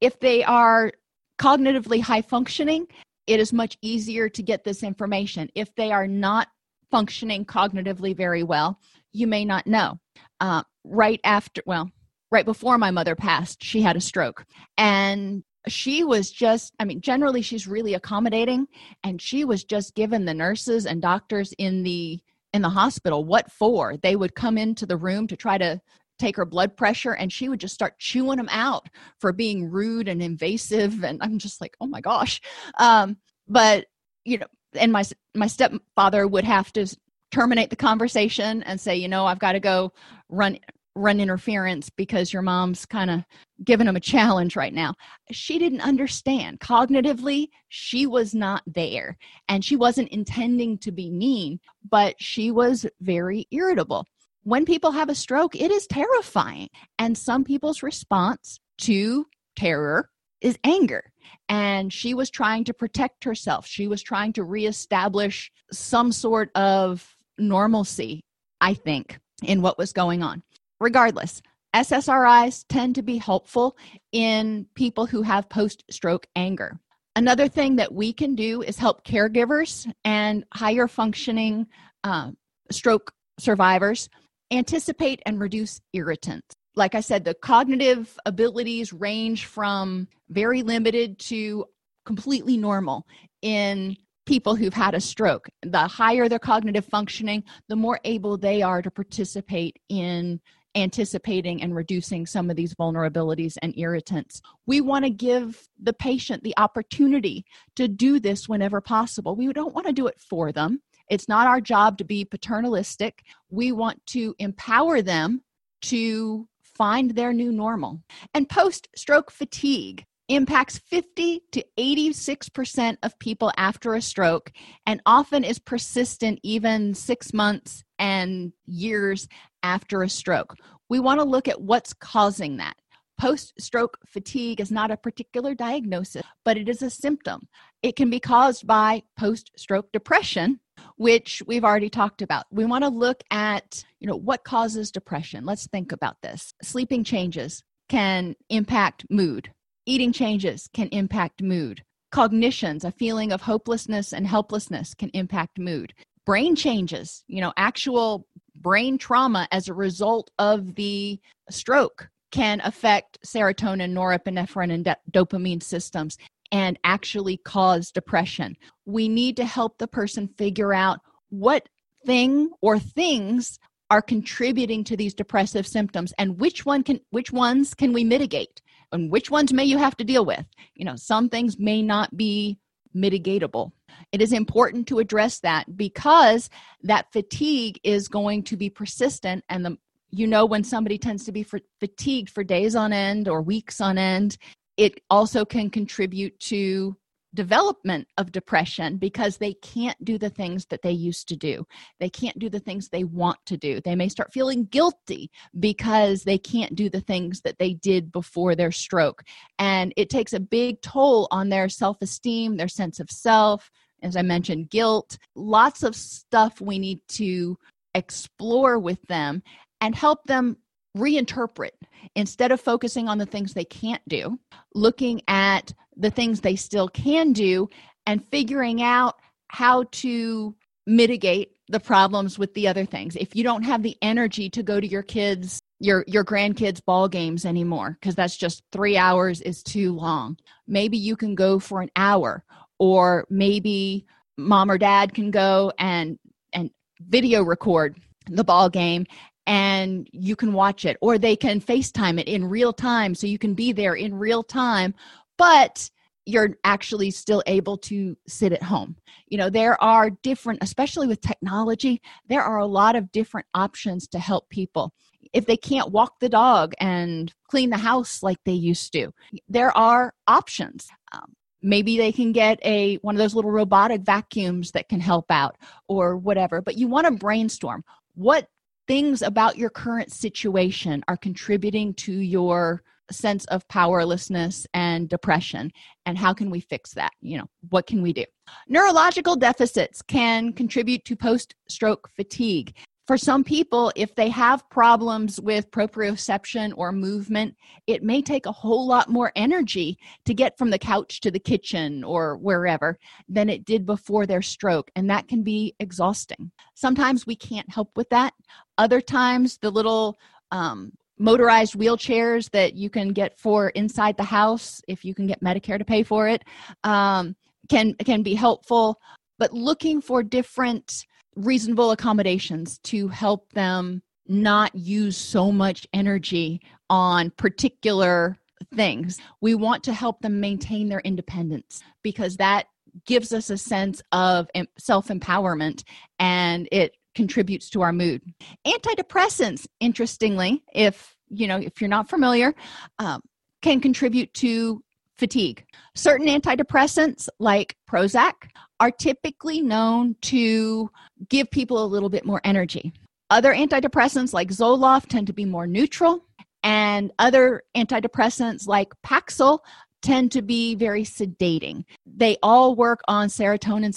if 0.00 0.18
they 0.20 0.44
are 0.44 0.92
cognitively 1.38 2.00
high 2.00 2.22
functioning, 2.22 2.86
it 3.26 3.40
is 3.40 3.52
much 3.52 3.76
easier 3.82 4.28
to 4.28 4.42
get 4.42 4.64
this 4.64 4.82
information. 4.82 5.48
If 5.54 5.74
they 5.74 5.92
are 5.92 6.06
not 6.06 6.48
functioning 6.90 7.44
cognitively 7.44 8.16
very 8.16 8.42
well, 8.42 8.78
you 9.12 9.26
may 9.26 9.44
not 9.44 9.66
know. 9.66 9.98
Uh, 10.40 10.62
right 10.84 11.20
after, 11.24 11.62
well, 11.66 11.90
right 12.30 12.44
before 12.44 12.78
my 12.78 12.90
mother 12.90 13.14
passed, 13.14 13.62
she 13.62 13.82
had 13.82 13.96
a 13.96 14.00
stroke. 14.00 14.44
And 14.76 15.42
she 15.68 16.04
was 16.04 16.30
just, 16.30 16.74
I 16.78 16.84
mean, 16.84 17.00
generally 17.00 17.42
she's 17.42 17.66
really 17.66 17.94
accommodating. 17.94 18.66
And 19.04 19.20
she 19.20 19.44
was 19.44 19.64
just 19.64 19.94
given 19.94 20.24
the 20.24 20.34
nurses 20.34 20.86
and 20.86 21.02
doctors 21.02 21.52
in 21.58 21.82
the 21.82 22.20
in 22.54 22.62
the 22.62 22.68
hospital 22.70 23.24
what 23.24 23.50
for 23.52 23.96
they 23.98 24.16
would 24.16 24.34
come 24.34 24.56
into 24.56 24.86
the 24.86 24.96
room 24.96 25.26
to 25.26 25.36
try 25.36 25.58
to 25.58 25.80
take 26.18 26.36
her 26.36 26.46
blood 26.46 26.76
pressure 26.76 27.12
and 27.12 27.32
she 27.32 27.48
would 27.48 27.60
just 27.60 27.74
start 27.74 27.98
chewing 27.98 28.38
them 28.38 28.48
out 28.50 28.88
for 29.18 29.32
being 29.32 29.70
rude 29.70 30.08
and 30.08 30.22
invasive 30.22 31.04
and 31.04 31.22
i'm 31.22 31.38
just 31.38 31.60
like 31.60 31.76
oh 31.80 31.86
my 31.86 32.00
gosh 32.00 32.40
um, 32.78 33.16
but 33.46 33.86
you 34.24 34.38
know 34.38 34.46
and 34.74 34.92
my 34.92 35.04
my 35.34 35.46
stepfather 35.46 36.26
would 36.26 36.44
have 36.44 36.72
to 36.72 36.86
terminate 37.30 37.70
the 37.70 37.76
conversation 37.76 38.62
and 38.62 38.80
say 38.80 38.96
you 38.96 39.08
know 39.08 39.26
i've 39.26 39.38
got 39.38 39.52
to 39.52 39.60
go 39.60 39.92
run 40.28 40.58
run 40.98 41.20
interference 41.20 41.90
because 41.90 42.32
your 42.32 42.42
mom's 42.42 42.84
kind 42.84 43.10
of 43.10 43.24
giving 43.64 43.86
him 43.86 43.96
a 43.96 44.00
challenge 44.00 44.56
right 44.56 44.74
now. 44.74 44.94
She 45.30 45.58
didn't 45.58 45.80
understand. 45.80 46.60
Cognitively, 46.60 47.48
she 47.68 48.06
was 48.06 48.34
not 48.34 48.62
there 48.66 49.16
and 49.48 49.64
she 49.64 49.76
wasn't 49.76 50.08
intending 50.10 50.78
to 50.78 50.92
be 50.92 51.10
mean, 51.10 51.60
but 51.88 52.14
she 52.20 52.50
was 52.50 52.86
very 53.00 53.46
irritable. 53.50 54.06
When 54.42 54.64
people 54.64 54.92
have 54.92 55.08
a 55.08 55.14
stroke, 55.14 55.54
it 55.54 55.70
is 55.70 55.86
terrifying. 55.86 56.68
And 56.98 57.16
some 57.16 57.44
people's 57.44 57.82
response 57.82 58.58
to 58.82 59.26
terror 59.56 60.10
is 60.40 60.58
anger. 60.64 61.12
And 61.48 61.92
she 61.92 62.14
was 62.14 62.30
trying 62.30 62.64
to 62.64 62.74
protect 62.74 63.24
herself. 63.24 63.66
She 63.66 63.88
was 63.88 64.02
trying 64.02 64.32
to 64.34 64.44
reestablish 64.44 65.50
some 65.72 66.12
sort 66.12 66.50
of 66.54 67.16
normalcy, 67.38 68.24
I 68.60 68.74
think, 68.74 69.18
in 69.42 69.62
what 69.62 69.78
was 69.78 69.92
going 69.92 70.22
on 70.22 70.42
regardless, 70.80 71.42
SSRIs 71.74 72.64
tend 72.68 72.94
to 72.94 73.02
be 73.02 73.18
helpful 73.18 73.76
in 74.12 74.66
people 74.74 75.06
who 75.06 75.22
have 75.22 75.48
post 75.48 75.84
stroke 75.90 76.26
anger. 76.34 76.78
Another 77.14 77.48
thing 77.48 77.76
that 77.76 77.92
we 77.92 78.12
can 78.12 78.34
do 78.34 78.62
is 78.62 78.78
help 78.78 79.04
caregivers 79.04 79.90
and 80.04 80.44
higher 80.54 80.88
functioning 80.88 81.66
uh, 82.04 82.30
stroke 82.70 83.12
survivors 83.38 84.08
anticipate 84.50 85.20
and 85.26 85.40
reduce 85.40 85.80
irritants. 85.92 86.54
Like 86.74 86.94
I 86.94 87.00
said, 87.00 87.24
the 87.24 87.34
cognitive 87.34 88.16
abilities 88.24 88.92
range 88.92 89.46
from 89.46 90.08
very 90.30 90.62
limited 90.62 91.18
to 91.20 91.66
completely 92.06 92.56
normal 92.56 93.06
in 93.42 93.96
people 94.26 94.54
who've 94.54 94.74
had 94.74 94.94
a 94.94 95.00
stroke. 95.00 95.48
The 95.62 95.88
higher 95.88 96.28
their 96.28 96.38
cognitive 96.38 96.84
functioning, 96.84 97.44
the 97.68 97.76
more 97.76 97.98
able 98.04 98.36
they 98.36 98.62
are 98.62 98.82
to 98.82 98.90
participate 98.90 99.78
in 99.88 100.40
anticipating 100.74 101.62
and 101.62 101.74
reducing 101.74 102.26
some 102.26 102.50
of 102.50 102.56
these 102.56 102.74
vulnerabilities 102.74 103.56
and 103.62 103.74
irritants. 103.76 104.40
We 104.66 104.80
want 104.80 105.04
to 105.04 105.10
give 105.10 105.68
the 105.80 105.92
patient 105.92 106.42
the 106.42 106.54
opportunity 106.56 107.44
to 107.76 107.88
do 107.88 108.20
this 108.20 108.48
whenever 108.48 108.80
possible. 108.80 109.34
We 109.34 109.52
don't 109.52 109.74
want 109.74 109.86
to 109.86 109.92
do 109.92 110.06
it 110.06 110.20
for 110.20 110.52
them. 110.52 110.80
It's 111.10 111.28
not 111.28 111.46
our 111.46 111.60
job 111.60 111.98
to 111.98 112.04
be 112.04 112.24
paternalistic. 112.24 113.22
We 113.50 113.72
want 113.72 114.04
to 114.08 114.34
empower 114.38 115.00
them 115.02 115.42
to 115.82 116.46
find 116.62 117.12
their 117.12 117.32
new 117.32 117.50
normal. 117.50 118.02
And 118.34 118.48
post 118.48 118.88
stroke 118.94 119.30
fatigue 119.30 120.04
impacts 120.28 120.78
50 120.78 121.42
to 121.52 121.64
86% 121.78 122.96
of 123.02 123.18
people 123.18 123.50
after 123.56 123.94
a 123.94 124.02
stroke 124.02 124.52
and 124.86 125.00
often 125.06 125.42
is 125.42 125.58
persistent 125.58 126.38
even 126.42 126.94
six 126.94 127.32
months 127.32 127.82
and 127.98 128.52
years 128.66 129.26
after 129.62 130.02
a 130.02 130.08
stroke. 130.08 130.54
We 130.88 131.00
want 131.00 131.20
to 131.20 131.24
look 131.26 131.48
at 131.48 131.60
what's 131.60 131.94
causing 131.94 132.58
that. 132.58 132.76
Post 133.18 133.54
stroke 133.58 133.98
fatigue 134.06 134.60
is 134.60 134.70
not 134.70 134.92
a 134.92 134.96
particular 134.96 135.54
diagnosis, 135.54 136.22
but 136.44 136.56
it 136.56 136.68
is 136.68 136.82
a 136.82 136.90
symptom. 136.90 137.48
It 137.82 137.96
can 137.96 138.10
be 138.10 138.20
caused 138.20 138.66
by 138.66 139.02
post 139.18 139.50
stroke 139.56 139.90
depression, 139.92 140.60
which 140.96 141.42
we've 141.46 141.64
already 141.64 141.90
talked 141.90 142.22
about. 142.22 142.44
We 142.52 142.64
want 142.64 142.84
to 142.84 142.90
look 142.90 143.22
at, 143.32 143.84
you 143.98 144.06
know, 144.06 144.16
what 144.16 144.44
causes 144.44 144.92
depression. 144.92 145.44
Let's 145.44 145.66
think 145.66 145.90
about 145.90 146.18
this. 146.22 146.54
Sleeping 146.62 147.02
changes 147.02 147.64
can 147.88 148.36
impact 148.50 149.04
mood. 149.10 149.50
Eating 149.88 150.12
changes 150.12 150.68
can 150.74 150.88
impact 150.88 151.40
mood. 151.40 151.82
Cognitions, 152.12 152.84
a 152.84 152.92
feeling 152.92 153.32
of 153.32 153.40
hopelessness 153.40 154.12
and 154.12 154.26
helplessness 154.26 154.92
can 154.92 155.08
impact 155.14 155.58
mood. 155.58 155.94
Brain 156.26 156.54
changes, 156.54 157.24
you 157.26 157.40
know, 157.40 157.54
actual 157.56 158.26
brain 158.54 158.98
trauma 158.98 159.48
as 159.50 159.66
a 159.66 159.72
result 159.72 160.30
of 160.38 160.74
the 160.74 161.18
stroke 161.48 162.10
can 162.32 162.60
affect 162.64 163.18
serotonin, 163.24 163.94
norepinephrine, 163.94 164.74
and 164.74 164.94
dopamine 165.10 165.62
systems 165.62 166.18
and 166.52 166.78
actually 166.84 167.38
cause 167.38 167.90
depression. 167.90 168.58
We 168.84 169.08
need 169.08 169.38
to 169.38 169.46
help 169.46 169.78
the 169.78 169.88
person 169.88 170.28
figure 170.36 170.74
out 170.74 171.00
what 171.30 171.66
thing 172.04 172.50
or 172.60 172.78
things 172.78 173.58
are 173.88 174.02
contributing 174.02 174.84
to 174.84 174.98
these 174.98 175.14
depressive 175.14 175.66
symptoms 175.66 176.12
and 176.18 176.38
which 176.38 176.66
one 176.66 176.82
can 176.82 177.00
which 177.08 177.32
ones 177.32 177.72
can 177.72 177.94
we 177.94 178.04
mitigate 178.04 178.60
and 178.92 179.10
which 179.10 179.30
ones 179.30 179.52
may 179.52 179.64
you 179.64 179.78
have 179.78 179.96
to 179.98 180.04
deal 180.04 180.24
with? 180.24 180.44
You 180.74 180.84
know 180.84 180.96
some 180.96 181.28
things 181.28 181.58
may 181.58 181.82
not 181.82 182.16
be 182.16 182.58
mitigatable. 182.96 183.72
It 184.12 184.22
is 184.22 184.32
important 184.32 184.88
to 184.88 184.98
address 184.98 185.40
that 185.40 185.76
because 185.76 186.48
that 186.82 187.12
fatigue 187.12 187.78
is 187.84 188.08
going 188.08 188.44
to 188.44 188.56
be 188.56 188.70
persistent 188.70 189.44
and 189.48 189.64
the 189.64 189.78
you 190.10 190.26
know 190.26 190.46
when 190.46 190.64
somebody 190.64 190.96
tends 190.96 191.24
to 191.24 191.32
be 191.32 191.42
for, 191.42 191.60
fatigued 191.80 192.30
for 192.30 192.42
days 192.42 192.74
on 192.74 192.92
end 192.92 193.28
or 193.28 193.42
weeks 193.42 193.80
on 193.80 193.98
end 193.98 194.38
it 194.78 195.00
also 195.10 195.44
can 195.44 195.68
contribute 195.68 196.38
to 196.38 196.96
development 197.34 198.08
of 198.16 198.32
depression 198.32 198.96
because 198.96 199.36
they 199.36 199.52
can't 199.54 200.02
do 200.04 200.18
the 200.18 200.30
things 200.30 200.66
that 200.66 200.82
they 200.82 200.90
used 200.90 201.28
to 201.28 201.36
do. 201.36 201.66
They 202.00 202.08
can't 202.08 202.38
do 202.38 202.48
the 202.48 202.60
things 202.60 202.88
they 202.88 203.04
want 203.04 203.38
to 203.46 203.56
do. 203.56 203.80
They 203.80 203.94
may 203.94 204.08
start 204.08 204.32
feeling 204.32 204.64
guilty 204.64 205.30
because 205.58 206.22
they 206.22 206.38
can't 206.38 206.74
do 206.74 206.88
the 206.88 207.00
things 207.00 207.42
that 207.42 207.58
they 207.58 207.74
did 207.74 208.10
before 208.12 208.54
their 208.54 208.72
stroke. 208.72 209.22
And 209.58 209.92
it 209.96 210.10
takes 210.10 210.32
a 210.32 210.40
big 210.40 210.80
toll 210.80 211.28
on 211.30 211.48
their 211.48 211.68
self 211.68 211.98
esteem, 212.00 212.56
their 212.56 212.68
sense 212.68 213.00
of 213.00 213.10
self, 213.10 213.70
as 214.02 214.16
I 214.16 214.22
mentioned, 214.22 214.70
guilt, 214.70 215.18
lots 215.34 215.82
of 215.82 215.94
stuff 215.96 216.60
we 216.60 216.78
need 216.78 217.00
to 217.08 217.58
explore 217.94 218.78
with 218.78 219.02
them 219.08 219.42
and 219.80 219.94
help 219.94 220.24
them 220.24 220.56
reinterpret 220.96 221.70
instead 222.14 222.52
of 222.52 222.60
focusing 222.60 223.08
on 223.08 223.18
the 223.18 223.26
things 223.26 223.52
they 223.52 223.64
can't 223.64 224.02
do, 224.08 224.38
looking 224.74 225.20
at 225.28 225.72
the 225.98 226.10
things 226.10 226.40
they 226.40 226.56
still 226.56 226.88
can 226.88 227.32
do 227.32 227.68
and 228.06 228.26
figuring 228.28 228.82
out 228.82 229.16
how 229.48 229.84
to 229.90 230.54
mitigate 230.86 231.52
the 231.68 231.80
problems 231.80 232.38
with 232.38 232.54
the 232.54 232.66
other 232.66 232.86
things. 232.86 233.16
If 233.16 233.36
you 233.36 233.44
don't 233.44 233.62
have 233.62 233.82
the 233.82 233.96
energy 234.00 234.48
to 234.50 234.62
go 234.62 234.80
to 234.80 234.86
your 234.86 235.02
kids 235.02 235.60
your 235.80 236.04
your 236.08 236.24
grandkids 236.24 236.84
ball 236.84 237.08
games 237.08 237.44
anymore 237.44 237.96
because 238.00 238.14
that's 238.14 238.36
just 238.36 238.62
3 238.72 238.96
hours 238.96 239.40
is 239.40 239.62
too 239.62 239.92
long. 239.94 240.36
Maybe 240.66 240.98
you 240.98 241.16
can 241.16 241.34
go 241.34 241.58
for 241.58 241.80
an 241.80 241.90
hour 241.94 242.44
or 242.78 243.26
maybe 243.30 244.06
mom 244.36 244.70
or 244.70 244.78
dad 244.78 245.14
can 245.14 245.30
go 245.30 245.72
and 245.78 246.18
and 246.52 246.70
video 247.00 247.42
record 247.42 247.96
the 248.26 248.44
ball 248.44 248.68
game 248.68 249.06
and 249.46 250.08
you 250.12 250.36
can 250.36 250.52
watch 250.52 250.84
it 250.84 250.96
or 251.00 251.16
they 251.16 251.36
can 251.36 251.60
facetime 251.60 252.20
it 252.20 252.28
in 252.28 252.44
real 252.44 252.72
time 252.72 253.14
so 253.14 253.26
you 253.26 253.38
can 253.38 253.54
be 253.54 253.72
there 253.72 253.94
in 253.94 254.14
real 254.14 254.42
time 254.42 254.94
but 255.38 255.90
you're 256.26 256.50
actually 256.64 257.10
still 257.10 257.42
able 257.46 257.78
to 257.78 258.14
sit 258.26 258.52
at 258.52 258.62
home. 258.62 258.94
You 259.28 259.38
know, 259.38 259.48
there 259.48 259.82
are 259.82 260.10
different, 260.10 260.62
especially 260.62 261.06
with 261.06 261.22
technology, 261.22 262.02
there 262.28 262.42
are 262.42 262.58
a 262.58 262.66
lot 262.66 262.96
of 262.96 263.10
different 263.12 263.46
options 263.54 264.06
to 264.08 264.18
help 264.18 264.50
people. 264.50 264.92
If 265.32 265.46
they 265.46 265.56
can't 265.56 265.90
walk 265.90 266.20
the 266.20 266.28
dog 266.28 266.74
and 266.80 267.32
clean 267.48 267.70
the 267.70 267.78
house 267.78 268.22
like 268.22 268.36
they 268.44 268.52
used 268.52 268.92
to, 268.92 269.10
there 269.48 269.74
are 269.74 270.12
options. 270.26 270.88
Um, 271.12 271.34
maybe 271.62 271.96
they 271.96 272.12
can 272.12 272.32
get 272.32 272.58
a 272.62 272.96
one 272.96 273.14
of 273.14 273.18
those 273.18 273.34
little 273.34 273.50
robotic 273.50 274.02
vacuums 274.02 274.72
that 274.72 274.88
can 274.90 275.00
help 275.00 275.26
out 275.30 275.56
or 275.88 276.16
whatever 276.16 276.62
but 276.62 276.76
you 276.76 276.86
want 276.86 277.04
to 277.04 277.10
brainstorm 277.10 277.82
what 278.14 278.48
things 278.86 279.22
about 279.22 279.58
your 279.58 279.70
current 279.70 280.12
situation 280.12 281.02
are 281.08 281.16
contributing 281.16 281.92
to 281.94 282.12
your 282.12 282.82
sense 283.10 283.44
of 283.46 283.66
powerlessness 283.68 284.66
and 284.74 285.08
depression 285.08 285.70
and 286.06 286.18
how 286.18 286.32
can 286.32 286.50
we 286.50 286.60
fix 286.60 286.94
that 286.94 287.12
you 287.20 287.38
know 287.38 287.46
what 287.70 287.86
can 287.86 288.02
we 288.02 288.12
do 288.12 288.24
neurological 288.68 289.36
deficits 289.36 290.02
can 290.02 290.52
contribute 290.52 291.04
to 291.04 291.16
post 291.16 291.54
stroke 291.68 292.08
fatigue 292.16 292.74
for 293.08 293.16
some 293.16 293.42
people, 293.42 293.90
if 293.96 294.14
they 294.14 294.28
have 294.28 294.68
problems 294.68 295.40
with 295.40 295.70
proprioception 295.70 296.74
or 296.76 296.92
movement, 296.92 297.56
it 297.86 298.02
may 298.02 298.20
take 298.20 298.44
a 298.44 298.52
whole 298.52 298.86
lot 298.86 299.08
more 299.08 299.32
energy 299.34 299.96
to 300.26 300.34
get 300.34 300.58
from 300.58 300.68
the 300.68 300.78
couch 300.78 301.20
to 301.20 301.30
the 301.30 301.40
kitchen 301.40 302.04
or 302.04 302.36
wherever 302.36 302.98
than 303.26 303.48
it 303.48 303.64
did 303.64 303.86
before 303.86 304.26
their 304.26 304.42
stroke, 304.42 304.90
and 304.94 305.08
that 305.08 305.26
can 305.26 305.42
be 305.42 305.74
exhausting. 305.80 306.52
Sometimes 306.74 307.26
we 307.26 307.34
can't 307.34 307.72
help 307.72 307.96
with 307.96 308.10
that. 308.10 308.34
Other 308.76 309.00
times, 309.00 309.56
the 309.56 309.70
little 309.70 310.18
um, 310.50 310.92
motorized 311.18 311.74
wheelchairs 311.74 312.50
that 312.50 312.74
you 312.74 312.90
can 312.90 313.08
get 313.08 313.38
for 313.38 313.70
inside 313.70 314.16
the 314.16 314.24
house, 314.24 314.80
if 314.88 315.04
you 315.04 315.14
can 315.14 315.26
get 315.26 315.42
Medicare 315.42 315.78
to 315.78 315.84
pay 315.84 316.02
for 316.02 316.28
it, 316.28 316.42
um, 316.84 317.34
can 317.68 317.94
can 317.94 318.22
be 318.22 318.34
helpful. 318.34 319.00
But 319.38 319.52
looking 319.52 320.00
for 320.00 320.22
different 320.22 321.06
reasonable 321.36 321.92
accommodations 321.92 322.78
to 322.84 323.08
help 323.08 323.52
them 323.52 324.02
not 324.26 324.74
use 324.74 325.16
so 325.16 325.50
much 325.50 325.86
energy 325.92 326.60
on 326.90 327.30
particular 327.30 328.36
things. 328.74 329.18
We 329.40 329.54
want 329.54 329.84
to 329.84 329.92
help 329.92 330.20
them 330.20 330.40
maintain 330.40 330.88
their 330.88 331.00
independence 331.00 331.82
because 332.02 332.36
that 332.36 332.66
gives 333.06 333.32
us 333.32 333.50
a 333.50 333.56
sense 333.56 334.02
of 334.12 334.48
self 334.78 335.08
empowerment 335.08 335.84
and 336.18 336.68
it 336.72 336.92
contributes 337.18 337.68
to 337.68 337.82
our 337.82 337.92
mood. 337.92 338.22
Antidepressants, 338.64 339.66
interestingly, 339.80 340.62
if 340.72 341.16
you 341.28 341.48
know 341.48 341.56
if 341.56 341.80
you're 341.80 341.96
not 341.98 342.08
familiar, 342.08 342.54
um, 343.00 343.20
can 343.60 343.80
contribute 343.80 344.32
to 344.34 344.80
fatigue. 345.16 345.64
Certain 345.96 346.28
antidepressants, 346.28 347.28
like 347.40 347.76
Prozac, 347.90 348.34
are 348.78 348.92
typically 348.92 349.60
known 349.60 350.14
to 350.32 350.88
give 351.28 351.50
people 351.50 351.84
a 351.84 351.92
little 351.92 352.08
bit 352.08 352.24
more 352.24 352.40
energy. 352.44 352.92
Other 353.30 353.52
antidepressants, 353.52 354.32
like 354.32 354.50
Zoloft, 354.50 355.08
tend 355.08 355.26
to 355.26 355.32
be 355.32 355.44
more 355.44 355.66
neutral, 355.66 356.24
and 356.62 357.10
other 357.18 357.64
antidepressants, 357.76 358.68
like 358.68 358.92
Paxil, 359.04 359.58
tend 360.02 360.32
to 360.32 360.42
be 360.42 360.74
very 360.74 361.02
sedating. 361.02 361.84
They 362.06 362.36
all 362.42 362.74
work 362.74 363.00
on 363.08 363.28
serotonin 363.28 363.92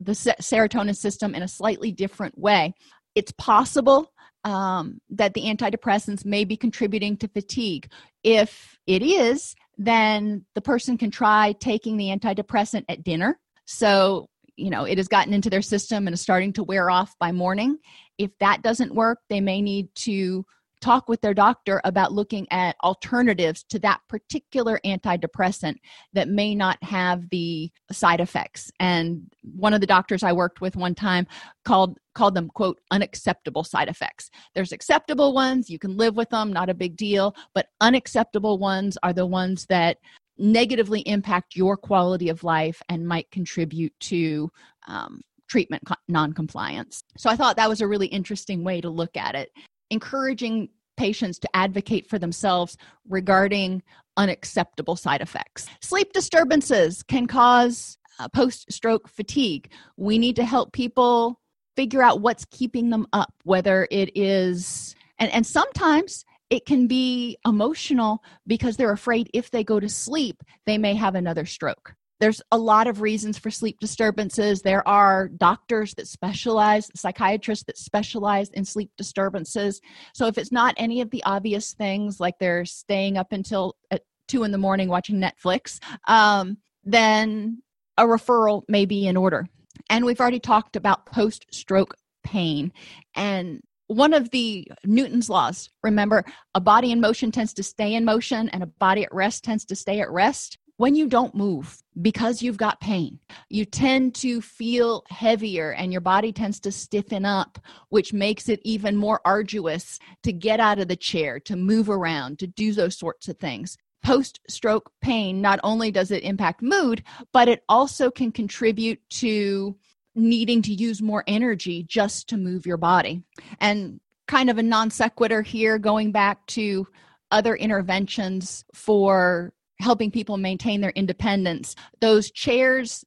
the 0.00 0.12
serotonin 0.12 0.96
system 0.96 1.34
in 1.34 1.42
a 1.42 1.48
slightly 1.48 1.92
different 1.92 2.38
way. 2.38 2.74
It's 3.14 3.32
possible 3.32 4.12
um, 4.44 5.00
that 5.10 5.34
the 5.34 5.42
antidepressants 5.42 6.24
may 6.24 6.44
be 6.44 6.56
contributing 6.56 7.16
to 7.18 7.28
fatigue. 7.28 7.90
If 8.22 8.78
it 8.86 9.02
is, 9.02 9.54
then 9.76 10.44
the 10.54 10.60
person 10.60 10.96
can 10.96 11.10
try 11.10 11.54
taking 11.60 11.96
the 11.96 12.08
antidepressant 12.08 12.84
at 12.88 13.04
dinner. 13.04 13.38
So, 13.66 14.28
you 14.56 14.70
know, 14.70 14.84
it 14.84 14.98
has 14.98 15.08
gotten 15.08 15.34
into 15.34 15.50
their 15.50 15.62
system 15.62 16.06
and 16.06 16.14
is 16.14 16.20
starting 16.20 16.52
to 16.54 16.64
wear 16.64 16.90
off 16.90 17.14
by 17.20 17.32
morning. 17.32 17.78
If 18.16 18.30
that 18.40 18.62
doesn't 18.62 18.94
work, 18.94 19.18
they 19.28 19.40
may 19.40 19.62
need 19.62 19.88
to 19.96 20.44
talk 20.80 21.08
with 21.08 21.20
their 21.20 21.34
doctor 21.34 21.80
about 21.84 22.12
looking 22.12 22.46
at 22.50 22.76
alternatives 22.82 23.64
to 23.64 23.78
that 23.80 24.00
particular 24.08 24.80
antidepressant 24.84 25.76
that 26.12 26.28
may 26.28 26.54
not 26.54 26.82
have 26.82 27.28
the 27.30 27.70
side 27.90 28.20
effects. 28.20 28.70
And 28.78 29.22
one 29.42 29.74
of 29.74 29.80
the 29.80 29.86
doctors 29.86 30.22
i 30.22 30.32
worked 30.32 30.60
with 30.60 30.76
one 30.76 30.94
time 30.94 31.26
called 31.64 31.98
called 32.14 32.34
them 32.34 32.48
quote 32.48 32.80
unacceptable 32.90 33.64
side 33.64 33.88
effects. 33.88 34.30
There's 34.54 34.72
acceptable 34.72 35.32
ones 35.32 35.70
you 35.70 35.78
can 35.78 35.96
live 35.96 36.16
with 36.16 36.30
them 36.30 36.52
not 36.52 36.70
a 36.70 36.74
big 36.74 36.96
deal 36.96 37.34
but 37.54 37.66
unacceptable 37.80 38.58
ones 38.58 38.98
are 39.02 39.12
the 39.12 39.26
ones 39.26 39.66
that 39.68 39.98
negatively 40.38 41.00
impact 41.00 41.56
your 41.56 41.76
quality 41.76 42.28
of 42.28 42.44
life 42.44 42.80
and 42.88 43.06
might 43.06 43.30
contribute 43.30 43.92
to 43.98 44.50
um, 44.86 45.20
treatment 45.48 45.82
noncompliance. 46.08 47.02
So 47.16 47.28
I 47.28 47.36
thought 47.36 47.56
that 47.56 47.68
was 47.68 47.80
a 47.80 47.88
really 47.88 48.06
interesting 48.06 48.62
way 48.62 48.80
to 48.80 48.90
look 48.90 49.16
at 49.16 49.34
it 49.34 49.50
encouraging 49.90 50.68
patients 50.96 51.38
to 51.38 51.48
advocate 51.54 52.08
for 52.08 52.18
themselves 52.18 52.76
regarding 53.08 53.82
unacceptable 54.16 54.96
side 54.96 55.20
effects. 55.20 55.68
Sleep 55.80 56.12
disturbances 56.12 57.02
can 57.02 57.26
cause 57.26 57.96
uh, 58.18 58.28
post 58.28 58.70
stroke 58.70 59.08
fatigue. 59.08 59.70
We 59.96 60.18
need 60.18 60.36
to 60.36 60.44
help 60.44 60.72
people 60.72 61.40
figure 61.76 62.02
out 62.02 62.20
what's 62.20 62.44
keeping 62.46 62.90
them 62.90 63.06
up, 63.12 63.32
whether 63.44 63.86
it 63.90 64.10
is, 64.16 64.96
and, 65.18 65.30
and 65.32 65.46
sometimes 65.46 66.24
it 66.50 66.66
can 66.66 66.88
be 66.88 67.38
emotional 67.46 68.22
because 68.46 68.76
they're 68.76 68.92
afraid 68.92 69.30
if 69.32 69.50
they 69.50 69.62
go 69.62 69.78
to 69.78 69.88
sleep, 69.88 70.42
they 70.66 70.78
may 70.78 70.94
have 70.94 71.14
another 71.14 71.44
stroke 71.44 71.94
there's 72.20 72.42
a 72.50 72.58
lot 72.58 72.86
of 72.86 73.00
reasons 73.00 73.38
for 73.38 73.50
sleep 73.50 73.78
disturbances. 73.80 74.62
There 74.62 74.86
are 74.86 75.28
doctors 75.28 75.94
that 75.94 76.08
specialize 76.08 76.90
psychiatrists 76.94 77.64
that 77.66 77.78
specialize 77.78 78.50
in 78.50 78.64
sleep 78.64 78.90
disturbances. 78.96 79.80
So 80.14 80.26
if 80.26 80.38
it's 80.38 80.52
not 80.52 80.74
any 80.76 81.00
of 81.00 81.10
the 81.10 81.22
obvious 81.24 81.74
things 81.74 82.20
like 82.20 82.38
they're 82.38 82.64
staying 82.64 83.16
up 83.16 83.32
until 83.32 83.76
at 83.90 84.02
two 84.26 84.44
in 84.44 84.52
the 84.52 84.58
morning 84.58 84.88
watching 84.88 85.18
netflix 85.18 85.78
um, 86.06 86.58
then 86.84 87.62
a 87.98 88.04
referral 88.04 88.62
may 88.68 88.86
be 88.86 89.06
in 89.06 89.16
order. 89.16 89.46
And 89.90 90.04
we've 90.04 90.20
already 90.20 90.40
talked 90.40 90.76
about 90.76 91.06
post 91.06 91.46
stroke 91.50 91.94
pain. 92.22 92.72
And 93.14 93.60
one 93.88 94.14
of 94.14 94.30
the 94.30 94.70
Newton's 94.84 95.28
laws, 95.28 95.70
remember, 95.82 96.24
a 96.54 96.60
body 96.60 96.92
in 96.92 97.00
motion 97.00 97.32
tends 97.32 97.52
to 97.54 97.62
stay 97.62 97.94
in 97.94 98.04
motion 98.04 98.48
and 98.50 98.62
a 98.62 98.66
body 98.66 99.04
at 99.04 99.14
rest 99.14 99.44
tends 99.44 99.64
to 99.66 99.76
stay 99.76 100.00
at 100.00 100.10
rest 100.10 100.58
when 100.78 100.94
you 100.94 101.08
don't 101.08 101.34
move 101.34 101.82
because 102.00 102.40
you've 102.40 102.56
got 102.56 102.80
pain, 102.80 103.18
you 103.50 103.64
tend 103.64 104.14
to 104.14 104.40
feel 104.40 105.04
heavier 105.10 105.72
and 105.72 105.92
your 105.92 106.00
body 106.00 106.32
tends 106.32 106.60
to 106.60 106.72
stiffen 106.72 107.24
up, 107.24 107.58
which 107.90 108.12
makes 108.12 108.48
it 108.48 108.60
even 108.62 108.96
more 108.96 109.20
arduous 109.24 109.98
to 110.22 110.32
get 110.32 110.60
out 110.60 110.78
of 110.78 110.88
the 110.88 110.96
chair, 110.96 111.40
to 111.40 111.56
move 111.56 111.90
around, 111.90 112.38
to 112.38 112.46
do 112.46 112.72
those 112.72 112.96
sorts 112.96 113.28
of 113.28 113.36
things. 113.38 113.76
Post 114.04 114.38
stroke 114.48 114.92
pain, 115.02 115.42
not 115.42 115.58
only 115.64 115.90
does 115.90 116.12
it 116.12 116.22
impact 116.22 116.62
mood, 116.62 117.02
but 117.32 117.48
it 117.48 117.64
also 117.68 118.08
can 118.08 118.30
contribute 118.30 119.00
to 119.10 119.76
needing 120.14 120.62
to 120.62 120.72
use 120.72 121.02
more 121.02 121.24
energy 121.26 121.84
just 121.88 122.28
to 122.28 122.36
move 122.36 122.66
your 122.66 122.76
body. 122.76 123.24
And 123.60 124.00
kind 124.28 124.48
of 124.48 124.58
a 124.58 124.62
non 124.62 124.92
sequitur 124.92 125.42
here, 125.42 125.76
going 125.78 126.12
back 126.12 126.46
to 126.46 126.86
other 127.32 127.56
interventions 127.56 128.64
for 128.72 129.52
helping 129.80 130.10
people 130.10 130.36
maintain 130.36 130.80
their 130.80 130.90
independence. 130.90 131.74
Those 132.00 132.30
chairs 132.30 133.04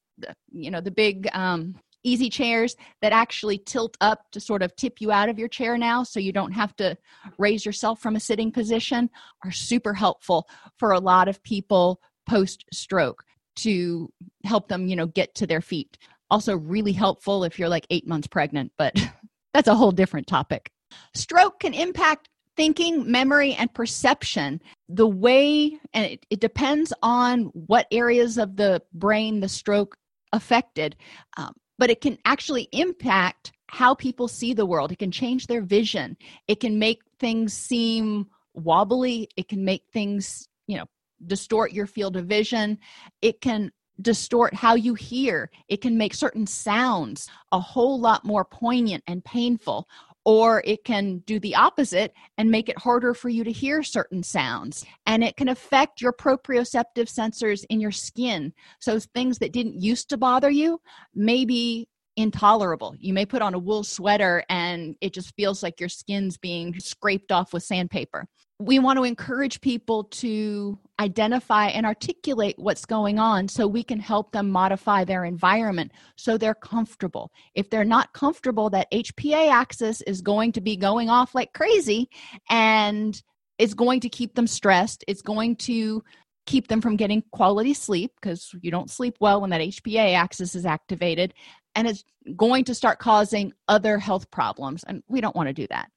you 0.51 0.71
know 0.71 0.81
the 0.81 0.91
big 0.91 1.27
um, 1.33 1.75
easy 2.03 2.29
chairs 2.29 2.75
that 3.01 3.13
actually 3.13 3.57
tilt 3.57 3.95
up 4.01 4.19
to 4.31 4.39
sort 4.39 4.63
of 4.63 4.75
tip 4.75 4.99
you 4.99 5.11
out 5.11 5.29
of 5.29 5.37
your 5.37 5.47
chair 5.47 5.77
now 5.77 6.03
so 6.03 6.19
you 6.19 6.31
don't 6.31 6.51
have 6.51 6.75
to 6.75 6.97
raise 7.37 7.65
yourself 7.65 8.01
from 8.01 8.15
a 8.15 8.19
sitting 8.19 8.51
position 8.51 9.09
are 9.45 9.51
super 9.51 9.93
helpful 9.93 10.47
for 10.77 10.91
a 10.91 10.99
lot 10.99 11.27
of 11.27 11.41
people 11.43 11.99
post 12.27 12.65
stroke 12.73 13.23
to 13.55 14.11
help 14.45 14.67
them 14.67 14.87
you 14.87 14.95
know 14.95 15.07
get 15.07 15.33
to 15.35 15.47
their 15.47 15.61
feet. 15.61 15.97
Also 16.29 16.55
really 16.55 16.93
helpful 16.93 17.43
if 17.43 17.59
you're 17.59 17.69
like 17.69 17.85
8 17.89 18.07
months 18.07 18.27
pregnant 18.27 18.71
but 18.77 18.95
that's 19.53 19.67
a 19.67 19.75
whole 19.75 19.91
different 19.91 20.27
topic. 20.27 20.71
Stroke 21.13 21.59
can 21.59 21.73
impact 21.73 22.29
thinking, 22.61 23.09
memory, 23.09 23.55
and 23.55 23.73
perception, 23.73 24.61
the 24.87 25.07
way, 25.07 25.79
and 25.95 26.05
it, 26.05 26.23
it 26.29 26.39
depends 26.39 26.93
on 27.01 27.45
what 27.55 27.87
areas 27.91 28.37
of 28.37 28.55
the 28.55 28.79
brain 28.93 29.39
the 29.39 29.49
stroke 29.49 29.97
affected, 30.31 30.95
um, 31.37 31.51
but 31.79 31.89
it 31.89 32.01
can 32.01 32.19
actually 32.23 32.67
impact 32.71 33.51
how 33.71 33.95
people 33.95 34.27
see 34.27 34.53
the 34.53 34.63
world. 34.63 34.91
It 34.91 34.99
can 34.99 35.09
change 35.09 35.47
their 35.47 35.63
vision. 35.63 36.15
It 36.47 36.59
can 36.59 36.77
make 36.77 37.01
things 37.19 37.51
seem 37.51 38.27
wobbly. 38.53 39.27
It 39.35 39.49
can 39.49 39.65
make 39.65 39.85
things, 39.91 40.47
you 40.67 40.77
know, 40.77 40.85
distort 41.25 41.71
your 41.71 41.87
field 41.87 42.15
of 42.15 42.27
vision. 42.27 42.77
It 43.23 43.41
can 43.41 43.71
distort 43.99 44.53
how 44.53 44.75
you 44.75 44.93
hear. 44.93 45.49
It 45.67 45.81
can 45.81 45.97
make 45.97 46.13
certain 46.13 46.45
sounds 46.45 47.27
a 47.51 47.59
whole 47.59 47.99
lot 47.99 48.23
more 48.23 48.45
poignant 48.45 49.03
and 49.07 49.25
painful 49.25 49.87
or 50.25 50.61
it 50.65 50.83
can 50.83 51.19
do 51.19 51.39
the 51.39 51.55
opposite 51.55 52.13
and 52.37 52.51
make 52.51 52.69
it 52.69 52.77
harder 52.77 53.13
for 53.13 53.29
you 53.29 53.43
to 53.43 53.51
hear 53.51 53.83
certain 53.83 54.23
sounds. 54.23 54.85
And 55.05 55.23
it 55.23 55.35
can 55.35 55.49
affect 55.49 56.01
your 56.01 56.13
proprioceptive 56.13 57.07
sensors 57.11 57.65
in 57.69 57.79
your 57.79 57.91
skin. 57.91 58.53
So 58.79 58.99
things 58.99 59.39
that 59.39 59.53
didn't 59.53 59.81
used 59.81 60.09
to 60.09 60.17
bother 60.17 60.49
you 60.49 60.79
may 61.15 61.45
be 61.45 61.87
intolerable. 62.17 62.95
You 62.99 63.13
may 63.13 63.25
put 63.25 63.41
on 63.41 63.53
a 63.53 63.59
wool 63.59 63.83
sweater 63.83 64.43
and 64.49 64.95
it 65.01 65.13
just 65.13 65.33
feels 65.35 65.63
like 65.63 65.79
your 65.79 65.89
skin's 65.89 66.37
being 66.37 66.77
scraped 66.79 67.31
off 67.31 67.53
with 67.53 67.63
sandpaper 67.63 68.27
we 68.61 68.77
want 68.77 68.97
to 68.97 69.03
encourage 69.03 69.59
people 69.59 70.03
to 70.05 70.77
identify 71.01 71.67
and 71.67 71.85
articulate 71.85 72.55
what's 72.57 72.85
going 72.85 73.17
on 73.17 73.47
so 73.47 73.67
we 73.67 73.83
can 73.83 73.99
help 73.99 74.31
them 74.31 74.49
modify 74.51 75.03
their 75.03 75.25
environment 75.25 75.91
so 76.15 76.37
they're 76.37 76.53
comfortable. 76.53 77.31
If 77.55 77.69
they're 77.69 77.83
not 77.83 78.13
comfortable, 78.13 78.69
that 78.69 78.91
HPA 78.91 79.49
axis 79.49 80.01
is 80.01 80.21
going 80.21 80.51
to 80.53 80.61
be 80.61 80.77
going 80.77 81.09
off 81.09 81.33
like 81.33 81.53
crazy 81.53 82.07
and 82.49 83.19
it's 83.57 83.73
going 83.73 83.99
to 84.01 84.09
keep 84.09 84.35
them 84.35 84.47
stressed. 84.47 85.03
It's 85.07 85.23
going 85.23 85.55
to 85.57 86.03
keep 86.45 86.67
them 86.67 86.81
from 86.81 86.97
getting 86.97 87.23
quality 87.31 87.73
sleep 87.73 88.11
because 88.19 88.53
you 88.61 88.71
don't 88.71 88.89
sleep 88.89 89.15
well 89.19 89.41
when 89.41 89.49
that 89.51 89.61
HPA 89.61 90.15
axis 90.15 90.55
is 90.55 90.65
activated 90.65 91.33
and 91.75 91.87
it's 91.87 92.03
going 92.35 92.63
to 92.65 92.75
start 92.75 92.99
causing 92.99 93.53
other 93.67 93.97
health 93.97 94.29
problems 94.31 94.83
and 94.87 95.01
we 95.07 95.21
don't 95.21 95.35
want 95.35 95.47
to 95.47 95.53
do 95.53 95.67
that. 95.69 95.89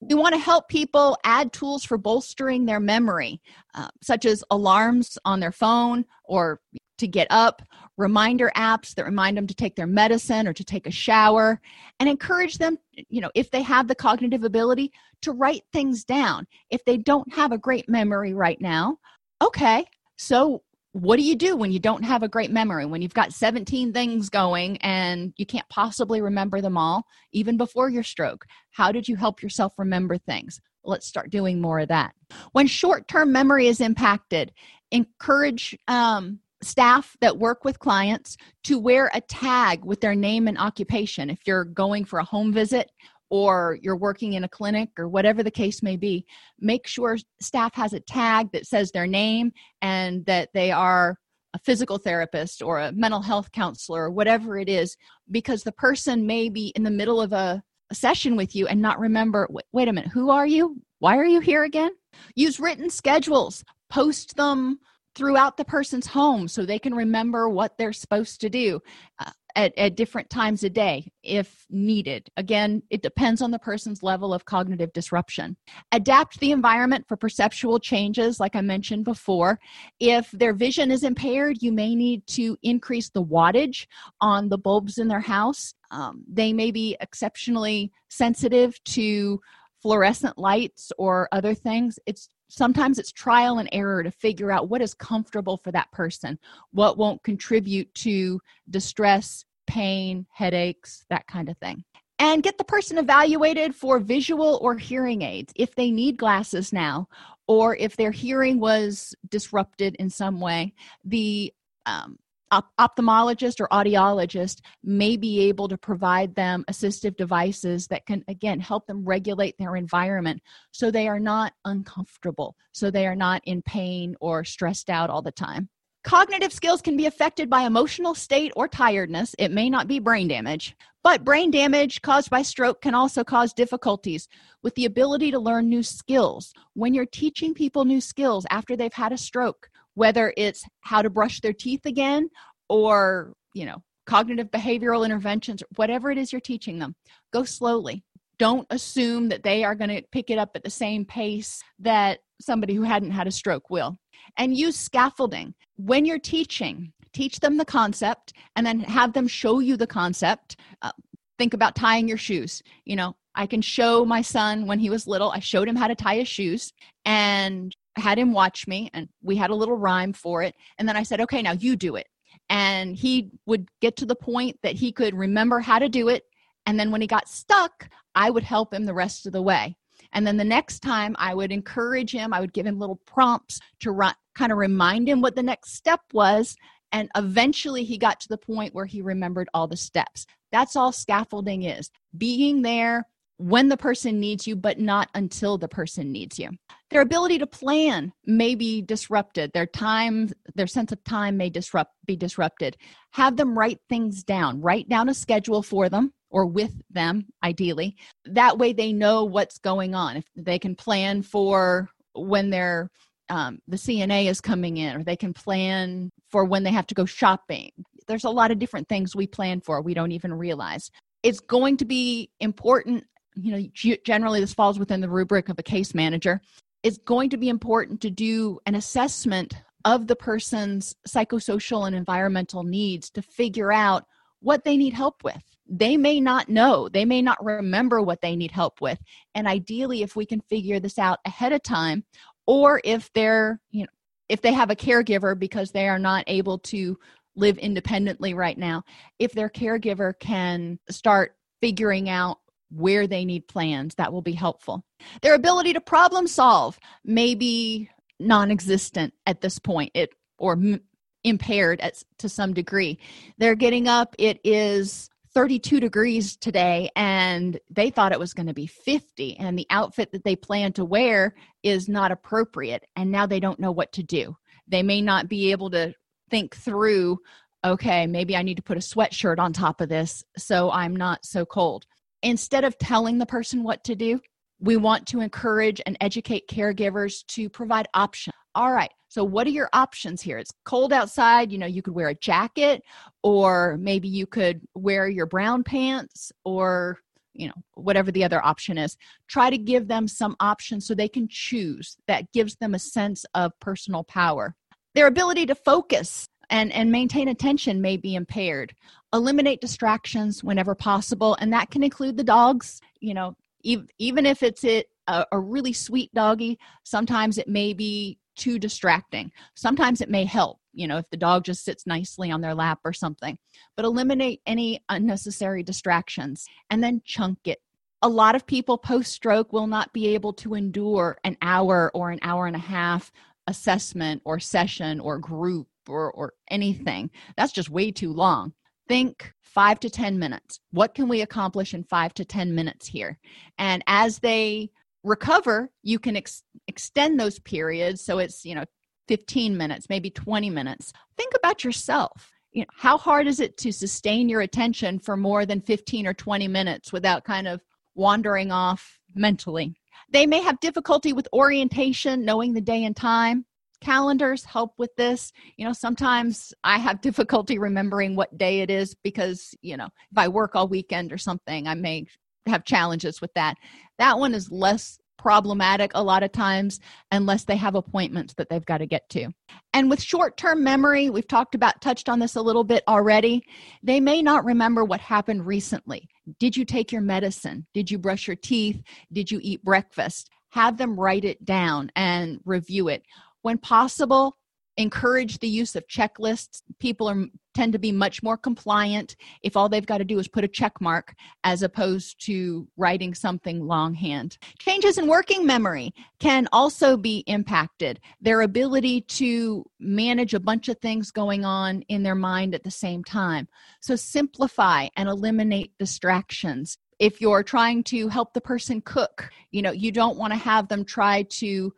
We 0.00 0.14
want 0.14 0.34
to 0.34 0.40
help 0.40 0.68
people 0.68 1.16
add 1.24 1.52
tools 1.52 1.84
for 1.84 1.96
bolstering 1.98 2.66
their 2.66 2.80
memory 2.80 3.40
uh, 3.74 3.88
such 4.02 4.24
as 4.24 4.44
alarms 4.50 5.18
on 5.24 5.40
their 5.40 5.52
phone 5.52 6.04
or 6.24 6.60
to 6.98 7.06
get 7.06 7.26
up 7.30 7.62
reminder 7.96 8.50
apps 8.56 8.94
that 8.94 9.04
remind 9.04 9.36
them 9.36 9.46
to 9.46 9.54
take 9.54 9.76
their 9.76 9.86
medicine 9.86 10.46
or 10.46 10.52
to 10.52 10.64
take 10.64 10.86
a 10.86 10.90
shower 10.90 11.60
and 12.00 12.08
encourage 12.08 12.58
them 12.58 12.78
you 13.08 13.20
know 13.20 13.30
if 13.34 13.50
they 13.50 13.62
have 13.62 13.88
the 13.88 13.94
cognitive 13.94 14.44
ability 14.44 14.92
to 15.20 15.32
write 15.32 15.62
things 15.72 16.04
down. 16.04 16.46
If 16.70 16.84
they 16.84 16.96
don't 16.96 17.32
have 17.32 17.52
a 17.52 17.58
great 17.58 17.88
memory 17.88 18.34
right 18.34 18.60
now 18.60 18.98
okay 19.42 19.84
so 20.16 20.62
what 20.92 21.16
do 21.16 21.22
you 21.22 21.34
do 21.34 21.56
when 21.56 21.72
you 21.72 21.78
don't 21.78 22.04
have 22.04 22.22
a 22.22 22.28
great 22.28 22.50
memory 22.50 22.84
when 22.84 23.00
you've 23.00 23.14
got 23.14 23.32
17 23.32 23.92
things 23.92 24.28
going 24.28 24.76
and 24.78 25.32
you 25.36 25.46
can't 25.46 25.68
possibly 25.70 26.20
remember 26.20 26.60
them 26.60 26.76
all 26.76 27.06
even 27.32 27.56
before 27.56 27.88
your 27.88 28.02
stroke? 28.02 28.44
How 28.70 28.92
did 28.92 29.08
you 29.08 29.16
help 29.16 29.42
yourself 29.42 29.72
remember 29.78 30.18
things? 30.18 30.60
Let's 30.84 31.06
start 31.06 31.30
doing 31.30 31.60
more 31.60 31.80
of 31.80 31.88
that. 31.88 32.14
When 32.52 32.66
short-term 32.66 33.32
memory 33.32 33.68
is 33.68 33.80
impacted 33.80 34.52
encourage 34.90 35.76
um, 35.88 36.38
staff 36.62 37.16
that 37.20 37.38
work 37.38 37.64
with 37.64 37.78
clients 37.78 38.36
to 38.64 38.78
wear 38.78 39.10
a 39.14 39.20
tag 39.22 39.84
with 39.84 40.00
their 40.00 40.14
name 40.14 40.46
and 40.46 40.58
occupation. 40.58 41.30
If 41.30 41.40
you're 41.46 41.64
going 41.64 42.04
for 42.04 42.18
a 42.18 42.24
home 42.24 42.52
visit 42.52 42.90
or 43.32 43.78
you're 43.80 43.96
working 43.96 44.34
in 44.34 44.44
a 44.44 44.48
clinic 44.48 44.90
or 44.98 45.08
whatever 45.08 45.42
the 45.42 45.50
case 45.50 45.82
may 45.82 45.96
be 45.96 46.26
make 46.60 46.86
sure 46.86 47.16
staff 47.40 47.74
has 47.74 47.94
a 47.94 48.00
tag 48.00 48.52
that 48.52 48.66
says 48.66 48.90
their 48.90 49.06
name 49.06 49.50
and 49.80 50.26
that 50.26 50.50
they 50.52 50.70
are 50.70 51.16
a 51.54 51.58
physical 51.60 51.96
therapist 51.96 52.62
or 52.62 52.78
a 52.78 52.92
mental 52.92 53.22
health 53.22 53.50
counselor 53.50 54.04
or 54.04 54.10
whatever 54.10 54.58
it 54.58 54.68
is 54.68 54.98
because 55.30 55.62
the 55.62 55.72
person 55.72 56.26
may 56.26 56.50
be 56.50 56.74
in 56.76 56.82
the 56.82 56.90
middle 56.90 57.22
of 57.22 57.32
a, 57.32 57.62
a 57.90 57.94
session 57.94 58.36
with 58.36 58.54
you 58.54 58.66
and 58.66 58.82
not 58.82 59.00
remember 59.00 59.48
wait, 59.48 59.64
wait 59.72 59.88
a 59.88 59.92
minute 59.94 60.10
who 60.12 60.28
are 60.28 60.46
you? 60.46 60.76
Why 60.98 61.16
are 61.16 61.24
you 61.24 61.40
here 61.40 61.64
again? 61.64 61.92
Use 62.34 62.60
written 62.60 62.90
schedules. 62.90 63.64
Post 63.88 64.36
them 64.36 64.78
throughout 65.14 65.56
the 65.56 65.64
person's 65.64 66.06
home 66.06 66.48
so 66.48 66.64
they 66.64 66.78
can 66.78 66.94
remember 66.94 67.48
what 67.48 67.76
they're 67.78 67.92
supposed 67.94 68.42
to 68.42 68.50
do. 68.50 68.80
Uh, 69.18 69.30
at, 69.56 69.76
at 69.76 69.96
different 69.96 70.30
times 70.30 70.64
a 70.64 70.70
day 70.70 71.10
if 71.22 71.66
needed. 71.70 72.28
Again, 72.36 72.82
it 72.90 73.02
depends 73.02 73.42
on 73.42 73.50
the 73.50 73.58
person's 73.58 74.02
level 74.02 74.32
of 74.34 74.44
cognitive 74.44 74.92
disruption. 74.92 75.56
Adapt 75.92 76.38
the 76.40 76.52
environment 76.52 77.06
for 77.08 77.16
perceptual 77.16 77.78
changes, 77.78 78.40
like 78.40 78.56
I 78.56 78.60
mentioned 78.60 79.04
before. 79.04 79.58
If 80.00 80.30
their 80.32 80.54
vision 80.54 80.90
is 80.90 81.04
impaired, 81.04 81.58
you 81.60 81.72
may 81.72 81.94
need 81.94 82.26
to 82.28 82.56
increase 82.62 83.10
the 83.10 83.24
wattage 83.24 83.86
on 84.20 84.48
the 84.48 84.58
bulbs 84.58 84.98
in 84.98 85.08
their 85.08 85.20
house. 85.20 85.74
Um, 85.90 86.24
they 86.30 86.52
may 86.52 86.70
be 86.70 86.96
exceptionally 87.00 87.92
sensitive 88.08 88.82
to 88.84 89.40
fluorescent 89.82 90.38
lights 90.38 90.92
or 90.96 91.28
other 91.32 91.54
things. 91.54 91.98
It's 92.06 92.28
sometimes 92.52 92.98
it's 92.98 93.12
trial 93.12 93.58
and 93.58 93.68
error 93.72 94.02
to 94.02 94.10
figure 94.10 94.52
out 94.52 94.68
what 94.68 94.82
is 94.82 94.94
comfortable 94.94 95.56
for 95.56 95.72
that 95.72 95.90
person 95.92 96.38
what 96.72 96.98
won't 96.98 97.22
contribute 97.22 97.92
to 97.94 98.38
distress 98.70 99.44
pain 99.66 100.26
headaches 100.30 101.04
that 101.08 101.26
kind 101.26 101.48
of 101.48 101.56
thing. 101.58 101.82
And 102.18 102.42
get 102.42 102.58
the 102.58 102.64
person 102.64 102.98
evaluated 102.98 103.74
for 103.74 103.98
visual 103.98 104.58
or 104.62 104.76
hearing 104.76 105.22
aids 105.22 105.52
if 105.56 105.74
they 105.74 105.90
need 105.90 106.18
glasses 106.18 106.72
now 106.72 107.08
or 107.48 107.74
if 107.76 107.96
their 107.96 108.12
hearing 108.12 108.60
was 108.60 109.14
disrupted 109.28 109.96
in 109.96 110.08
some 110.08 110.40
way. 110.40 110.74
The 111.04 111.52
um, 111.86 112.18
op- 112.52 112.70
ophthalmologist 112.78 113.60
or 113.60 113.68
audiologist 113.68 114.60
may 114.84 115.16
be 115.16 115.40
able 115.40 115.66
to 115.66 115.76
provide 115.76 116.34
them 116.36 116.64
assistive 116.70 117.16
devices 117.16 117.88
that 117.88 118.06
can 118.06 118.22
again 118.28 118.60
help 118.60 118.86
them 118.86 119.04
regulate 119.04 119.56
their 119.58 119.74
environment 119.74 120.40
so 120.70 120.90
they 120.90 121.08
are 121.08 121.20
not 121.20 121.52
uncomfortable 121.64 122.54
so 122.72 122.90
they 122.90 123.06
are 123.06 123.16
not 123.16 123.42
in 123.44 123.62
pain 123.62 124.14
or 124.20 124.44
stressed 124.44 124.90
out 124.90 125.10
all 125.10 125.22
the 125.22 125.32
time 125.32 125.68
Cognitive 126.04 126.52
skills 126.52 126.82
can 126.82 126.96
be 126.96 127.06
affected 127.06 127.48
by 127.48 127.62
emotional 127.62 128.12
state 128.12 128.52
or 128.56 128.66
tiredness. 128.66 129.36
It 129.38 129.52
may 129.52 129.70
not 129.70 129.86
be 129.86 130.00
brain 130.00 130.26
damage, 130.26 130.76
but 131.04 131.22
brain 131.22 131.52
damage 131.52 132.02
caused 132.02 132.28
by 132.28 132.42
stroke 132.42 132.82
can 132.82 132.92
also 132.92 133.22
cause 133.22 133.52
difficulties 133.52 134.26
with 134.64 134.74
the 134.74 134.84
ability 134.84 135.30
to 135.30 135.38
learn 135.38 135.68
new 135.68 135.84
skills. 135.84 136.52
When 136.74 136.92
you're 136.92 137.06
teaching 137.06 137.54
people 137.54 137.84
new 137.84 138.00
skills 138.00 138.44
after 138.50 138.76
they've 138.76 138.92
had 138.92 139.12
a 139.12 139.16
stroke, 139.16 139.70
whether 139.94 140.32
it's 140.36 140.64
how 140.80 141.02
to 141.02 141.10
brush 141.10 141.40
their 141.40 141.52
teeth 141.52 141.86
again 141.86 142.28
or 142.68 143.32
you 143.54 143.66
know 143.66 143.82
cognitive 144.06 144.50
behavioral 144.50 145.04
interventions 145.04 145.62
whatever 145.76 146.10
it 146.10 146.18
is 146.18 146.32
you're 146.32 146.40
teaching 146.40 146.78
them 146.78 146.94
go 147.32 147.44
slowly. 147.44 148.04
Don't 148.38 148.66
assume 148.70 149.28
that 149.28 149.42
they 149.42 149.62
are 149.62 149.74
going 149.74 149.90
to 149.90 150.02
pick 150.10 150.30
it 150.30 150.38
up 150.38 150.50
at 150.54 150.64
the 150.64 150.70
same 150.70 151.04
pace 151.04 151.62
that 151.78 152.20
somebody 152.40 152.74
who 152.74 152.82
hadn't 152.82 153.12
had 153.12 153.28
a 153.28 153.30
stroke 153.30 153.70
will. 153.70 153.96
And 154.36 154.56
use 154.56 154.76
scaffolding. 154.76 155.54
When 155.76 156.04
you're 156.04 156.18
teaching 156.18 156.92
teach 157.12 157.40
them 157.40 157.58
the 157.58 157.64
concept 157.64 158.32
and 158.56 158.66
then 158.66 158.80
have 158.80 159.12
them 159.12 159.28
show 159.28 159.58
you 159.58 159.76
the 159.76 159.86
concept. 159.86 160.56
Uh, 160.80 160.90
think 161.38 161.52
about 161.52 161.76
tying 161.76 162.08
your 162.08 162.16
shoes. 162.16 162.62
You 162.84 162.96
know 162.96 163.14
i 163.34 163.46
can 163.46 163.62
show 163.62 164.04
my 164.04 164.20
son 164.20 164.66
when 164.66 164.78
he 164.78 164.90
was 164.90 165.06
little 165.06 165.30
i 165.30 165.38
showed 165.38 165.68
him 165.68 165.76
how 165.76 165.88
to 165.88 165.94
tie 165.94 166.16
his 166.16 166.28
shoes 166.28 166.72
and 167.04 167.74
had 167.96 168.18
him 168.18 168.32
watch 168.32 168.66
me 168.66 168.90
and 168.94 169.08
we 169.22 169.36
had 169.36 169.50
a 169.50 169.54
little 169.54 169.76
rhyme 169.76 170.12
for 170.12 170.42
it 170.42 170.54
and 170.78 170.88
then 170.88 170.96
i 170.96 171.02
said 171.02 171.20
okay 171.20 171.42
now 171.42 171.52
you 171.52 171.76
do 171.76 171.96
it. 171.96 172.06
And 172.48 172.96
he 172.96 173.30
would 173.46 173.68
get 173.80 173.96
to 173.96 174.06
the 174.06 174.16
point 174.16 174.58
that 174.62 174.74
he 174.74 174.92
could 174.92 175.14
remember 175.14 175.60
how 175.60 175.78
to 175.78 175.88
do 175.88 176.08
it 176.08 176.24
and 176.66 176.78
then 176.78 176.90
when 176.90 177.00
he 177.00 177.06
got 177.06 177.28
stuck 177.28 177.88
i 178.14 178.30
would 178.30 178.44
help 178.44 178.72
him 178.72 178.84
the 178.84 178.94
rest 178.94 179.26
of 179.26 179.32
the 179.32 179.42
way. 179.42 179.76
And 180.14 180.26
then 180.26 180.36
the 180.36 180.44
next 180.44 180.80
time 180.80 181.14
i 181.18 181.34
would 181.34 181.52
encourage 181.52 182.12
him 182.12 182.32
i 182.32 182.40
would 182.40 182.52
give 182.52 182.66
him 182.66 182.78
little 182.78 183.00
prompts 183.06 183.60
to 183.80 183.92
run, 183.92 184.14
kind 184.34 184.52
of 184.52 184.58
remind 184.58 185.08
him 185.08 185.20
what 185.20 185.36
the 185.36 185.42
next 185.42 185.74
step 185.74 186.00
was 186.12 186.56
and 186.92 187.08
eventually 187.16 187.84
he 187.84 187.98
got 187.98 188.20
to 188.20 188.28
the 188.28 188.38
point 188.38 188.74
where 188.74 188.86
he 188.86 189.00
remembered 189.00 189.48
all 189.54 189.66
the 189.66 189.76
steps. 189.76 190.26
That's 190.52 190.76
all 190.76 190.92
scaffolding 190.92 191.62
is. 191.62 191.90
Being 192.16 192.62
there 192.62 193.06
when 193.38 193.68
the 193.68 193.76
person 193.76 194.20
needs 194.20 194.46
you, 194.46 194.54
but 194.54 194.78
not 194.78 195.08
until 195.14 195.58
the 195.58 195.68
person 195.68 196.12
needs 196.12 196.38
you. 196.38 196.50
Their 196.90 197.00
ability 197.00 197.38
to 197.38 197.46
plan 197.46 198.12
may 198.24 198.54
be 198.54 198.82
disrupted. 198.82 199.52
Their 199.52 199.66
time, 199.66 200.30
their 200.54 200.66
sense 200.66 200.92
of 200.92 201.02
time 201.04 201.36
may 201.36 201.50
disrupt 201.50 201.92
be 202.06 202.16
disrupted. 202.16 202.76
Have 203.12 203.36
them 203.36 203.58
write 203.58 203.80
things 203.88 204.22
down. 204.22 204.60
Write 204.60 204.88
down 204.88 205.08
a 205.08 205.14
schedule 205.14 205.62
for 205.62 205.88
them 205.88 206.12
or 206.30 206.46
with 206.46 206.74
them, 206.90 207.26
ideally. 207.42 207.96
That 208.24 208.58
way 208.58 208.72
they 208.72 208.92
know 208.92 209.24
what's 209.24 209.58
going 209.58 209.94
on. 209.94 210.16
If 210.16 210.24
they 210.36 210.58
can 210.58 210.76
plan 210.76 211.22
for 211.22 211.88
when 212.14 212.50
they're 212.50 212.90
um, 213.28 213.60
the 213.66 213.78
CNA 213.78 214.26
is 214.26 214.42
coming 214.42 214.76
in, 214.76 214.96
or 214.96 215.04
they 215.04 215.16
can 215.16 215.32
plan 215.32 216.10
for 216.30 216.44
when 216.44 216.64
they 216.64 216.72
have 216.72 216.86
to 216.88 216.94
go 216.94 217.06
shopping. 217.06 217.70
There's 218.06 218.24
a 218.24 218.30
lot 218.30 218.50
of 218.50 218.58
different 218.58 218.88
things 218.88 219.16
we 219.16 219.26
plan 219.26 219.60
for 219.62 219.80
we 219.80 219.94
don't 219.94 220.12
even 220.12 220.34
realize. 220.34 220.90
It's 221.22 221.40
going 221.40 221.78
to 221.78 221.86
be 221.86 222.30
important 222.40 223.04
you 223.34 223.52
know 223.52 223.96
generally 224.04 224.40
this 224.40 224.54
falls 224.54 224.78
within 224.78 225.00
the 225.00 225.08
rubric 225.08 225.48
of 225.48 225.58
a 225.58 225.62
case 225.62 225.94
manager 225.94 226.40
it's 226.82 226.98
going 226.98 227.30
to 227.30 227.36
be 227.36 227.48
important 227.48 228.00
to 228.00 228.10
do 228.10 228.58
an 228.66 228.74
assessment 228.74 229.54
of 229.84 230.06
the 230.06 230.16
person's 230.16 230.94
psychosocial 231.08 231.86
and 231.86 231.96
environmental 231.96 232.62
needs 232.62 233.10
to 233.10 233.22
figure 233.22 233.72
out 233.72 234.04
what 234.40 234.64
they 234.64 234.76
need 234.76 234.92
help 234.92 235.22
with. 235.24 235.42
They 235.68 235.96
may 235.96 236.20
not 236.20 236.48
know 236.48 236.88
they 236.88 237.04
may 237.04 237.22
not 237.22 237.42
remember 237.42 238.02
what 238.02 238.20
they 238.20 238.36
need 238.36 238.50
help 238.50 238.80
with 238.80 238.98
and 239.34 239.46
ideally 239.46 240.02
if 240.02 240.16
we 240.16 240.26
can 240.26 240.40
figure 240.40 240.80
this 240.80 240.98
out 240.98 241.20
ahead 241.24 241.52
of 241.52 241.62
time 241.62 242.04
or 242.46 242.80
if 242.84 243.10
they're 243.14 243.60
you 243.70 243.84
know 243.84 243.90
if 244.28 244.42
they 244.42 244.52
have 244.52 244.70
a 244.70 244.76
caregiver 244.76 245.38
because 245.38 245.70
they 245.70 245.88
are 245.88 246.00
not 246.00 246.24
able 246.26 246.58
to 246.58 246.98
live 247.36 247.56
independently 247.58 248.34
right 248.34 248.58
now 248.58 248.82
if 249.18 249.32
their 249.32 249.48
caregiver 249.48 250.12
can 250.18 250.78
start 250.90 251.36
figuring 251.62 252.10
out 252.10 252.38
where 252.74 253.06
they 253.06 253.24
need 253.24 253.46
plans 253.48 253.94
that 253.96 254.12
will 254.12 254.22
be 254.22 254.32
helpful. 254.32 254.84
Their 255.20 255.34
ability 255.34 255.72
to 255.74 255.80
problem 255.80 256.26
solve 256.26 256.78
may 257.04 257.34
be 257.34 257.88
non-existent 258.18 259.14
at 259.26 259.40
this 259.40 259.58
point 259.58 259.90
it 259.94 260.10
or 260.38 260.52
m- 260.52 260.80
impaired 261.24 261.80
at, 261.80 262.02
to 262.18 262.28
some 262.28 262.52
degree. 262.54 262.98
They're 263.38 263.54
getting 263.54 263.88
up 263.88 264.14
it 264.18 264.40
is 264.44 265.08
32 265.34 265.80
degrees 265.80 266.36
today 266.36 266.90
and 266.94 267.58
they 267.70 267.90
thought 267.90 268.12
it 268.12 268.18
was 268.18 268.34
going 268.34 268.46
to 268.46 268.54
be 268.54 268.66
50 268.66 269.36
and 269.38 269.58
the 269.58 269.66
outfit 269.70 270.12
that 270.12 270.24
they 270.24 270.36
plan 270.36 270.72
to 270.74 270.84
wear 270.84 271.34
is 271.62 271.88
not 271.88 272.12
appropriate 272.12 272.84
and 272.96 273.10
now 273.10 273.26
they 273.26 273.40
don't 273.40 273.60
know 273.60 273.72
what 273.72 273.92
to 273.92 274.02
do. 274.02 274.36
They 274.68 274.82
may 274.82 275.00
not 275.00 275.28
be 275.28 275.50
able 275.52 275.70
to 275.70 275.94
think 276.30 276.56
through 276.56 277.18
okay 277.64 278.06
maybe 278.06 278.34
i 278.34 278.42
need 278.42 278.56
to 278.56 278.62
put 278.62 278.76
a 278.76 278.80
sweatshirt 278.80 279.38
on 279.38 279.52
top 279.52 279.80
of 279.80 279.88
this 279.88 280.24
so 280.36 280.70
i'm 280.70 280.96
not 280.96 281.24
so 281.24 281.44
cold 281.44 281.86
instead 282.22 282.64
of 282.64 282.78
telling 282.78 283.18
the 283.18 283.26
person 283.26 283.62
what 283.62 283.84
to 283.84 283.94
do, 283.94 284.20
we 284.60 284.76
want 284.76 285.06
to 285.08 285.20
encourage 285.20 285.80
and 285.84 285.96
educate 286.00 286.48
caregivers 286.48 287.26
to 287.26 287.48
provide 287.48 287.88
options. 287.94 288.34
All 288.54 288.72
right, 288.72 288.90
so 289.08 289.24
what 289.24 289.46
are 289.46 289.50
your 289.50 289.70
options 289.72 290.22
here? 290.22 290.38
It's 290.38 290.52
cold 290.64 290.92
outside, 290.92 291.50
you 291.50 291.58
know, 291.58 291.66
you 291.66 291.82
could 291.82 291.94
wear 291.94 292.08
a 292.08 292.14
jacket, 292.14 292.82
or 293.22 293.76
maybe 293.80 294.08
you 294.08 294.26
could 294.26 294.60
wear 294.74 295.08
your 295.08 295.26
brown 295.26 295.64
pants, 295.64 296.32
or 296.44 296.98
you 297.34 297.48
know, 297.48 297.54
whatever 297.74 298.12
the 298.12 298.24
other 298.24 298.44
option 298.44 298.76
is. 298.76 298.96
Try 299.26 299.50
to 299.50 299.58
give 299.58 299.88
them 299.88 300.06
some 300.06 300.36
options 300.38 300.86
so 300.86 300.94
they 300.94 301.08
can 301.08 301.28
choose. 301.30 301.96
That 302.06 302.30
gives 302.32 302.56
them 302.56 302.74
a 302.74 302.78
sense 302.78 303.24
of 303.34 303.52
personal 303.58 304.04
power. 304.04 304.54
Their 304.94 305.06
ability 305.06 305.46
to 305.46 305.54
focus 305.54 306.28
and, 306.52 306.70
and 306.72 306.92
maintain 306.92 307.28
attention 307.28 307.80
may 307.80 307.96
be 307.96 308.14
impaired. 308.14 308.74
Eliminate 309.12 309.60
distractions 309.60 310.44
whenever 310.44 310.74
possible 310.74 311.36
and 311.40 311.52
that 311.52 311.70
can 311.70 311.82
include 311.82 312.16
the 312.16 312.22
dogs. 312.22 312.80
You 313.00 313.14
know 313.14 313.34
ev- 313.66 313.88
even 313.98 314.26
if 314.26 314.42
it's 314.44 314.62
it, 314.62 314.86
a, 315.08 315.26
a 315.32 315.40
really 315.40 315.72
sweet 315.72 316.14
doggy 316.14 316.58
sometimes 316.84 317.38
it 317.38 317.48
may 317.48 317.72
be 317.72 318.18
too 318.36 318.58
distracting. 318.58 319.32
Sometimes 319.54 320.00
it 320.00 320.10
may 320.10 320.24
help 320.24 320.58
you 320.72 320.86
know 320.86 320.98
if 320.98 321.08
the 321.10 321.16
dog 321.16 321.44
just 321.44 321.64
sits 321.64 321.86
nicely 321.86 322.30
on 322.30 322.42
their 322.42 322.54
lap 322.54 322.78
or 322.84 322.92
something. 322.92 323.36
But 323.76 323.86
eliminate 323.86 324.42
any 324.46 324.80
unnecessary 324.88 325.62
distractions 325.62 326.44
and 326.70 326.84
then 326.84 327.02
chunk 327.04 327.38
it. 327.46 327.60
A 328.02 328.08
lot 328.08 328.34
of 328.34 328.46
people 328.46 328.76
post 328.76 329.12
stroke 329.12 329.52
will 329.52 329.66
not 329.66 329.92
be 329.92 330.08
able 330.08 330.32
to 330.34 330.54
endure 330.54 331.16
an 331.24 331.36
hour 331.40 331.90
or 331.94 332.10
an 332.10 332.18
hour 332.22 332.46
and 332.46 332.56
a 332.56 332.58
half 332.58 333.10
assessment 333.46 334.22
or 334.24 334.38
session 334.38 335.00
or 335.00 335.18
group 335.18 335.66
or, 335.88 336.12
or 336.12 336.34
anything. 336.50 337.10
That's 337.36 337.52
just 337.52 337.70
way 337.70 337.90
too 337.90 338.12
long. 338.12 338.52
Think 338.88 339.32
five 339.42 339.80
to 339.80 339.90
ten 339.90 340.18
minutes. 340.18 340.60
What 340.70 340.94
can 340.94 341.08
we 341.08 341.20
accomplish 341.20 341.74
in 341.74 341.84
five 341.84 342.14
to 342.14 342.24
ten 342.24 342.54
minutes 342.54 342.86
here? 342.86 343.18
And 343.58 343.82
as 343.86 344.18
they 344.18 344.70
recover 345.04 345.70
you 345.82 345.98
can 345.98 346.16
ex- 346.16 346.42
extend 346.68 347.18
those 347.18 347.38
periods. 347.40 348.04
So 348.04 348.18
it's 348.18 348.44
you 348.44 348.54
know 348.54 348.64
15 349.08 349.56
minutes 349.56 349.86
maybe 349.88 350.10
20 350.10 350.50
minutes. 350.50 350.92
Think 351.16 351.32
about 351.36 351.64
yourself. 351.64 352.30
You 352.52 352.62
know 352.62 352.68
how 352.74 352.98
hard 352.98 353.26
is 353.26 353.40
it 353.40 353.56
to 353.58 353.72
sustain 353.72 354.28
your 354.28 354.42
attention 354.42 354.98
for 354.98 355.16
more 355.16 355.46
than 355.46 355.60
15 355.60 356.06
or 356.06 356.14
20 356.14 356.48
minutes 356.48 356.92
without 356.92 357.24
kind 357.24 357.48
of 357.48 357.60
wandering 357.94 358.52
off 358.52 358.98
mentally? 359.14 359.74
They 360.12 360.26
may 360.26 360.42
have 360.42 360.60
difficulty 360.60 361.12
with 361.12 361.28
orientation 361.32 362.24
knowing 362.24 362.52
the 362.52 362.60
day 362.60 362.84
and 362.84 362.94
time 362.94 363.46
calendars 363.82 364.44
help 364.44 364.72
with 364.78 364.94
this 364.96 365.32
you 365.56 365.66
know 365.66 365.72
sometimes 365.72 366.54
i 366.64 366.78
have 366.78 367.00
difficulty 367.00 367.58
remembering 367.58 368.16
what 368.16 368.36
day 368.38 368.60
it 368.60 368.70
is 368.70 368.94
because 369.02 369.54
you 369.60 369.76
know 369.76 369.88
if 370.10 370.18
i 370.18 370.28
work 370.28 370.54
all 370.54 370.68
weekend 370.68 371.12
or 371.12 371.18
something 371.18 371.66
i 371.66 371.74
may 371.74 372.04
have 372.46 372.64
challenges 372.64 373.20
with 373.20 373.32
that 373.34 373.54
that 373.98 374.18
one 374.18 374.34
is 374.34 374.50
less 374.50 374.98
problematic 375.22 375.92
a 375.94 376.02
lot 376.02 376.24
of 376.24 376.32
times 376.32 376.80
unless 377.12 377.44
they 377.44 377.56
have 377.56 377.76
appointments 377.76 378.34
that 378.34 378.48
they've 378.48 378.66
got 378.66 378.78
to 378.78 378.86
get 378.86 379.08
to. 379.10 379.28
And 379.72 379.88
with 379.88 380.02
short 380.02 380.36
term 380.36 380.64
memory, 380.64 381.10
we've 381.10 381.28
talked 381.28 381.54
about, 381.54 381.80
touched 381.80 382.08
on 382.08 382.18
this 382.18 382.34
a 382.34 382.42
little 382.42 382.64
bit 382.64 382.82
already. 382.88 383.44
They 383.84 384.00
may 384.00 384.20
not 384.20 384.44
remember 384.44 384.84
what 384.84 385.00
happened 385.00 385.46
recently. 385.46 386.08
Did 386.40 386.56
you 386.56 386.64
take 386.64 386.90
your 386.90 387.02
medicine? 387.02 387.66
Did 387.72 387.90
you 387.90 387.98
brush 387.98 388.26
your 388.26 388.36
teeth? 388.36 388.82
Did 389.12 389.30
you 389.30 389.38
eat 389.42 389.62
breakfast? 389.62 390.28
Have 390.50 390.76
them 390.76 390.98
write 390.98 391.24
it 391.24 391.44
down 391.44 391.90
and 391.94 392.40
review 392.44 392.88
it. 392.88 393.04
When 393.42 393.58
possible, 393.58 394.36
encourage 394.76 395.38
the 395.38 395.48
use 395.48 395.76
of 395.76 395.86
checklists. 395.86 396.62
People 396.80 397.08
are 397.08 397.26
tend 397.54 397.74
to 397.74 397.78
be 397.78 397.92
much 397.92 398.22
more 398.22 398.38
compliant 398.38 399.14
if 399.42 399.56
all 399.56 399.68
they've 399.68 399.84
got 399.84 399.98
to 399.98 400.04
do 400.04 400.18
is 400.18 400.26
put 400.26 400.44
a 400.44 400.48
check 400.48 400.80
mark 400.80 401.14
as 401.44 401.62
opposed 401.62 402.24
to 402.24 402.66
writing 402.78 403.14
something 403.14 403.66
longhand. 403.66 404.38
Changes 404.58 404.96
in 404.96 405.06
working 405.06 405.44
memory 405.44 405.92
can 406.18 406.48
also 406.50 406.96
be 406.96 407.18
impacted. 407.26 408.00
Their 408.22 408.40
ability 408.40 409.02
to 409.02 409.64
manage 409.78 410.32
a 410.32 410.40
bunch 410.40 410.68
of 410.68 410.78
things 410.78 411.10
going 411.10 411.44
on 411.44 411.82
in 411.88 412.02
their 412.02 412.14
mind 412.14 412.54
at 412.54 412.64
the 412.64 412.70
same 412.70 413.04
time. 413.04 413.48
So 413.80 413.96
simplify 413.96 414.88
and 414.96 415.08
eliminate 415.08 415.72
distractions. 415.78 416.78
If 416.98 417.20
you're 417.20 417.42
trying 417.42 417.84
to 417.84 418.08
help 418.08 418.32
the 418.32 418.40
person 418.40 418.80
cook 418.80 419.30
you 419.50 419.60
know 419.60 419.72
you 419.72 419.92
don't 419.92 420.16
want 420.16 420.32
to 420.32 420.38
have 420.38 420.68
them 420.68 420.84
try 420.84 421.22
to 421.24 421.72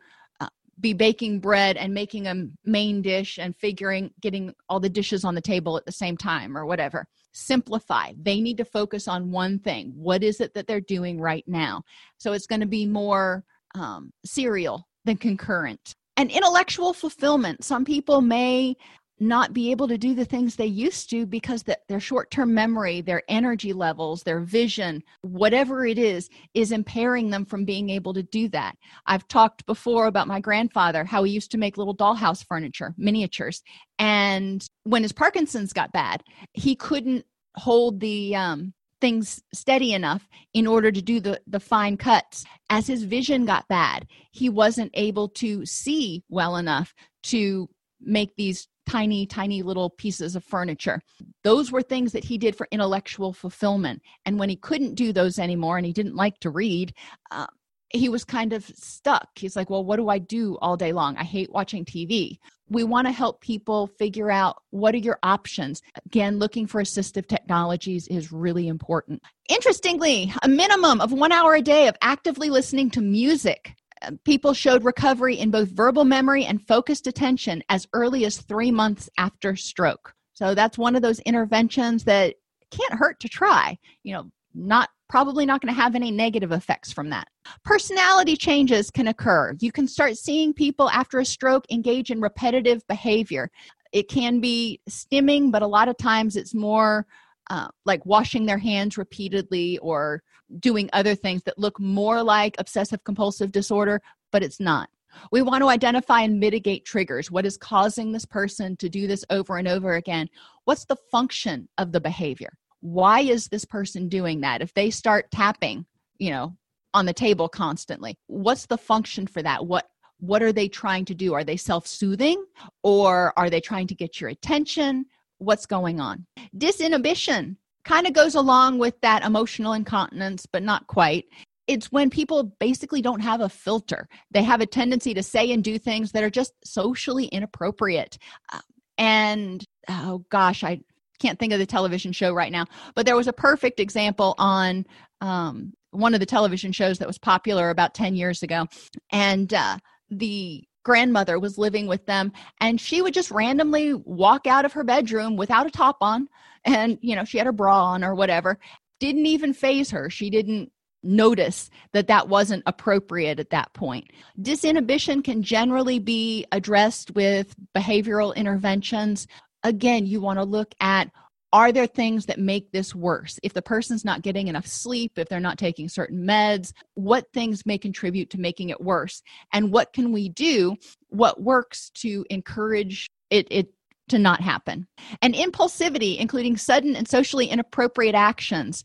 be 0.79 0.93
baking 0.93 1.39
bread 1.39 1.77
and 1.77 1.93
making 1.93 2.27
a 2.27 2.47
main 2.65 3.01
dish 3.01 3.37
and 3.37 3.55
figuring 3.55 4.11
getting 4.21 4.53
all 4.69 4.79
the 4.79 4.89
dishes 4.89 5.23
on 5.23 5.35
the 5.35 5.41
table 5.41 5.77
at 5.77 5.85
the 5.85 5.91
same 5.91 6.17
time 6.17 6.57
or 6.57 6.65
whatever. 6.65 7.07
Simplify. 7.33 8.11
They 8.21 8.41
need 8.41 8.57
to 8.57 8.65
focus 8.65 9.07
on 9.07 9.31
one 9.31 9.59
thing. 9.59 9.93
What 9.95 10.23
is 10.23 10.41
it 10.41 10.53
that 10.53 10.67
they're 10.67 10.81
doing 10.81 11.19
right 11.19 11.45
now? 11.47 11.83
So 12.17 12.33
it's 12.33 12.47
going 12.47 12.61
to 12.61 12.67
be 12.67 12.85
more 12.85 13.43
um, 13.73 14.11
serial 14.25 14.87
than 15.05 15.17
concurrent. 15.17 15.95
And 16.17 16.31
intellectual 16.31 16.93
fulfillment. 16.93 17.63
Some 17.63 17.83
people 17.83 18.21
may 18.21 18.75
not 19.19 19.53
be 19.53 19.71
able 19.71 19.87
to 19.87 19.97
do 19.97 20.13
the 20.13 20.25
things 20.25 20.55
they 20.55 20.65
used 20.65 21.09
to 21.09 21.25
because 21.25 21.63
the, 21.63 21.77
their 21.87 21.99
short-term 21.99 22.53
memory 22.53 22.99
their 22.99 23.23
energy 23.29 23.71
levels 23.71 24.23
their 24.23 24.41
vision 24.41 25.01
whatever 25.21 25.85
it 25.85 25.97
is 25.97 26.29
is 26.53 26.71
impairing 26.71 27.29
them 27.29 27.45
from 27.45 27.63
being 27.63 27.89
able 27.89 28.13
to 28.13 28.23
do 28.23 28.49
that. 28.49 28.75
I've 29.05 29.27
talked 29.27 29.65
before 29.65 30.07
about 30.07 30.27
my 30.27 30.39
grandfather 30.39 31.05
how 31.05 31.23
he 31.23 31.31
used 31.31 31.51
to 31.51 31.57
make 31.57 31.77
little 31.77 31.95
dollhouse 31.95 32.45
furniture 32.45 32.93
miniatures. 32.97 33.61
And 33.99 34.67
when 34.83 35.03
his 35.03 35.13
parkinson's 35.13 35.71
got 35.71 35.93
bad 35.93 36.23
he 36.53 36.75
couldn't 36.75 37.25
hold 37.55 38.01
the 38.01 38.35
um, 38.35 38.73
things 38.99 39.41
steady 39.53 39.93
enough 39.93 40.27
in 40.53 40.67
order 40.67 40.91
to 40.91 41.01
do 41.01 41.21
the 41.21 41.39
the 41.47 41.59
fine 41.59 41.95
cuts. 41.95 42.43
As 42.69 42.87
his 42.87 43.03
vision 43.03 43.45
got 43.45 43.67
bad 43.69 44.07
he 44.31 44.49
wasn't 44.49 44.91
able 44.93 45.29
to 45.29 45.65
see 45.65 46.23
well 46.27 46.57
enough 46.57 46.93
to 47.23 47.69
make 48.01 48.35
these 48.35 48.67
tiny, 48.85 49.25
tiny 49.25 49.61
little 49.61 49.89
pieces 49.89 50.35
of 50.35 50.43
furniture. 50.43 51.01
Those 51.43 51.71
were 51.71 51.81
things 51.81 52.11
that 52.11 52.23
he 52.23 52.37
did 52.37 52.55
for 52.55 52.67
intellectual 52.71 53.33
fulfillment. 53.33 54.01
And 54.25 54.39
when 54.39 54.49
he 54.49 54.55
couldn't 54.55 54.95
do 54.95 55.11
those 55.11 55.39
anymore 55.39 55.77
and 55.77 55.85
he 55.85 55.93
didn't 55.93 56.15
like 56.15 56.39
to 56.39 56.49
read, 56.49 56.93
uh, 57.31 57.47
he 57.89 58.09
was 58.09 58.23
kind 58.23 58.53
of 58.53 58.65
stuck. 58.65 59.29
He's 59.35 59.55
like, 59.55 59.69
Well, 59.69 59.85
what 59.85 59.97
do 59.97 60.09
I 60.09 60.17
do 60.17 60.57
all 60.61 60.77
day 60.77 60.91
long? 60.91 61.17
I 61.17 61.23
hate 61.23 61.51
watching 61.51 61.85
TV. 61.85 62.37
We 62.67 62.83
want 62.83 63.07
to 63.07 63.11
help 63.11 63.41
people 63.41 63.87
figure 63.87 64.31
out 64.31 64.57
what 64.71 64.95
are 64.95 64.99
your 64.99 65.19
options. 65.21 65.81
Again, 66.07 66.39
looking 66.39 66.65
for 66.65 66.81
assistive 66.81 67.27
technologies 67.27 68.07
is 68.07 68.31
really 68.31 68.67
important. 68.67 69.21
Interestingly, 69.49 70.33
a 70.41 70.49
minimum 70.49 70.99
of 70.99 71.13
one 71.13 71.31
hour 71.31 71.53
a 71.53 71.61
day 71.61 71.87
of 71.87 71.95
actively 72.01 72.49
listening 72.49 72.89
to 72.91 73.01
music 73.01 73.75
people 74.23 74.53
showed 74.53 74.83
recovery 74.83 75.37
in 75.37 75.51
both 75.51 75.69
verbal 75.69 76.05
memory 76.05 76.45
and 76.45 76.65
focused 76.67 77.07
attention 77.07 77.63
as 77.69 77.87
early 77.93 78.25
as 78.25 78.37
three 78.37 78.71
months 78.71 79.09
after 79.17 79.55
stroke. 79.55 80.13
So 80.33 80.53
that's 80.53 80.77
one 80.77 80.95
of 80.95 81.01
those 81.01 81.19
interventions 81.21 82.03
that 82.03 82.35
can't 82.71 82.93
hurt 82.93 83.19
to 83.21 83.29
try. 83.29 83.77
You 84.03 84.13
know, 84.13 84.31
not 84.53 84.89
probably 85.07 85.45
not 85.45 85.61
going 85.61 85.73
to 85.73 85.81
have 85.81 85.95
any 85.95 86.11
negative 86.11 86.51
effects 86.51 86.91
from 86.91 87.09
that. 87.09 87.27
Personality 87.63 88.35
changes 88.35 88.89
can 88.89 89.07
occur. 89.07 89.55
You 89.59 89.71
can 89.71 89.87
start 89.87 90.17
seeing 90.17 90.53
people 90.53 90.89
after 90.89 91.19
a 91.19 91.25
stroke 91.25 91.65
engage 91.71 92.09
in 92.09 92.21
repetitive 92.21 92.85
behavior. 92.87 93.51
It 93.91 94.09
can 94.09 94.39
be 94.39 94.81
stimming, 94.89 95.51
but 95.51 95.61
a 95.61 95.67
lot 95.67 95.87
of 95.87 95.97
times 95.97 96.35
it's 96.35 96.55
more 96.55 97.05
uh, 97.49 97.67
like 97.85 98.05
washing 98.05 98.45
their 98.45 98.57
hands 98.57 98.97
repeatedly 98.97 99.77
or 99.79 100.21
doing 100.59 100.89
other 100.93 101.15
things 101.15 101.43
that 101.43 101.57
look 101.57 101.79
more 101.79 102.23
like 102.23 102.55
obsessive 102.59 103.03
compulsive 103.03 103.51
disorder, 103.51 104.01
but 104.31 104.43
it's 104.43 104.59
not. 104.59 104.89
We 105.31 105.41
want 105.41 105.61
to 105.61 105.69
identify 105.69 106.21
and 106.21 106.39
mitigate 106.39 106.85
triggers. 106.85 107.31
What 107.31 107.45
is 107.45 107.57
causing 107.57 108.11
this 108.11 108.25
person 108.25 108.75
to 108.77 108.89
do 108.89 109.07
this 109.07 109.23
over 109.29 109.57
and 109.57 109.67
over 109.67 109.95
again? 109.95 110.29
What's 110.65 110.85
the 110.85 110.97
function 111.11 111.69
of 111.77 111.91
the 111.91 112.01
behavior? 112.01 112.57
Why 112.81 113.21
is 113.21 113.47
this 113.47 113.65
person 113.65 114.09
doing 114.09 114.41
that? 114.41 114.61
If 114.61 114.73
they 114.73 114.89
start 114.89 115.31
tapping, 115.31 115.85
you 116.17 116.31
know, 116.31 116.57
on 116.93 117.05
the 117.05 117.13
table 117.13 117.49
constantly, 117.49 118.17
what's 118.27 118.65
the 118.67 118.77
function 118.77 119.27
for 119.27 119.41
that? 119.41 119.65
What 119.65 119.85
what 120.19 120.41
are 120.41 120.53
they 120.53 120.69
trying 120.69 121.03
to 121.05 121.13
do? 121.13 121.33
Are 121.33 121.43
they 121.43 121.57
self-soothing 121.57 122.43
or 122.83 123.33
are 123.37 123.49
they 123.49 123.59
trying 123.59 123.87
to 123.87 123.95
get 123.95 124.21
your 124.21 124.29
attention? 124.29 125.05
What's 125.37 125.65
going 125.65 125.99
on? 125.99 126.25
Disinhibition 126.57 127.57
kind 127.83 128.07
of 128.07 128.13
goes 128.13 128.35
along 128.35 128.79
with 128.79 128.99
that 129.01 129.23
emotional 129.23 129.73
incontinence, 129.73 130.45
but 130.45 130.63
not 130.63 130.87
quite. 130.87 131.25
It's 131.67 131.91
when 131.91 132.09
people 132.09 132.55
basically 132.59 133.01
don't 133.01 133.21
have 133.21 133.41
a 133.41 133.49
filter. 133.49 134.07
They 134.31 134.43
have 134.43 134.61
a 134.61 134.65
tendency 134.65 135.13
to 135.13 135.23
say 135.23 135.51
and 135.51 135.63
do 135.63 135.77
things 135.77 136.11
that 136.11 136.23
are 136.23 136.29
just 136.29 136.53
socially 136.63 137.25
inappropriate. 137.25 138.17
Uh, 138.51 138.59
and 138.97 139.63
oh 139.89 140.25
gosh, 140.29 140.63
I 140.63 140.81
can't 141.19 141.39
think 141.39 141.53
of 141.53 141.59
the 141.59 141.65
television 141.65 142.11
show 142.11 142.33
right 142.33 142.51
now, 142.51 142.65
but 142.93 143.05
there 143.05 143.15
was 143.15 143.27
a 143.27 143.33
perfect 143.33 143.79
example 143.79 144.35
on 144.37 144.85
um, 145.21 145.73
one 145.91 146.13
of 146.13 146.19
the 146.19 146.25
television 146.25 146.71
shows 146.71 146.99
that 146.99 147.07
was 147.07 147.17
popular 147.17 147.69
about 147.69 147.93
10 147.93 148.15
years 148.15 148.43
ago. 148.43 148.65
And 149.11 149.53
uh, 149.53 149.77
the 150.09 150.63
grandmother 150.85 151.37
was 151.37 151.57
living 151.57 151.87
with 151.87 152.05
them, 152.05 152.31
and 152.61 152.79
she 152.79 153.01
would 153.01 153.13
just 153.13 153.31
randomly 153.31 153.93
walk 153.93 154.47
out 154.47 154.63
of 154.63 154.71
her 154.71 154.85
bedroom 154.85 155.35
without 155.35 155.67
a 155.67 155.71
top 155.71 155.97
on 155.99 156.29
and 156.65 156.97
you 157.01 157.15
know 157.15 157.23
she 157.23 157.37
had 157.37 157.47
her 157.47 157.53
bra 157.53 157.85
on 157.85 158.03
or 158.03 158.15
whatever 158.15 158.57
didn't 158.99 159.25
even 159.25 159.53
faze 159.53 159.91
her. 159.91 160.09
She 160.09 160.29
didn't 160.29 160.71
notice 161.03 161.69
that 161.91 162.07
that 162.07 162.29
wasn't 162.29 162.63
appropriate 162.65 163.39
at 163.39 163.49
that 163.49 163.73
point. 163.73 164.09
Disinhibition 164.41 165.23
can 165.23 165.43
generally 165.43 165.99
be 165.99 166.45
addressed 166.51 167.13
with 167.13 167.55
behavioral 167.75 168.35
interventions. 168.35 169.27
Again 169.63 170.05
you 170.05 170.21
want 170.21 170.39
to 170.39 170.45
look 170.45 170.73
at 170.79 171.11
are 171.55 171.71
there 171.71 171.87
things 171.87 172.25
that 172.25 172.37
make 172.37 172.69
this 172.73 172.93
worse 172.93 173.39
if 173.41 173.53
the 173.53 173.61
person's 173.61 174.03
not 174.03 174.21
getting 174.21 174.49
enough 174.49 174.67
sleep 174.67 175.13
if 175.15 175.29
they're 175.29 175.39
not 175.39 175.57
taking 175.57 175.87
certain 175.87 176.27
meds 176.27 176.73
what 176.95 177.31
things 177.31 177.65
may 177.65 177.77
contribute 177.77 178.29
to 178.29 178.37
making 178.37 178.69
it 178.69 178.81
worse 178.81 179.23
and 179.53 179.71
what 179.71 179.93
can 179.93 180.11
we 180.11 180.27
do 180.27 180.75
what 181.07 181.41
works 181.41 181.89
to 181.91 182.25
encourage 182.29 183.09
it, 183.29 183.47
it 183.49 183.69
to 184.07 184.19
not 184.19 184.39
happen. 184.39 184.85
And 185.23 185.33
impulsivity, 185.33 186.19
including 186.19 186.57
sudden 186.57 186.95
and 186.95 187.07
socially 187.07 187.47
inappropriate 187.47 188.13
actions. 188.13 188.83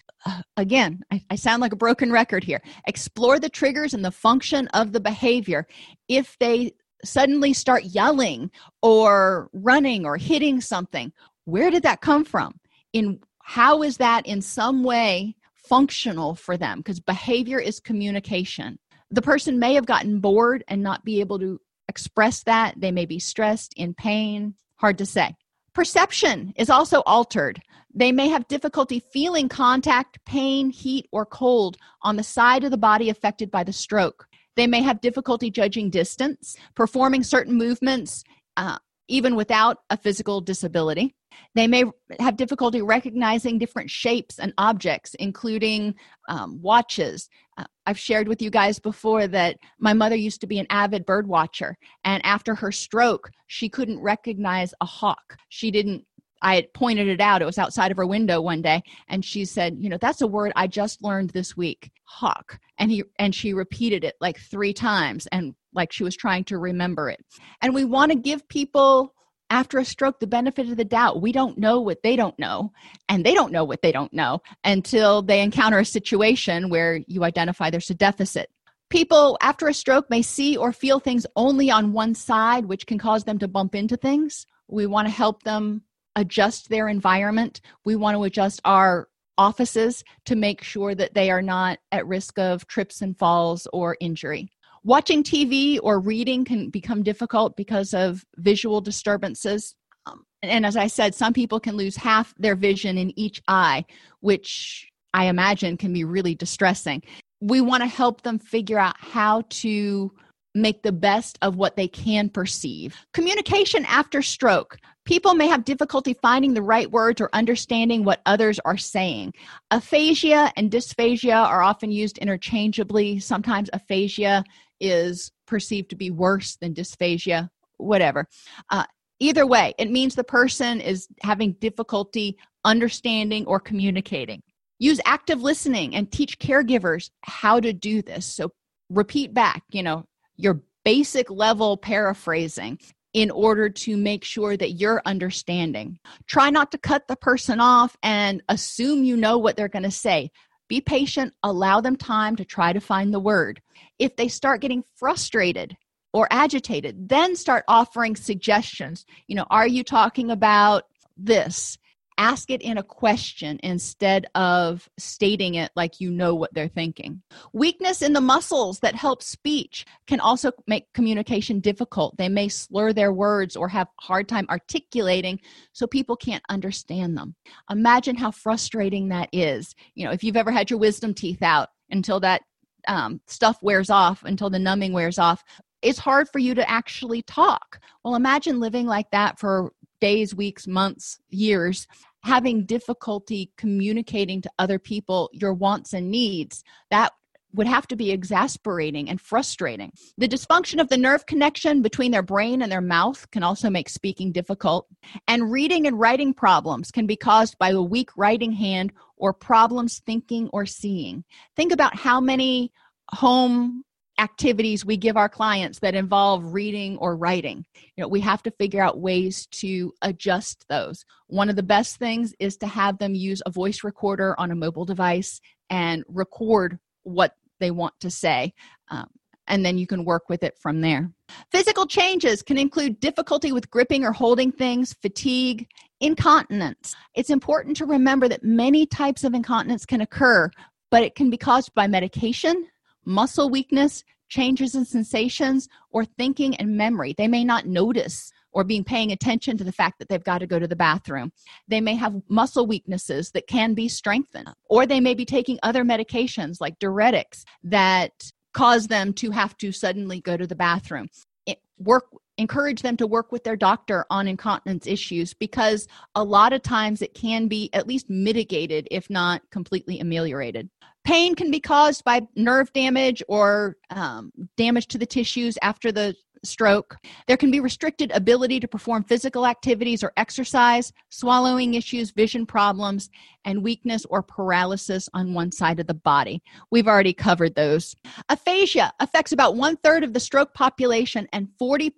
Again, 0.56 1.02
I, 1.10 1.22
I 1.28 1.36
sound 1.36 1.60
like 1.60 1.74
a 1.74 1.76
broken 1.76 2.10
record 2.10 2.42
here. 2.42 2.62
Explore 2.86 3.38
the 3.38 3.50
triggers 3.50 3.92
and 3.92 4.02
the 4.02 4.10
function 4.10 4.68
of 4.68 4.92
the 4.92 5.00
behavior. 5.00 5.66
If 6.08 6.38
they 6.38 6.72
suddenly 7.04 7.52
start 7.52 7.84
yelling 7.84 8.50
or 8.82 9.48
running 9.52 10.04
or 10.04 10.16
hitting 10.16 10.60
something. 10.60 11.12
Where 11.50 11.70
did 11.70 11.82
that 11.82 12.00
come 12.00 12.24
from? 12.24 12.60
In 12.92 13.20
how 13.42 13.82
is 13.82 13.96
that 13.96 14.24
in 14.26 14.40
some 14.40 14.84
way 14.84 15.34
functional 15.54 16.36
for 16.36 16.56
them? 16.56 16.78
Because 16.78 17.00
behavior 17.00 17.58
is 17.58 17.80
communication. 17.80 18.78
The 19.10 19.22
person 19.22 19.58
may 19.58 19.74
have 19.74 19.86
gotten 19.86 20.20
bored 20.20 20.62
and 20.68 20.82
not 20.82 21.04
be 21.04 21.18
able 21.18 21.40
to 21.40 21.60
express 21.88 22.44
that. 22.44 22.80
They 22.80 22.92
may 22.92 23.04
be 23.04 23.18
stressed, 23.18 23.74
in 23.76 23.94
pain, 23.94 24.54
hard 24.76 24.98
to 24.98 25.06
say. 25.06 25.34
Perception 25.74 26.52
is 26.56 26.70
also 26.70 27.02
altered. 27.06 27.60
They 27.92 28.12
may 28.12 28.28
have 28.28 28.46
difficulty 28.46 29.02
feeling 29.12 29.48
contact, 29.48 30.24
pain, 30.24 30.70
heat, 30.70 31.08
or 31.10 31.26
cold 31.26 31.76
on 32.02 32.14
the 32.14 32.22
side 32.22 32.62
of 32.62 32.70
the 32.70 32.76
body 32.76 33.10
affected 33.10 33.50
by 33.50 33.64
the 33.64 33.72
stroke. 33.72 34.28
They 34.54 34.68
may 34.68 34.82
have 34.82 35.00
difficulty 35.00 35.50
judging 35.50 35.90
distance, 35.90 36.56
performing 36.76 37.24
certain 37.24 37.54
movements, 37.56 38.22
uh, 38.56 38.78
even 39.08 39.34
without 39.34 39.78
a 39.90 39.96
physical 39.96 40.40
disability. 40.40 41.16
They 41.54 41.66
may 41.66 41.84
have 42.18 42.36
difficulty 42.36 42.82
recognizing 42.82 43.58
different 43.58 43.90
shapes 43.90 44.38
and 44.38 44.52
objects, 44.58 45.14
including 45.18 45.94
um, 46.28 46.60
watches. 46.62 47.28
Uh, 47.58 47.64
I've 47.86 47.98
shared 47.98 48.28
with 48.28 48.40
you 48.40 48.50
guys 48.50 48.78
before 48.78 49.26
that 49.28 49.56
my 49.78 49.92
mother 49.92 50.16
used 50.16 50.40
to 50.42 50.46
be 50.46 50.58
an 50.58 50.66
avid 50.70 51.04
bird 51.06 51.26
watcher, 51.26 51.76
and 52.04 52.24
after 52.24 52.54
her 52.54 52.72
stroke, 52.72 53.30
she 53.46 53.68
couldn't 53.68 54.00
recognize 54.00 54.72
a 54.80 54.86
hawk. 54.86 55.36
She 55.48 55.70
didn't 55.70 56.04
I 56.42 56.54
had 56.54 56.72
pointed 56.72 57.08
it 57.08 57.20
out. 57.20 57.42
It 57.42 57.46
was 57.46 57.58
outside 57.58 57.90
of 57.90 57.96
her 57.96 58.06
window 58.06 58.40
one 58.40 58.62
day, 58.62 58.82
and 59.08 59.24
she 59.24 59.44
said, 59.44 59.76
"You 59.78 59.88
know, 59.90 59.98
that's 60.00 60.22
a 60.22 60.26
word 60.26 60.52
I 60.56 60.66
just 60.66 61.02
learned 61.02 61.30
this 61.30 61.56
week, 61.56 61.90
hawk." 62.04 62.58
And 62.78 62.90
he 62.90 63.04
and 63.18 63.34
she 63.34 63.52
repeated 63.52 64.04
it 64.04 64.14
like 64.20 64.38
three 64.38 64.72
times, 64.72 65.26
and 65.32 65.54
like 65.74 65.92
she 65.92 66.04
was 66.04 66.16
trying 66.16 66.44
to 66.44 66.58
remember 66.58 67.10
it. 67.10 67.20
And 67.60 67.74
we 67.74 67.84
want 67.84 68.12
to 68.12 68.18
give 68.18 68.48
people 68.48 69.14
after 69.50 69.78
a 69.78 69.84
stroke 69.84 70.20
the 70.20 70.26
benefit 70.26 70.68
of 70.70 70.76
the 70.76 70.84
doubt. 70.84 71.20
We 71.20 71.32
don't 71.32 71.58
know 71.58 71.80
what 71.80 72.02
they 72.02 72.16
don't 72.16 72.38
know, 72.38 72.72
and 73.08 73.26
they 73.26 73.34
don't 73.34 73.52
know 73.52 73.64
what 73.64 73.82
they 73.82 73.92
don't 73.92 74.12
know 74.12 74.40
until 74.64 75.22
they 75.22 75.40
encounter 75.40 75.78
a 75.78 75.84
situation 75.84 76.70
where 76.70 77.00
you 77.06 77.24
identify 77.24 77.68
there's 77.68 77.90
a 77.90 77.94
deficit. 77.94 78.50
People 78.88 79.38
after 79.40 79.68
a 79.68 79.74
stroke 79.74 80.08
may 80.10 80.22
see 80.22 80.56
or 80.56 80.72
feel 80.72 80.98
things 80.98 81.26
only 81.36 81.70
on 81.70 81.92
one 81.92 82.14
side, 82.14 82.66
which 82.66 82.86
can 82.86 82.98
cause 82.98 83.24
them 83.24 83.38
to 83.38 83.48
bump 83.48 83.74
into 83.74 83.96
things. 83.96 84.46
We 84.68 84.86
want 84.86 85.06
to 85.06 85.14
help 85.14 85.42
them 85.42 85.82
adjust 86.16 86.68
their 86.68 86.88
environment. 86.88 87.60
We 87.84 87.94
want 87.94 88.16
to 88.16 88.24
adjust 88.24 88.60
our 88.64 89.08
offices 89.38 90.04
to 90.26 90.36
make 90.36 90.62
sure 90.62 90.94
that 90.94 91.14
they 91.14 91.30
are 91.30 91.40
not 91.40 91.78
at 91.92 92.06
risk 92.06 92.38
of 92.38 92.66
trips 92.66 93.00
and 93.00 93.16
falls 93.16 93.66
or 93.72 93.96
injury. 94.00 94.50
Watching 94.82 95.22
TV 95.22 95.78
or 95.82 96.00
reading 96.00 96.44
can 96.44 96.70
become 96.70 97.02
difficult 97.02 97.54
because 97.56 97.92
of 97.92 98.24
visual 98.36 98.80
disturbances. 98.80 99.74
Um, 100.06 100.24
and 100.42 100.64
as 100.64 100.76
I 100.76 100.86
said, 100.86 101.14
some 101.14 101.34
people 101.34 101.60
can 101.60 101.76
lose 101.76 101.96
half 101.96 102.34
their 102.38 102.56
vision 102.56 102.96
in 102.96 103.18
each 103.18 103.42
eye, 103.46 103.84
which 104.20 104.88
I 105.12 105.26
imagine 105.26 105.76
can 105.76 105.92
be 105.92 106.04
really 106.04 106.34
distressing. 106.34 107.02
We 107.42 107.60
want 107.60 107.82
to 107.82 107.88
help 107.88 108.22
them 108.22 108.38
figure 108.38 108.78
out 108.78 108.96
how 108.98 109.42
to 109.50 110.12
make 110.54 110.82
the 110.82 110.92
best 110.92 111.38
of 111.42 111.56
what 111.56 111.76
they 111.76 111.86
can 111.86 112.28
perceive. 112.28 112.96
Communication 113.12 113.84
after 113.84 114.22
stroke. 114.22 114.78
People 115.04 115.34
may 115.34 115.46
have 115.46 115.64
difficulty 115.64 116.14
finding 116.22 116.54
the 116.54 116.62
right 116.62 116.90
words 116.90 117.20
or 117.20 117.30
understanding 117.32 118.04
what 118.04 118.20
others 118.26 118.58
are 118.64 118.76
saying. 118.76 119.32
Aphasia 119.70 120.52
and 120.56 120.70
dysphasia 120.70 121.32
are 121.32 121.62
often 121.62 121.90
used 121.90 122.18
interchangeably. 122.18 123.18
Sometimes 123.20 123.70
aphasia 123.72 124.44
is 124.80 125.30
perceived 125.46 125.90
to 125.90 125.96
be 125.96 126.10
worse 126.10 126.56
than 126.56 126.72
dysphasia, 126.72 127.50
whatever. 127.76 128.26
Uh, 128.70 128.84
either 129.18 129.46
way, 129.46 129.74
it 129.78 129.90
means 129.90 130.14
the 130.14 130.24
person 130.24 130.80
is 130.80 131.08
having 131.22 131.52
difficulty 131.60 132.36
understanding 132.64 133.46
or 133.46 133.60
communicating. 133.60 134.42
Use 134.78 135.00
active 135.04 135.42
listening 135.42 135.94
and 135.94 136.10
teach 136.10 136.38
caregivers 136.38 137.10
how 137.22 137.60
to 137.60 137.72
do 137.72 138.02
this. 138.02 138.26
So 138.26 138.50
repeat 138.88 139.34
back, 139.34 139.62
you 139.70 139.82
know, 139.82 140.04
your 140.36 140.62
basic 140.84 141.30
level 141.30 141.76
paraphrasing 141.76 142.78
in 143.12 143.30
order 143.30 143.68
to 143.68 143.96
make 143.96 144.24
sure 144.24 144.56
that 144.56 144.72
you're 144.72 145.02
understanding. 145.04 145.98
Try 146.26 146.50
not 146.50 146.70
to 146.72 146.78
cut 146.78 147.08
the 147.08 147.16
person 147.16 147.60
off 147.60 147.96
and 148.02 148.42
assume 148.48 149.04
you 149.04 149.16
know 149.16 149.36
what 149.38 149.56
they're 149.56 149.68
going 149.68 149.82
to 149.82 149.90
say. 149.90 150.30
Be 150.70 150.80
patient, 150.80 151.34
allow 151.42 151.80
them 151.80 151.96
time 151.96 152.36
to 152.36 152.44
try 152.44 152.72
to 152.72 152.80
find 152.80 153.12
the 153.12 153.18
word. 153.18 153.60
If 153.98 154.14
they 154.14 154.28
start 154.28 154.60
getting 154.60 154.84
frustrated 154.94 155.76
or 156.12 156.28
agitated, 156.30 157.08
then 157.08 157.34
start 157.34 157.64
offering 157.66 158.14
suggestions. 158.14 159.04
You 159.26 159.34
know, 159.34 159.46
are 159.50 159.66
you 159.66 159.82
talking 159.82 160.30
about 160.30 160.84
this? 161.16 161.76
Ask 162.20 162.50
it 162.50 162.60
in 162.60 162.76
a 162.76 162.82
question 162.82 163.58
instead 163.62 164.26
of 164.34 164.86
stating 164.98 165.54
it 165.54 165.70
like 165.74 166.00
you 166.00 166.10
know 166.10 166.34
what 166.34 166.52
they're 166.52 166.68
thinking. 166.68 167.22
Weakness 167.54 168.02
in 168.02 168.12
the 168.12 168.20
muscles 168.20 168.78
that 168.80 168.94
help 168.94 169.22
speech 169.22 169.86
can 170.06 170.20
also 170.20 170.52
make 170.66 170.92
communication 170.92 171.60
difficult. 171.60 172.18
They 172.18 172.28
may 172.28 172.48
slur 172.48 172.92
their 172.92 173.14
words 173.14 173.56
or 173.56 173.68
have 173.68 173.88
hard 174.00 174.28
time 174.28 174.46
articulating 174.50 175.40
so 175.72 175.86
people 175.86 176.14
can't 176.14 176.44
understand 176.50 177.16
them. 177.16 177.34
Imagine 177.70 178.16
how 178.16 178.32
frustrating 178.32 179.08
that 179.08 179.30
is. 179.32 179.74
You 179.94 180.04
know, 180.04 180.12
if 180.12 180.22
you've 180.22 180.36
ever 180.36 180.50
had 180.50 180.68
your 180.68 180.78
wisdom 180.78 181.14
teeth 181.14 181.42
out 181.42 181.70
until 181.90 182.20
that 182.20 182.42
um, 182.86 183.22
stuff 183.28 183.56
wears 183.62 183.88
off, 183.88 184.24
until 184.24 184.50
the 184.50 184.58
numbing 184.58 184.92
wears 184.92 185.18
off, 185.18 185.42
it's 185.80 185.98
hard 185.98 186.28
for 186.28 186.38
you 186.38 186.54
to 186.54 186.70
actually 186.70 187.22
talk. 187.22 187.80
Well, 188.04 188.14
imagine 188.14 188.60
living 188.60 188.84
like 188.84 189.10
that 189.12 189.38
for 189.38 189.72
days, 190.02 190.34
weeks, 190.34 190.66
months, 190.66 191.18
years 191.30 191.86
having 192.22 192.66
difficulty 192.66 193.50
communicating 193.56 194.42
to 194.42 194.50
other 194.58 194.78
people 194.78 195.30
your 195.32 195.54
wants 195.54 195.92
and 195.92 196.10
needs 196.10 196.62
that 196.90 197.12
would 197.52 197.66
have 197.66 197.86
to 197.88 197.96
be 197.96 198.12
exasperating 198.12 199.08
and 199.08 199.20
frustrating. 199.20 199.92
The 200.18 200.28
dysfunction 200.28 200.80
of 200.80 200.88
the 200.88 200.96
nerve 200.96 201.26
connection 201.26 201.82
between 201.82 202.12
their 202.12 202.22
brain 202.22 202.62
and 202.62 202.70
their 202.70 202.80
mouth 202.80 203.28
can 203.30 203.42
also 203.42 203.70
make 203.70 203.88
speaking 203.88 204.32
difficult. 204.32 204.86
And 205.26 205.50
reading 205.50 205.86
and 205.86 205.98
writing 205.98 206.32
problems 206.32 206.90
can 206.90 207.06
be 207.06 207.16
caused 207.16 207.58
by 207.58 207.70
a 207.70 207.82
weak 207.82 208.10
writing 208.16 208.52
hand 208.52 208.92
or 209.16 209.32
problems 209.32 210.00
thinking 210.06 210.48
or 210.52 210.66
seeing. 210.66 211.24
Think 211.56 211.72
about 211.72 211.96
how 211.96 212.20
many 212.20 212.72
home 213.10 213.84
activities 214.20 214.84
we 214.84 214.98
give 214.98 215.16
our 215.16 215.28
clients 215.28 215.78
that 215.78 215.94
involve 215.94 216.52
reading 216.52 216.98
or 216.98 217.16
writing. 217.16 217.64
You 217.96 218.02
know, 218.02 218.08
we 218.08 218.20
have 218.20 218.42
to 218.42 218.50
figure 218.50 218.82
out 218.82 219.00
ways 219.00 219.46
to 219.52 219.92
adjust 220.02 220.66
those. 220.68 221.04
One 221.28 221.48
of 221.48 221.56
the 221.56 221.62
best 221.62 221.96
things 221.96 222.34
is 222.38 222.58
to 222.58 222.66
have 222.66 222.98
them 222.98 223.14
use 223.14 223.42
a 223.46 223.50
voice 223.50 223.82
recorder 223.82 224.38
on 224.38 224.50
a 224.50 224.54
mobile 224.54 224.84
device 224.84 225.40
and 225.70 226.04
record 226.06 226.78
what 227.02 227.34
they 227.60 227.70
want 227.70 227.94
to 228.00 228.10
say. 228.10 228.52
Um, 228.88 229.06
and 229.48 229.64
then 229.64 229.78
you 229.78 229.86
can 229.86 230.04
work 230.04 230.28
with 230.28 230.42
it 230.42 230.56
from 230.58 230.82
there. 230.82 231.10
Physical 231.50 231.86
changes 231.86 232.42
can 232.42 232.58
include 232.58 233.00
difficulty 233.00 233.52
with 233.52 233.70
gripping 233.70 234.04
or 234.04 234.12
holding 234.12 234.52
things, 234.52 234.94
fatigue, 235.00 235.66
incontinence. 236.00 236.94
It's 237.14 237.30
important 237.30 237.76
to 237.78 237.86
remember 237.86 238.28
that 238.28 238.44
many 238.44 238.84
types 238.84 239.24
of 239.24 239.32
incontinence 239.32 239.86
can 239.86 240.02
occur, 240.02 240.50
but 240.90 241.02
it 241.02 241.14
can 241.14 241.30
be 241.30 241.36
caused 241.38 241.74
by 241.74 241.86
medication, 241.86 242.66
muscle 243.04 243.50
weakness, 243.50 244.04
changes 244.28 244.74
in 244.74 244.84
sensations, 244.84 245.68
or 245.90 246.04
thinking 246.04 246.54
and 246.56 246.76
memory. 246.76 247.14
They 247.16 247.28
may 247.28 247.44
not 247.44 247.66
notice 247.66 248.32
or 248.52 248.64
being 248.64 248.84
paying 248.84 249.12
attention 249.12 249.56
to 249.58 249.64
the 249.64 249.72
fact 249.72 249.98
that 249.98 250.08
they've 250.08 250.24
got 250.24 250.38
to 250.38 250.46
go 250.46 250.58
to 250.58 250.66
the 250.66 250.76
bathroom. 250.76 251.32
They 251.68 251.80
may 251.80 251.94
have 251.94 252.20
muscle 252.28 252.66
weaknesses 252.66 253.30
that 253.32 253.46
can 253.46 253.74
be 253.74 253.88
strengthened, 253.88 254.48
or 254.68 254.86
they 254.86 255.00
may 255.00 255.14
be 255.14 255.24
taking 255.24 255.58
other 255.62 255.84
medications 255.84 256.60
like 256.60 256.78
diuretics 256.78 257.44
that 257.62 258.32
cause 258.52 258.88
them 258.88 259.12
to 259.14 259.30
have 259.30 259.56
to 259.58 259.72
suddenly 259.72 260.20
go 260.20 260.36
to 260.36 260.46
the 260.46 260.56
bathroom. 260.56 261.08
It, 261.46 261.60
work 261.78 262.06
encourage 262.38 262.80
them 262.80 262.96
to 262.96 263.06
work 263.06 263.32
with 263.32 263.44
their 263.44 263.56
doctor 263.56 264.06
on 264.08 264.26
incontinence 264.26 264.86
issues 264.86 265.34
because 265.34 265.86
a 266.14 266.24
lot 266.24 266.54
of 266.54 266.62
times 266.62 267.02
it 267.02 267.12
can 267.12 267.48
be 267.48 267.68
at 267.74 267.86
least 267.86 268.08
mitigated 268.08 268.88
if 268.90 269.10
not 269.10 269.42
completely 269.50 270.00
ameliorated 270.00 270.70
Pain 271.04 271.34
can 271.34 271.50
be 271.50 271.60
caused 271.60 272.04
by 272.04 272.22
nerve 272.36 272.72
damage 272.72 273.22
or 273.28 273.76
um, 273.90 274.32
damage 274.56 274.86
to 274.88 274.98
the 274.98 275.06
tissues 275.06 275.56
after 275.62 275.90
the 275.90 276.14
stroke. 276.44 276.96
There 277.26 277.36
can 277.36 277.50
be 277.50 277.60
restricted 277.60 278.10
ability 278.12 278.60
to 278.60 278.68
perform 278.68 279.04
physical 279.04 279.46
activities 279.46 280.02
or 280.02 280.12
exercise, 280.16 280.92
swallowing 281.10 281.74
issues, 281.74 282.10
vision 282.10 282.46
problems, 282.46 283.10
and 283.44 283.62
weakness 283.62 284.04
or 284.06 284.22
paralysis 284.22 285.08
on 285.14 285.34
one 285.34 285.52
side 285.52 285.80
of 285.80 285.86
the 285.86 285.94
body. 285.94 286.42
We've 286.70 286.88
already 286.88 287.12
covered 287.12 287.54
those. 287.54 287.94
Aphasia 288.28 288.92
affects 289.00 289.32
about 289.32 289.56
one 289.56 289.76
third 289.78 290.04
of 290.04 290.12
the 290.12 290.20
stroke 290.20 290.54
population, 290.54 291.28
and 291.32 291.48
40% 291.60 291.92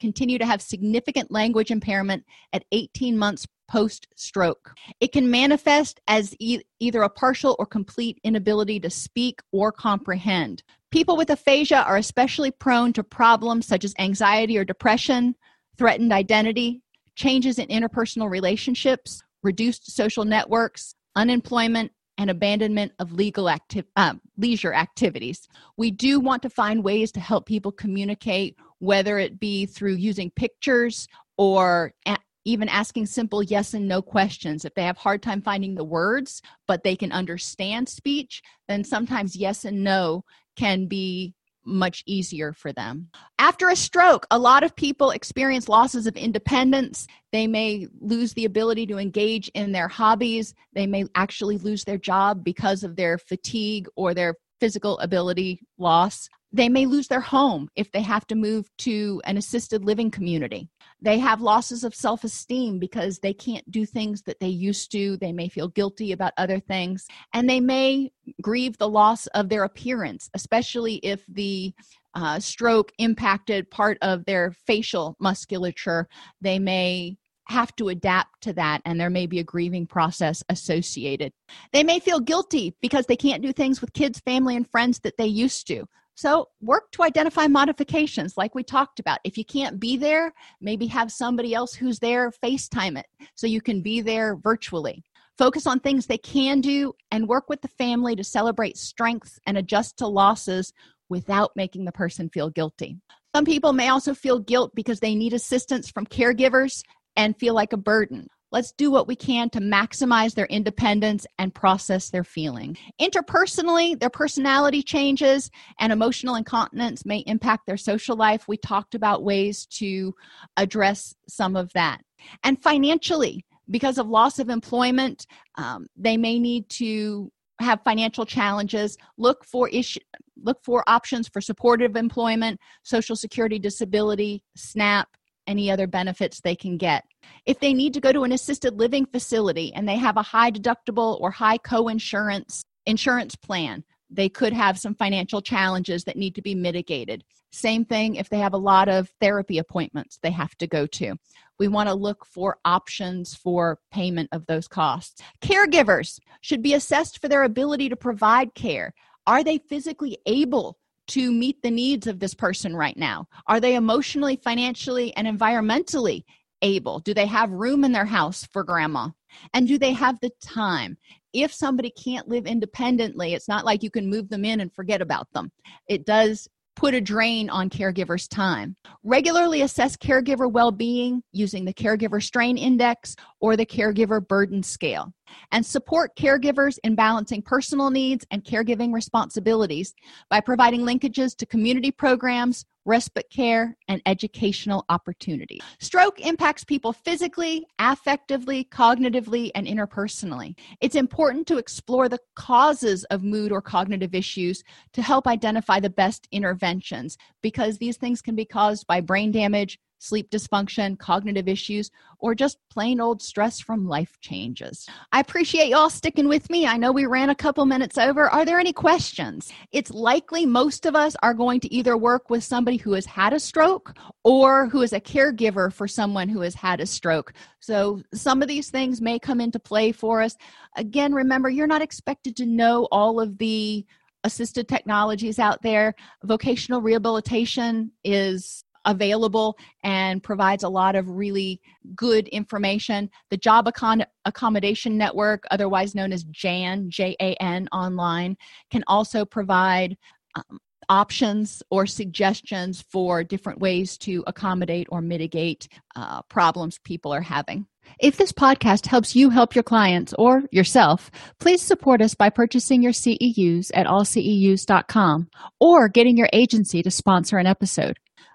continue 0.00 0.38
to 0.38 0.46
have 0.46 0.62
significant 0.62 1.30
language 1.30 1.70
impairment 1.70 2.24
at 2.52 2.64
18 2.72 3.16
months 3.16 3.46
post 3.74 4.06
stroke. 4.14 4.72
It 5.00 5.10
can 5.10 5.32
manifest 5.32 6.00
as 6.06 6.32
e- 6.38 6.60
either 6.78 7.02
a 7.02 7.08
partial 7.08 7.56
or 7.58 7.66
complete 7.66 8.20
inability 8.22 8.78
to 8.78 8.88
speak 8.88 9.40
or 9.50 9.72
comprehend. 9.72 10.62
People 10.92 11.16
with 11.16 11.28
aphasia 11.28 11.82
are 11.82 11.96
especially 11.96 12.52
prone 12.52 12.92
to 12.92 13.02
problems 13.02 13.66
such 13.66 13.84
as 13.84 13.92
anxiety 13.98 14.56
or 14.56 14.64
depression, 14.64 15.34
threatened 15.76 16.12
identity, 16.12 16.82
changes 17.16 17.58
in 17.58 17.66
interpersonal 17.66 18.30
relationships, 18.30 19.20
reduced 19.42 19.90
social 19.90 20.24
networks, 20.24 20.94
unemployment, 21.16 21.90
and 22.16 22.30
abandonment 22.30 22.92
of 23.00 23.10
legal 23.10 23.48
acti- 23.48 23.82
uh, 23.96 24.14
leisure 24.38 24.72
activities. 24.72 25.48
We 25.76 25.90
do 25.90 26.20
want 26.20 26.42
to 26.42 26.48
find 26.48 26.84
ways 26.84 27.10
to 27.10 27.20
help 27.20 27.46
people 27.46 27.72
communicate, 27.72 28.56
whether 28.78 29.18
it 29.18 29.40
be 29.40 29.66
through 29.66 29.96
using 29.96 30.30
pictures 30.30 31.08
or 31.36 31.92
a- 32.06 32.18
even 32.44 32.68
asking 32.68 33.06
simple 33.06 33.42
yes 33.42 33.74
and 33.74 33.88
no 33.88 34.02
questions. 34.02 34.64
If 34.64 34.74
they 34.74 34.84
have 34.84 34.96
hard 34.96 35.22
time 35.22 35.42
finding 35.42 35.74
the 35.74 35.84
words, 35.84 36.42
but 36.68 36.82
they 36.82 36.96
can 36.96 37.12
understand 37.12 37.88
speech, 37.88 38.42
then 38.68 38.84
sometimes 38.84 39.36
yes 39.36 39.64
and 39.64 39.82
no 39.82 40.24
can 40.56 40.86
be 40.86 41.34
much 41.66 42.02
easier 42.06 42.52
for 42.52 42.72
them. 42.72 43.08
After 43.38 43.70
a 43.70 43.76
stroke, 43.76 44.26
a 44.30 44.38
lot 44.38 44.62
of 44.62 44.76
people 44.76 45.10
experience 45.10 45.68
losses 45.68 46.06
of 46.06 46.16
independence. 46.16 47.06
They 47.32 47.46
may 47.46 47.88
lose 48.00 48.34
the 48.34 48.44
ability 48.44 48.86
to 48.88 48.98
engage 48.98 49.48
in 49.54 49.72
their 49.72 49.88
hobbies. 49.88 50.54
They 50.74 50.86
may 50.86 51.06
actually 51.14 51.58
lose 51.58 51.84
their 51.84 51.98
job 51.98 52.44
because 52.44 52.84
of 52.84 52.96
their 52.96 53.18
fatigue 53.18 53.88
or 53.96 54.14
their 54.14 54.34
physical 54.60 54.98
ability 54.98 55.60
loss. 55.78 56.28
They 56.52 56.68
may 56.68 56.86
lose 56.86 57.08
their 57.08 57.20
home 57.20 57.68
if 57.74 57.90
they 57.90 58.02
have 58.02 58.26
to 58.28 58.34
move 58.34 58.68
to 58.78 59.20
an 59.24 59.36
assisted 59.36 59.84
living 59.84 60.10
community. 60.10 60.68
They 61.04 61.18
have 61.18 61.42
losses 61.42 61.84
of 61.84 61.94
self 61.94 62.24
esteem 62.24 62.78
because 62.78 63.18
they 63.18 63.34
can't 63.34 63.70
do 63.70 63.84
things 63.84 64.22
that 64.22 64.40
they 64.40 64.48
used 64.48 64.90
to. 64.92 65.18
They 65.18 65.32
may 65.32 65.50
feel 65.50 65.68
guilty 65.68 66.12
about 66.12 66.32
other 66.38 66.58
things. 66.58 67.06
And 67.34 67.48
they 67.48 67.60
may 67.60 68.10
grieve 68.40 68.78
the 68.78 68.88
loss 68.88 69.26
of 69.28 69.50
their 69.50 69.64
appearance, 69.64 70.30
especially 70.32 70.94
if 70.96 71.22
the 71.28 71.74
uh, 72.14 72.40
stroke 72.40 72.90
impacted 72.96 73.70
part 73.70 73.98
of 74.00 74.24
their 74.24 74.52
facial 74.66 75.14
musculature. 75.20 76.08
They 76.40 76.58
may 76.58 77.18
have 77.48 77.76
to 77.76 77.90
adapt 77.90 78.40
to 78.40 78.54
that 78.54 78.80
and 78.86 78.98
there 78.98 79.10
may 79.10 79.26
be 79.26 79.40
a 79.40 79.44
grieving 79.44 79.86
process 79.86 80.42
associated. 80.48 81.30
They 81.74 81.84
may 81.84 82.00
feel 82.00 82.18
guilty 82.18 82.74
because 82.80 83.04
they 83.04 83.16
can't 83.16 83.42
do 83.42 83.52
things 83.52 83.82
with 83.82 83.92
kids, 83.92 84.20
family, 84.20 84.56
and 84.56 84.66
friends 84.70 85.00
that 85.00 85.18
they 85.18 85.26
used 85.26 85.66
to. 85.66 85.84
So, 86.16 86.48
work 86.60 86.92
to 86.92 87.02
identify 87.02 87.48
modifications 87.48 88.36
like 88.36 88.54
we 88.54 88.62
talked 88.62 89.00
about. 89.00 89.18
If 89.24 89.36
you 89.36 89.44
can't 89.44 89.80
be 89.80 89.96
there, 89.96 90.32
maybe 90.60 90.86
have 90.86 91.10
somebody 91.10 91.54
else 91.54 91.74
who's 91.74 91.98
there 91.98 92.30
FaceTime 92.30 92.98
it 92.98 93.06
so 93.34 93.46
you 93.46 93.60
can 93.60 93.82
be 93.82 94.00
there 94.00 94.36
virtually. 94.36 95.02
Focus 95.36 95.66
on 95.66 95.80
things 95.80 96.06
they 96.06 96.18
can 96.18 96.60
do 96.60 96.92
and 97.10 97.26
work 97.26 97.48
with 97.48 97.60
the 97.60 97.68
family 97.68 98.14
to 98.14 98.22
celebrate 98.22 98.76
strengths 98.76 99.40
and 99.46 99.58
adjust 99.58 99.96
to 99.98 100.06
losses 100.06 100.72
without 101.08 101.50
making 101.56 101.84
the 101.84 101.92
person 101.92 102.28
feel 102.28 102.48
guilty. 102.48 102.96
Some 103.34 103.44
people 103.44 103.72
may 103.72 103.88
also 103.88 104.14
feel 104.14 104.38
guilt 104.38 104.72
because 104.76 105.00
they 105.00 105.16
need 105.16 105.32
assistance 105.32 105.90
from 105.90 106.06
caregivers 106.06 106.82
and 107.16 107.36
feel 107.36 107.54
like 107.54 107.72
a 107.72 107.76
burden. 107.76 108.28
Let's 108.52 108.72
do 108.72 108.90
what 108.90 109.08
we 109.08 109.16
can 109.16 109.50
to 109.50 109.60
maximize 109.60 110.34
their 110.34 110.46
independence 110.46 111.26
and 111.38 111.54
process 111.54 112.10
their 112.10 112.24
feeling. 112.24 112.76
Interpersonally, 113.00 113.98
their 113.98 114.10
personality 114.10 114.82
changes 114.82 115.50
and 115.80 115.92
emotional 115.92 116.36
incontinence 116.36 117.04
may 117.04 117.24
impact 117.26 117.66
their 117.66 117.76
social 117.76 118.16
life. 118.16 118.46
We 118.46 118.56
talked 118.56 118.94
about 118.94 119.24
ways 119.24 119.66
to 119.72 120.14
address 120.56 121.14
some 121.28 121.56
of 121.56 121.72
that. 121.72 122.00
And 122.44 122.62
financially, 122.62 123.44
because 123.70 123.98
of 123.98 124.08
loss 124.08 124.38
of 124.38 124.50
employment, 124.50 125.26
um, 125.56 125.86
they 125.96 126.16
may 126.16 126.38
need 126.38 126.68
to 126.70 127.32
have 127.60 127.80
financial 127.84 128.26
challenges 128.26 128.96
look 129.16 129.44
for 129.44 129.68
issue 129.68 130.00
look 130.42 130.58
for 130.64 130.82
options 130.88 131.28
for 131.28 131.40
supportive 131.40 131.94
employment 131.94 132.58
social 132.82 133.14
security 133.14 133.60
disability 133.60 134.42
snap 134.56 135.08
any 135.46 135.70
other 135.70 135.86
benefits 135.86 136.40
they 136.40 136.56
can 136.56 136.76
get. 136.76 137.04
If 137.46 137.60
they 137.60 137.74
need 137.74 137.94
to 137.94 138.00
go 138.00 138.12
to 138.12 138.24
an 138.24 138.32
assisted 138.32 138.78
living 138.78 139.06
facility 139.06 139.72
and 139.74 139.88
they 139.88 139.96
have 139.96 140.16
a 140.16 140.22
high 140.22 140.50
deductible 140.50 141.20
or 141.20 141.30
high 141.30 141.58
co-insurance 141.58 142.64
insurance 142.86 143.34
plan, 143.34 143.82
they 144.10 144.28
could 144.28 144.52
have 144.52 144.78
some 144.78 144.94
financial 144.94 145.40
challenges 145.40 146.04
that 146.04 146.16
need 146.16 146.34
to 146.34 146.42
be 146.42 146.54
mitigated. 146.54 147.24
Same 147.50 147.84
thing 147.84 148.16
if 148.16 148.28
they 148.28 148.38
have 148.38 148.52
a 148.52 148.58
lot 148.58 148.88
of 148.88 149.10
therapy 149.20 149.58
appointments 149.58 150.18
they 150.22 150.30
have 150.30 150.56
to 150.56 150.66
go 150.66 150.86
to. 150.86 151.14
We 151.58 151.68
want 151.68 151.88
to 151.88 151.94
look 151.94 152.26
for 152.26 152.58
options 152.64 153.34
for 153.34 153.78
payment 153.92 154.28
of 154.32 154.46
those 154.46 154.66
costs. 154.66 155.22
Caregivers 155.40 156.18
should 156.40 156.62
be 156.62 156.74
assessed 156.74 157.20
for 157.20 157.28
their 157.28 157.44
ability 157.44 157.88
to 157.88 157.96
provide 157.96 158.54
care. 158.54 158.92
Are 159.26 159.44
they 159.44 159.58
physically 159.58 160.18
able 160.26 160.78
to 161.08 161.32
meet 161.32 161.62
the 161.62 161.70
needs 161.70 162.06
of 162.06 162.18
this 162.18 162.34
person 162.34 162.74
right 162.74 162.96
now? 162.96 163.26
Are 163.46 163.60
they 163.60 163.74
emotionally, 163.74 164.36
financially, 164.36 165.14
and 165.16 165.26
environmentally 165.26 166.24
able? 166.62 167.00
Do 167.00 167.14
they 167.14 167.26
have 167.26 167.50
room 167.50 167.84
in 167.84 167.92
their 167.92 168.04
house 168.04 168.46
for 168.52 168.64
grandma? 168.64 169.08
And 169.52 169.68
do 169.68 169.78
they 169.78 169.92
have 169.92 170.18
the 170.20 170.30
time? 170.42 170.96
If 171.32 171.52
somebody 171.52 171.90
can't 171.90 172.28
live 172.28 172.46
independently, 172.46 173.34
it's 173.34 173.48
not 173.48 173.64
like 173.64 173.82
you 173.82 173.90
can 173.90 174.08
move 174.08 174.28
them 174.28 174.44
in 174.44 174.60
and 174.60 174.72
forget 174.72 175.02
about 175.02 175.26
them. 175.32 175.50
It 175.88 176.06
does 176.06 176.48
put 176.76 176.94
a 176.94 177.00
drain 177.00 177.48
on 177.50 177.70
caregivers' 177.70 178.28
time. 178.28 178.76
Regularly 179.02 179.62
assess 179.62 179.96
caregiver 179.96 180.50
well 180.50 180.72
being 180.72 181.22
using 181.32 181.64
the 181.64 181.74
Caregiver 181.74 182.22
Strain 182.22 182.56
Index 182.56 183.16
or 183.40 183.56
the 183.56 183.66
Caregiver 183.66 184.26
Burden 184.26 184.62
Scale, 184.62 185.12
and 185.52 185.64
support 185.64 186.16
caregivers 186.16 186.78
in 186.84 186.94
balancing 186.94 187.42
personal 187.42 187.90
needs 187.90 188.26
and 188.30 188.44
caregiving 188.44 188.92
responsibilities 188.92 189.94
by 190.30 190.40
providing 190.40 190.82
linkages 190.82 191.36
to 191.36 191.46
community 191.46 191.90
programs, 191.90 192.64
respite 192.84 193.30
care, 193.30 193.76
and 193.88 194.02
educational 194.06 194.84
opportunities. 194.88 195.60
Stroke 195.80 196.20
impacts 196.20 196.64
people 196.64 196.92
physically, 196.92 197.66
affectively, 197.80 198.68
cognitively, 198.68 199.50
and 199.54 199.66
interpersonally. 199.66 200.56
It's 200.80 200.96
important 200.96 201.46
to 201.48 201.58
explore 201.58 202.08
the 202.08 202.20
causes 202.34 203.04
of 203.04 203.22
mood 203.22 203.52
or 203.52 203.62
cognitive 203.62 204.14
issues 204.14 204.62
to 204.92 205.02
help 205.02 205.26
identify 205.26 205.80
the 205.80 205.90
best 205.90 206.28
interventions 206.32 207.16
because 207.42 207.78
these 207.78 207.96
things 207.96 208.20
can 208.20 208.34
be 208.34 208.44
caused 208.44 208.86
by 208.86 209.00
brain 209.00 209.30
damage, 209.32 209.78
sleep 210.04 210.30
dysfunction, 210.30 210.98
cognitive 210.98 211.48
issues, 211.48 211.90
or 212.18 212.34
just 212.34 212.58
plain 212.70 213.00
old 213.00 213.22
stress 213.22 213.60
from 213.60 213.88
life 213.88 214.18
changes. 214.20 214.88
I 215.12 215.20
appreciate 215.20 215.68
y'all 215.68 215.90
sticking 215.90 216.28
with 216.28 216.50
me. 216.50 216.66
I 216.66 216.76
know 216.76 216.92
we 216.92 217.06
ran 217.06 217.30
a 217.30 217.34
couple 217.34 217.66
minutes 217.66 217.98
over. 217.98 218.28
Are 218.28 218.44
there 218.44 218.58
any 218.58 218.72
questions? 218.72 219.52
It's 219.72 219.90
likely 219.90 220.46
most 220.46 220.86
of 220.86 220.94
us 220.94 221.16
are 221.22 221.34
going 221.34 221.60
to 221.60 221.74
either 221.74 221.96
work 221.96 222.30
with 222.30 222.44
somebody 222.44 222.76
who 222.76 222.92
has 222.92 223.06
had 223.06 223.32
a 223.32 223.40
stroke 223.40 223.96
or 224.22 224.68
who 224.68 224.82
is 224.82 224.92
a 224.92 225.00
caregiver 225.00 225.72
for 225.72 225.88
someone 225.88 226.28
who 226.28 226.40
has 226.40 226.54
had 226.54 226.80
a 226.80 226.86
stroke. 226.86 227.32
So 227.60 228.02
some 228.12 228.42
of 228.42 228.48
these 228.48 228.70
things 228.70 229.00
may 229.00 229.18
come 229.18 229.40
into 229.40 229.58
play 229.58 229.92
for 229.92 230.22
us. 230.22 230.36
Again, 230.76 231.12
remember, 231.12 231.48
you're 231.48 231.66
not 231.66 231.82
expected 231.82 232.36
to 232.36 232.46
know 232.46 232.88
all 232.90 233.20
of 233.20 233.38
the 233.38 233.86
assisted 234.24 234.68
technologies 234.68 235.38
out 235.38 235.62
there. 235.62 235.94
Vocational 236.24 236.80
rehabilitation 236.80 237.92
is 238.02 238.64
available 238.84 239.56
and 239.82 240.22
provides 240.22 240.62
a 240.62 240.68
lot 240.68 240.96
of 240.96 241.08
really 241.08 241.60
good 241.94 242.28
information. 242.28 243.10
The 243.30 243.36
Job 243.36 243.66
Accom- 243.66 244.06
Accommodation 244.24 244.96
Network, 244.96 245.44
otherwise 245.50 245.94
known 245.94 246.12
as 246.12 246.24
JAN, 246.24 246.90
J 246.90 247.16
A 247.20 247.34
N 247.40 247.68
online, 247.72 248.36
can 248.70 248.84
also 248.86 249.24
provide 249.24 249.96
um, 250.34 250.58
options 250.88 251.62
or 251.70 251.86
suggestions 251.86 252.82
for 252.90 253.24
different 253.24 253.60
ways 253.60 253.96
to 253.98 254.22
accommodate 254.26 254.86
or 254.90 255.00
mitigate 255.00 255.68
uh, 255.96 256.22
problems 256.22 256.78
people 256.84 257.12
are 257.12 257.22
having. 257.22 257.66
If 258.00 258.16
this 258.16 258.32
podcast 258.32 258.86
helps 258.86 259.14
you 259.14 259.30
help 259.30 259.54
your 259.54 259.62
clients 259.62 260.14
or 260.18 260.42
yourself, 260.50 261.10
please 261.38 261.60
support 261.60 262.00
us 262.00 262.14
by 262.14 262.30
purchasing 262.30 262.82
your 262.82 262.92
CEUs 262.92 263.70
at 263.74 263.86
allceus.com 263.86 265.28
or 265.60 265.88
getting 265.88 266.16
your 266.16 266.30
agency 266.32 266.82
to 266.82 266.90
sponsor 266.90 267.36
an 267.36 267.46
episode. 267.46 267.98